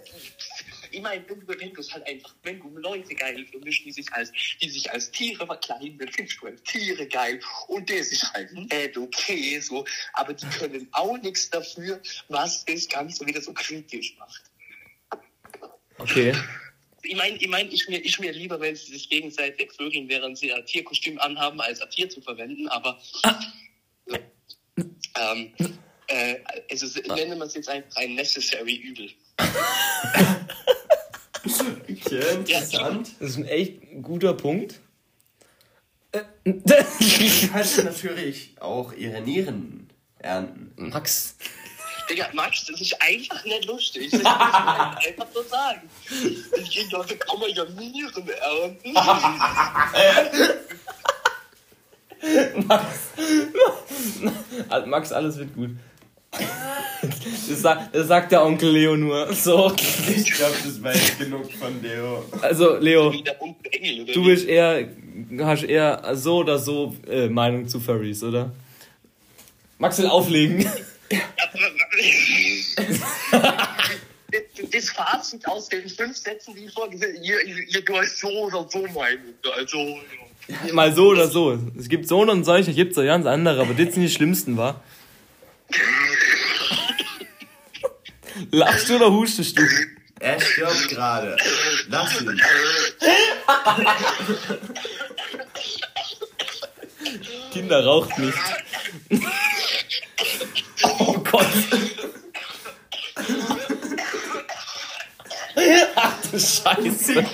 Ich 0.94 1.02
meine, 1.02 1.28
wenn 1.28 1.40
du, 1.40 1.48
wenn 1.48 1.72
du 1.72 1.80
es 1.80 1.92
halt 1.92 2.06
einfach, 2.06 2.34
wenn 2.44 2.60
du 2.60 2.68
Leute 2.78 3.14
geil 3.14 3.44
findest, 3.50 3.84
die 3.84 3.90
sich 3.92 4.12
als, 4.12 4.30
die 4.62 4.70
sich 4.70 4.90
als 4.92 5.10
Tiere 5.10 5.44
verkleiden, 5.44 5.98
dann 5.98 6.08
findest 6.12 6.40
du 6.40 6.46
halt 6.46 6.64
Tiere 6.64 7.06
geil. 7.08 7.40
Und 7.66 7.88
der 7.88 7.98
ist 7.98 8.32
halt 8.32 8.52
nicht 8.52 8.96
okay, 8.96 9.58
so, 9.60 9.84
aber 10.12 10.34
die 10.34 10.46
können 10.46 10.88
auch 10.92 11.16
nichts 11.18 11.50
dafür, 11.50 12.00
was 12.28 12.64
das 12.64 12.88
Ganze 12.88 13.26
wieder 13.26 13.42
so 13.42 13.52
kritisch 13.52 14.16
macht. 14.18 14.42
Okay. 15.98 16.32
Ich 17.02 17.16
meine, 17.16 17.36
ich, 17.36 17.48
mein, 17.48 17.70
ich, 17.70 17.88
mir, 17.88 17.98
ich 17.98 18.18
mir 18.18 18.32
lieber, 18.32 18.60
wenn 18.60 18.76
sie 18.76 18.92
sich 18.92 19.10
gegenseitig 19.10 19.72
vögeln, 19.72 20.08
während 20.08 20.38
sie 20.38 20.52
ein 20.52 20.64
Tierkostüm 20.64 21.18
anhaben, 21.18 21.60
als 21.60 21.80
ein 21.80 21.90
Tier 21.90 22.08
zu 22.08 22.20
verwenden, 22.22 22.68
aber 22.68 23.00
ähm, 25.20 25.52
äh, 26.06 26.36
also 26.70 26.86
se- 26.86 27.02
nennen 27.02 27.38
wir 27.38 27.44
es 27.46 27.54
jetzt 27.54 27.68
einfach 27.68 27.96
ein 27.96 28.14
necessary 28.14 28.76
Übel. 28.76 29.10
Okay, 31.44 32.34
interessant. 32.34 33.12
Das 33.20 33.30
ist 33.30 33.36
ein 33.36 33.44
echt 33.46 33.80
guter 34.02 34.34
Punkt. 34.34 34.80
Du 36.44 36.62
kannst 37.52 37.84
natürlich 37.84 38.54
auch 38.60 38.92
ihre 38.92 39.20
Nieren 39.20 39.88
ernten. 40.18 40.90
Max. 40.90 41.36
Digga, 42.08 42.28
Max, 42.34 42.66
das 42.66 42.80
ist 42.80 42.96
einfach 43.00 43.44
nicht 43.44 43.64
lustig. 43.64 44.10
Das 44.10 44.22
muss 44.22 44.28
man 44.30 44.96
einfach 44.96 45.26
so 45.32 45.42
sagen. 45.42 45.88
Ich 46.56 46.88
da 46.90 47.02
kann 47.02 47.40
man 47.40 47.50
ja 47.50 47.64
Nieren 47.64 48.28
ernten. 48.28 48.92
Max. 52.66 52.94
Max, 54.86 55.12
alles 55.12 55.36
wird 55.38 55.54
gut. 55.54 55.70
Das, 57.48 57.60
sagt, 57.60 57.94
das 57.94 58.08
sagt 58.08 58.32
der 58.32 58.44
Onkel 58.44 58.70
Leo 58.70 58.96
nur. 58.96 59.32
So. 59.34 59.72
Ich 60.16 60.32
glaube, 60.32 60.54
das 60.64 60.82
war 60.82 60.94
jetzt 60.94 61.18
genug 61.18 61.52
von 61.52 61.82
Leo. 61.82 62.24
Also, 62.40 62.76
Leo, 62.76 63.12
du 64.12 64.24
bist 64.24 64.46
eher, 64.46 64.88
hast 65.40 65.64
eher 65.64 66.16
so 66.16 66.38
oder 66.38 66.58
so 66.58 66.96
äh, 67.08 67.28
Meinung 67.28 67.68
zu 67.68 67.80
Furries, 67.80 68.22
oder? 68.22 68.52
Max 69.78 69.98
will 69.98 70.06
auflegen. 70.06 70.66
das 74.72 74.90
Fazit 74.90 75.46
aus 75.46 75.68
den 75.68 75.88
fünf 75.88 76.16
Sätzen, 76.16 76.54
die 76.54 76.64
ich 76.64 76.72
vorgesehen 76.72 77.14
habe, 77.16 77.24
ihr, 77.24 77.44
ihr, 77.44 77.68
ihr 77.68 77.82
weißt 77.88 78.18
so 78.20 78.28
oder 78.28 78.66
so 78.70 78.86
meinen. 78.94 79.34
Also, 79.56 79.98
Mal 80.72 80.94
so 80.94 81.08
oder 81.08 81.28
so. 81.28 81.58
Es 81.78 81.88
gibt 81.88 82.06
so 82.06 82.20
und 82.20 82.44
solche, 82.44 82.72
gibt 82.74 82.92
es 82.92 82.98
auch 82.98 83.04
ganz 83.04 83.26
andere, 83.26 83.62
aber 83.62 83.72
das 83.72 83.94
sind 83.94 84.02
die 84.02 84.10
schlimmsten, 84.10 84.56
wa? 84.56 84.80
Lachst 88.50 88.88
du 88.88 88.96
oder 88.96 89.10
hustest 89.10 89.58
du? 89.58 89.62
Er 90.20 90.40
stirbt 90.40 90.88
gerade. 90.88 91.36
Lass 91.88 92.20
ihn. 92.20 92.40
Kinder 97.52 97.84
raucht 97.84 98.18
nicht. 98.18 98.38
Oh 100.82 101.18
Gott. 101.18 101.46
Ach 105.96 106.14
du 106.30 106.40
Scheiße. 106.40 107.24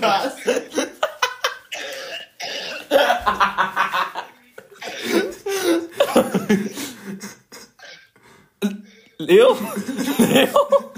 Was? 0.00 0.34
Leo? 9.26 9.56
Leo? 10.18 10.92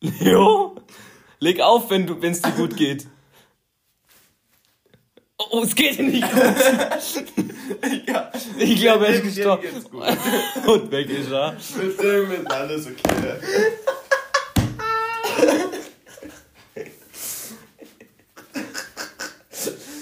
Leo? 0.00 0.76
Leg 1.40 1.60
auf, 1.60 1.90
wenn 1.90 2.06
du, 2.06 2.16
es 2.20 2.42
dir 2.42 2.50
gut 2.52 2.76
geht. 2.76 3.06
Oh, 5.38 5.62
es 5.62 5.74
geht 5.74 5.98
ihm 5.98 6.10
nicht 6.10 6.28
gut. 6.30 6.42
Ja. 8.06 8.32
Ich 8.58 8.80
glaube, 8.80 9.06
er 9.06 9.14
ist 9.14 9.22
gestorben. 9.22 9.68
Und 10.66 10.90
weg 10.90 11.08
ist 11.10 11.30
er. 11.30 11.56
Mit 11.76 12.02
dem 12.02 12.32
ist 12.32 12.50
alles 12.50 12.86
okay. 12.86 13.38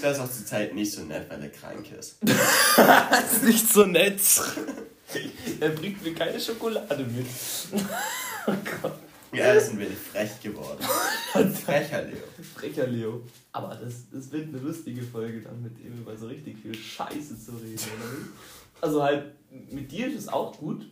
Das 0.07 0.19
ist 0.19 0.23
auch 0.23 0.31
zur 0.31 0.47
Zeit 0.47 0.73
nicht 0.73 0.93
so 0.93 1.03
nett, 1.03 1.29
weil 1.29 1.43
er 1.43 1.49
krank 1.49 1.91
ist. 1.91 2.19
Das 2.77 3.33
ist 3.33 3.43
nicht 3.43 3.69
so 3.69 3.85
nett. 3.87 4.21
Er 5.59 5.71
bringt 5.71 6.01
mir 6.05 6.15
keine 6.15 6.39
Schokolade 6.39 7.03
mit. 7.03 7.27
Oh 8.47 8.53
Gott. 8.81 9.01
Ja, 9.33 9.47
er 9.47 9.55
ist 9.57 9.71
ein 9.71 9.81
wenig 9.81 9.99
frech 9.99 10.41
geworden. 10.41 10.81
Frecher 11.65 12.03
Leo. 12.03 12.23
Frecher 12.55 12.87
Leo. 12.87 13.23
Aber 13.51 13.75
das, 13.75 14.09
das 14.13 14.31
wird 14.31 14.47
eine 14.47 14.59
lustige 14.59 15.03
Folge 15.03 15.41
dann 15.41 15.61
mit 15.61 15.77
ihm 15.81 15.99
über 15.99 16.17
so 16.17 16.29
richtig 16.29 16.57
viel 16.63 16.77
Scheiße 16.77 17.45
zu 17.45 17.57
reden, 17.57 17.75
oder? 17.75 18.83
Also 18.83 19.03
halt, 19.03 19.33
mit 19.51 19.91
dir 19.91 20.07
ist 20.07 20.21
es 20.21 20.29
auch 20.29 20.57
gut. 20.57 20.87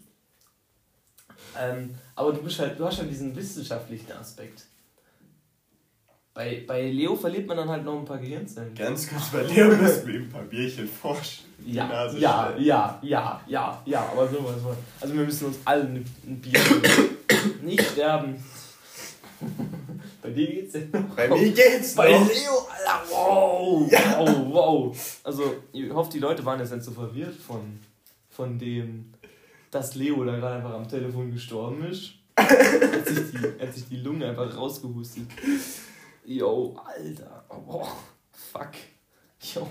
Ähm, 1.57 1.95
aber 2.17 2.33
du 2.33 2.43
bist 2.43 2.59
halt, 2.59 2.81
du 2.81 2.85
hast 2.85 2.99
halt 2.99 3.11
diesen 3.11 3.37
wissenschaftlichen 3.37 4.11
Aspekt. 4.11 4.65
Bei, 6.35 6.65
bei 6.67 6.91
Leo 6.91 7.15
verliert 7.15 7.47
man 7.47 7.57
dann 7.57 7.69
halt 7.69 7.85
noch 7.85 7.97
ein 7.97 8.05
paar 8.05 8.19
Gehirnzellen. 8.19 8.75
Ganz 8.75 9.09
kurz, 9.09 9.31
bei 9.31 9.43
Leo 9.43 9.69
müssen 9.69 10.07
wir 10.09 10.15
ihm 10.17 10.23
ein 10.23 10.29
paar 10.29 10.43
Bierchen 10.43 10.89
forschen. 10.89 11.45
Ja, 11.65 11.87
Nase 11.87 12.19
ja, 12.19 12.49
stellen. 12.51 12.65
ja, 12.65 12.99
ja, 13.03 13.41
ja, 13.47 13.83
ja, 13.87 14.09
aber 14.11 14.27
sowas 14.27 14.61
von. 14.61 14.77
Also 15.01 15.15
wir 15.15 15.25
müssen 15.25 15.47
uns 15.47 15.59
alle 15.65 15.85
ein 15.85 16.05
ein 16.27 16.41
Bier 16.41 16.59
holen. 16.59 16.83
Nicht 17.63 17.85
sterben. 17.85 18.43
Bei 20.23 20.31
dir 20.31 20.47
geht's 20.49 20.75
ja 20.75 20.81
noch. 20.93 21.15
Bei 21.15 21.29
mir 21.29 21.53
geht's 21.53 21.95
Bei 21.95 22.11
noch. 22.11 22.27
Leo, 22.27 22.67
Alter, 22.69 23.03
wow! 23.11 23.93
Wow, 23.93 24.47
wow! 24.51 25.21
Also, 25.23 25.55
ich 25.73 25.89
hoffe, 25.93 26.11
die 26.11 26.19
Leute 26.19 26.45
waren 26.45 26.59
jetzt 26.59 26.73
nicht 26.73 26.83
so 26.83 26.91
verwirrt 26.91 27.37
von, 27.37 27.79
von 28.31 28.59
dem, 28.59 29.13
dass 29.71 29.95
Leo 29.95 30.25
da 30.25 30.37
gerade 30.37 30.57
einfach 30.57 30.75
am 30.75 30.89
Telefon 30.89 31.31
gestorben 31.31 31.85
ist. 31.85 32.15
Er 32.35 32.45
hat 32.45 33.07
sich 33.07 33.19
die, 33.31 33.63
hat 33.63 33.75
sich 33.75 33.89
die 33.89 33.99
Lunge 33.99 34.27
einfach 34.29 34.57
rausgehustet. 34.57 35.27
Yo, 36.25 36.75
Alter. 36.85 37.45
Oh, 37.51 37.87
fuck. 38.33 38.73
Yo. 39.41 39.69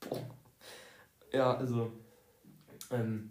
Boah. 0.00 0.20
Ja, 1.32 1.56
also. 1.56 1.90
Ähm, 2.90 3.28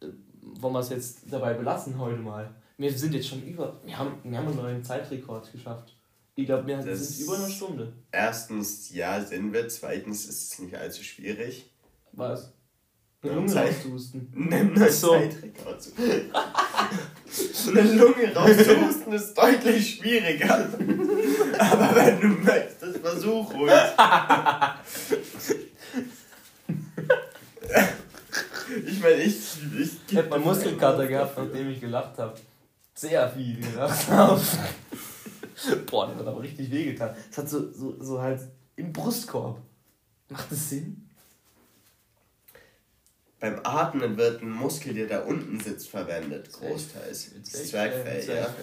äh, 0.00 0.06
wollen 0.42 0.74
wir 0.74 0.80
es 0.80 0.90
jetzt 0.90 1.18
dabei 1.30 1.54
belassen 1.54 1.98
heute 1.98 2.18
mal? 2.20 2.54
Wir 2.78 2.92
sind 2.96 3.14
jetzt 3.14 3.28
schon 3.28 3.42
über. 3.42 3.80
Wir 3.84 3.98
haben, 3.98 4.18
wir 4.22 4.38
haben 4.38 4.48
einen 4.48 4.56
neuen 4.56 4.84
Zeitrekord 4.84 5.50
geschafft. 5.52 5.94
Ich 6.34 6.46
glaube, 6.46 6.66
wir 6.66 6.76
Das- 6.78 6.98
sind 7.08 7.26
über 7.26 7.36
eine 7.38 7.50
Stunde. 7.50 7.92
Erstens, 8.12 8.90
ja, 8.94 9.20
sind 9.22 9.52
wir. 9.52 9.68
Zweitens 9.68 10.26
ist 10.26 10.52
es 10.52 10.58
nicht 10.58 10.74
allzu 10.74 11.02
schwierig. 11.02 11.70
Was? 12.12 12.52
Eine 13.22 13.32
Lunge 13.34 13.52
Zeit. 13.52 13.68
rauszuhusten. 13.74 14.32
Einen 14.52 14.74
neuen 14.74 14.92
so. 14.92 15.08
Zeitrekord 15.10 15.82
zu. 15.82 15.92
Eine 15.96 17.82
Lunge 17.94 18.34
rauszuhusten 18.34 19.12
ist 19.14 19.34
deutlich 19.34 19.96
schwieriger. 19.96 20.68
Aber 21.58 21.94
wenn 21.96 22.20
du 22.20 22.28
möchtest, 22.28 22.98
versuch 22.98 23.52
ruhig. 23.54 23.72
Ich 28.86 29.00
meine, 29.00 29.16
ich, 29.16 29.36
ich 29.78 29.90
Ich 30.08 30.16
hab 30.16 30.30
mal 30.30 30.40
Muskelkater 30.40 31.06
gehabt, 31.06 31.38
nachdem 31.38 31.70
ich 31.70 31.80
gelacht 31.80 32.18
habe. 32.18 32.34
Sehr 32.94 33.28
viel 33.30 33.60
gelacht 33.60 34.08
habe. 34.08 34.40
Boah, 35.86 36.08
das 36.08 36.16
hat 36.18 36.26
aber 36.26 36.42
richtig 36.42 36.70
wehgetan. 36.70 37.14
Es 37.30 37.38
hat 37.38 37.48
so, 37.48 37.72
so, 37.72 38.02
so 38.02 38.20
halt 38.20 38.40
im 38.76 38.92
Brustkorb. 38.92 39.60
Macht 40.28 40.50
das 40.50 40.70
Sinn? 40.70 41.08
Beim 43.38 43.60
Atmen 43.64 44.16
wird 44.16 44.42
ein 44.42 44.50
Muskel, 44.50 44.94
der 44.94 45.06
da 45.06 45.20
unten 45.20 45.60
sitzt, 45.60 45.88
verwendet, 45.88 46.50
großteils. 46.52 47.32
Das 47.38 47.68
Zwerchfell, 47.68 48.26
ja. 48.26 48.34
ja. 48.34 48.54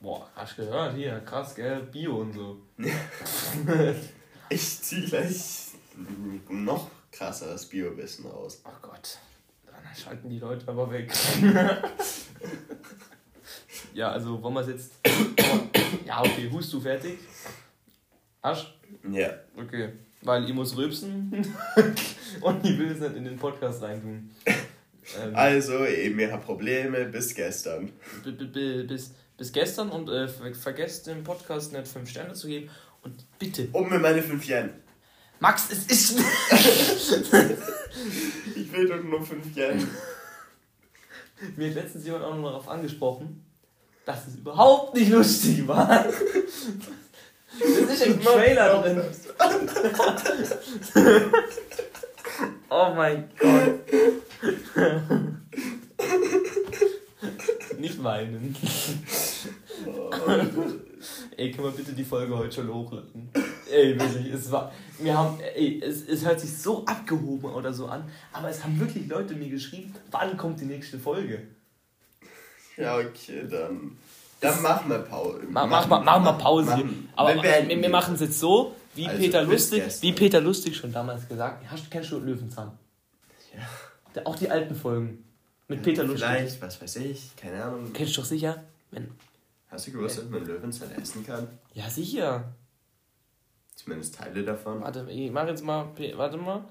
Boah, 0.00 0.28
hast 0.36 0.56
du 0.58 0.64
gehört? 0.64 0.94
Hier, 0.94 1.20
krass, 1.20 1.54
gell? 1.54 1.82
Bio 1.92 2.18
und 2.20 2.32
so. 2.32 2.58
Ich 4.50 4.80
zieh 4.80 5.04
gleich 5.04 5.72
noch 6.48 6.88
krasseres 7.12 7.66
Biowissen 7.66 8.24
raus. 8.26 8.62
Oh 8.64 8.70
Gott. 8.80 9.18
Dann 9.66 9.74
schalten 9.94 10.30
die 10.30 10.38
Leute 10.38 10.66
aber 10.68 10.90
weg. 10.90 11.12
ja, 13.92 14.10
also 14.12 14.42
wollen 14.42 14.54
wir 14.54 14.60
es 14.62 14.68
jetzt. 14.68 14.92
ja, 16.06 16.20
okay, 16.22 16.48
hust 16.50 16.72
du 16.72 16.80
fertig? 16.80 17.18
Arsch? 18.40 18.74
Ja. 19.10 19.30
Okay. 19.54 19.90
Weil 20.22 20.44
ich 20.46 20.54
muss 20.54 20.74
rülpsen 20.76 21.30
und 22.40 22.64
ich 22.64 22.78
will 22.78 22.90
es 22.92 23.00
nicht 23.00 23.16
in 23.16 23.24
den 23.24 23.36
Podcast 23.36 23.82
reintun. 23.82 24.30
Ähm, 24.46 25.34
Also, 25.34 25.84
eben, 25.84 26.18
ihr 26.18 26.32
habt 26.32 26.46
Probleme 26.46 27.04
bis 27.04 27.34
gestern. 27.34 27.92
b- 28.24 28.30
b- 28.32 28.44
b- 28.46 28.82
bis, 28.84 29.12
bis 29.38 29.52
gestern 29.52 29.88
und 29.88 30.10
äh, 30.10 30.28
ver 30.28 30.52
vergesst 30.54 31.06
dem 31.06 31.24
Podcast 31.24 31.72
nicht 31.72 31.88
5 31.88 32.10
Sterne 32.10 32.34
zu 32.34 32.48
geben. 32.48 32.68
Und 33.02 33.24
bitte, 33.38 33.68
Um 33.72 33.88
mir 33.88 33.98
meine 33.98 34.22
5 34.22 34.46
Yen. 34.46 34.70
Max, 35.40 35.68
es 35.70 35.86
ist. 35.86 36.18
Ich 38.54 38.72
will 38.72 38.86
doch 38.86 39.02
nur 39.02 39.24
5 39.24 39.56
Yen. 39.56 39.88
Mir 41.56 41.68
hat 41.68 41.74
letztens 41.74 42.04
jemand 42.04 42.24
auch 42.24 42.36
noch 42.36 42.50
darauf 42.50 42.68
angesprochen, 42.68 43.44
dass 44.04 44.26
es 44.26 44.36
überhaupt 44.36 44.94
nicht 44.94 45.10
lustig 45.10 45.66
war. 45.66 46.04
Das 47.58 47.90
ist 47.90 48.06
im 48.06 48.20
Trailer 48.20 48.82
drin. 48.82 49.02
Oh 52.68 52.92
mein 52.94 53.30
Gott. 53.38 53.80
Nicht 57.78 58.02
weinen. 58.04 58.54
Ey, 61.36 61.50
können 61.52 61.64
wir 61.68 61.70
bitte 61.72 61.92
die 61.92 62.04
Folge 62.04 62.36
heute 62.36 62.52
schon 62.54 62.72
hochladen? 62.72 63.30
Ey, 63.70 63.98
wirklich, 63.98 64.32
es 64.32 64.50
war. 64.50 64.72
Wir 64.98 65.16
haben. 65.16 65.38
Ey, 65.54 65.80
es, 65.82 66.08
es 66.08 66.24
hört 66.24 66.40
sich 66.40 66.56
so 66.56 66.84
abgehoben 66.84 67.50
oder 67.52 67.72
so 67.72 67.86
an, 67.86 68.04
aber 68.32 68.48
es 68.48 68.62
haben 68.64 68.78
wirklich 68.80 69.06
Leute 69.08 69.34
mir 69.34 69.48
geschrieben, 69.48 69.94
wann 70.10 70.36
kommt 70.36 70.60
die 70.60 70.64
nächste 70.64 70.98
Folge? 70.98 71.42
Ja, 72.76 72.96
okay, 72.98 73.46
dann. 73.48 73.96
Dann 74.40 74.62
machen 74.62 74.88
wir 74.88 74.98
Pause. 75.00 75.40
Ma, 75.50 75.66
mach, 75.66 75.88
mal, 75.88 76.00
mach 76.00 76.20
mal 76.22 76.32
Pause. 76.34 76.70
Machen- 76.70 77.08
Aber 77.16 77.34
wir 77.34 77.42
wir, 77.68 77.82
wir 77.82 77.88
machen 77.88 78.14
es 78.14 78.20
jetzt 78.20 78.38
so, 78.38 78.74
wie 78.94 79.06
Also, 79.08 79.18
Peter 79.20 79.42
Lustig, 79.42 79.82
wie 80.00 80.12
Peter 80.12 80.40
Lustig 80.40 80.76
schon 80.76 80.92
damals 80.92 81.28
gesagt 81.28 81.64
hat. 81.64 81.70
Hast, 81.72 81.90
kennst 81.90 82.12
du 82.12 82.18
Löwenzahn? 82.20 82.70
Ja. 84.14 84.22
Auch 84.24 84.36
die 84.36 84.48
alten 84.48 84.74
Folgen. 84.76 85.24
Mit 85.66 85.82
Peter 85.82 86.04
Lustig. 86.04 86.24
Vielleicht, 86.28 86.62
was 86.62 86.80
weiß 86.80 86.96
ich, 86.96 87.34
keine 87.36 87.62
Ahnung. 87.64 87.92
Kennst 87.92 88.16
du 88.16 88.20
doch 88.20 88.28
sicher? 88.28 88.62
Wenn, 88.92 89.08
Hast 89.68 89.86
du 89.86 89.92
gewusst, 89.92 90.18
dass 90.18 90.28
man 90.28 90.44
Löwenzahn 90.46 90.90
essen 90.92 91.24
kann? 91.26 91.46
ja, 91.74 91.88
sicher. 91.90 92.54
Zumindest 93.74 94.14
Teile 94.16 94.42
davon. 94.44 94.80
Warte, 94.80 95.06
ich 95.10 95.30
mach 95.30 95.46
jetzt 95.46 95.62
mal. 95.62 95.88
Warte 96.16 96.36
mal. 96.36 96.64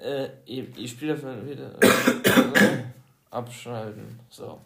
Äh, 0.00 0.28
ich, 0.44 0.76
ich 0.76 0.90
spiele 0.92 1.14
dafür 1.14 1.44
wieder. 1.48 1.82
Äh, 1.82 2.84
abschalten. 3.30 4.20
So. 4.30 4.60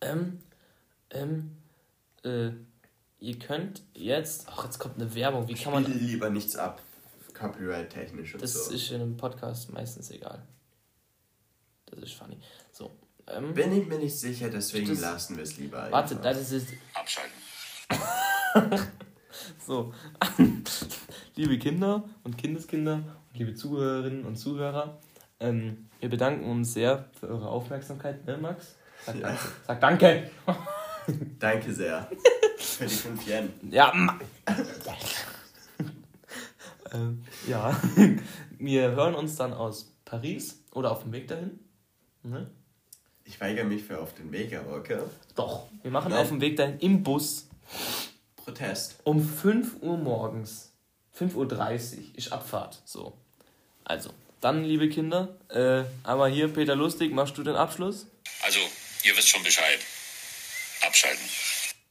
Ähm. 0.00 0.40
Ähm. 1.10 1.56
Äh. 2.24 2.50
Ihr 3.20 3.38
könnt 3.38 3.82
jetzt. 3.94 4.46
Ach, 4.50 4.64
jetzt 4.64 4.78
kommt 4.78 4.96
eine 4.96 5.14
Werbung. 5.14 5.46
Wie 5.48 5.54
kann 5.54 5.72
man. 5.72 5.84
Spiele 5.84 5.98
lieber 5.98 6.30
nichts 6.30 6.56
ab. 6.56 6.82
Copyright-technisch 7.34 8.34
und 8.34 8.42
Das 8.42 8.66
so. 8.66 8.72
ist 8.74 8.90
in 8.90 9.00
einem 9.00 9.16
Podcast 9.16 9.72
meistens 9.72 10.10
egal. 10.10 10.42
Das 11.86 12.00
ist 12.00 12.14
funny. 12.14 12.36
So. 13.28 13.34
Ähm, 13.34 13.54
Bin 13.54 13.72
ich 13.72 13.86
mir 13.86 13.98
nicht 13.98 14.18
sicher, 14.18 14.48
deswegen 14.48 14.88
Das- 14.88 15.00
lassen 15.00 15.36
wir 15.36 15.42
es 15.44 15.56
lieber. 15.58 15.86
warte, 15.90 16.16
einfach. 16.16 16.22
das 16.32 16.50
ist. 16.52 16.68
Abschalten. 16.94 17.32
So. 19.66 19.92
liebe 21.36 21.58
Kinder 21.58 22.02
und 22.24 22.36
Kindeskinder 22.38 22.94
und 22.94 23.38
liebe 23.38 23.54
Zuhörerinnen 23.54 24.24
und 24.24 24.36
Zuhörer, 24.36 24.98
ähm, 25.40 25.88
wir 26.00 26.08
bedanken 26.08 26.44
uns 26.50 26.72
sehr 26.72 27.08
für 27.20 27.28
eure 27.28 27.48
Aufmerksamkeit, 27.48 28.24
ne, 28.26 28.36
Max? 28.38 28.74
Sag 29.04 29.16
Ja. 29.16 29.28
danke. 29.28 29.42
Sag 29.66 29.80
danke. 29.80 30.30
Danke 31.38 31.72
sehr. 31.72 32.10
Für 32.58 32.86
die 32.86 32.94
5 32.94 33.26
Yen. 33.26 33.50
Ja, 33.70 33.92
ähm, 36.92 37.22
ja. 37.46 37.80
Wir 38.58 38.90
hören 38.90 39.14
uns 39.14 39.36
dann 39.36 39.52
aus 39.54 39.94
Paris 40.04 40.62
oder 40.72 40.90
auf 40.90 41.02
dem 41.02 41.12
Weg 41.12 41.28
dahin. 41.28 41.58
Ne? 42.22 42.50
Ich 43.28 43.40
weigere 43.42 43.64
mich 43.64 43.84
für 43.84 44.00
auf 44.00 44.14
den 44.14 44.32
Weg, 44.32 44.54
aber 44.56 44.76
okay. 44.76 45.00
Doch. 45.34 45.66
Wir 45.82 45.90
machen 45.90 46.10
Nein. 46.12 46.20
auf 46.22 46.28
dem 46.28 46.40
Weg 46.40 46.56
dahin 46.56 46.78
im 46.80 47.02
Bus 47.02 47.46
Protest. 48.36 48.96
um 49.04 49.22
5 49.22 49.82
Uhr 49.82 49.98
morgens. 49.98 50.72
5.30 51.18 51.34
Uhr 51.36 51.48
ist 52.16 52.32
Abfahrt. 52.32 52.80
So. 52.86 53.12
Also, 53.84 54.10
Dann, 54.40 54.64
liebe 54.64 54.88
Kinder, 54.88 55.36
äh, 55.48 55.82
einmal 56.08 56.30
hier, 56.30 56.48
Peter 56.48 56.74
Lustig, 56.76 57.12
machst 57.12 57.36
du 57.36 57.42
den 57.42 57.56
Abschluss? 57.56 58.06
Also, 58.42 58.60
ihr 59.04 59.16
wisst 59.16 59.28
schon 59.28 59.42
Bescheid. 59.42 59.80
Abschalten. 60.86 61.24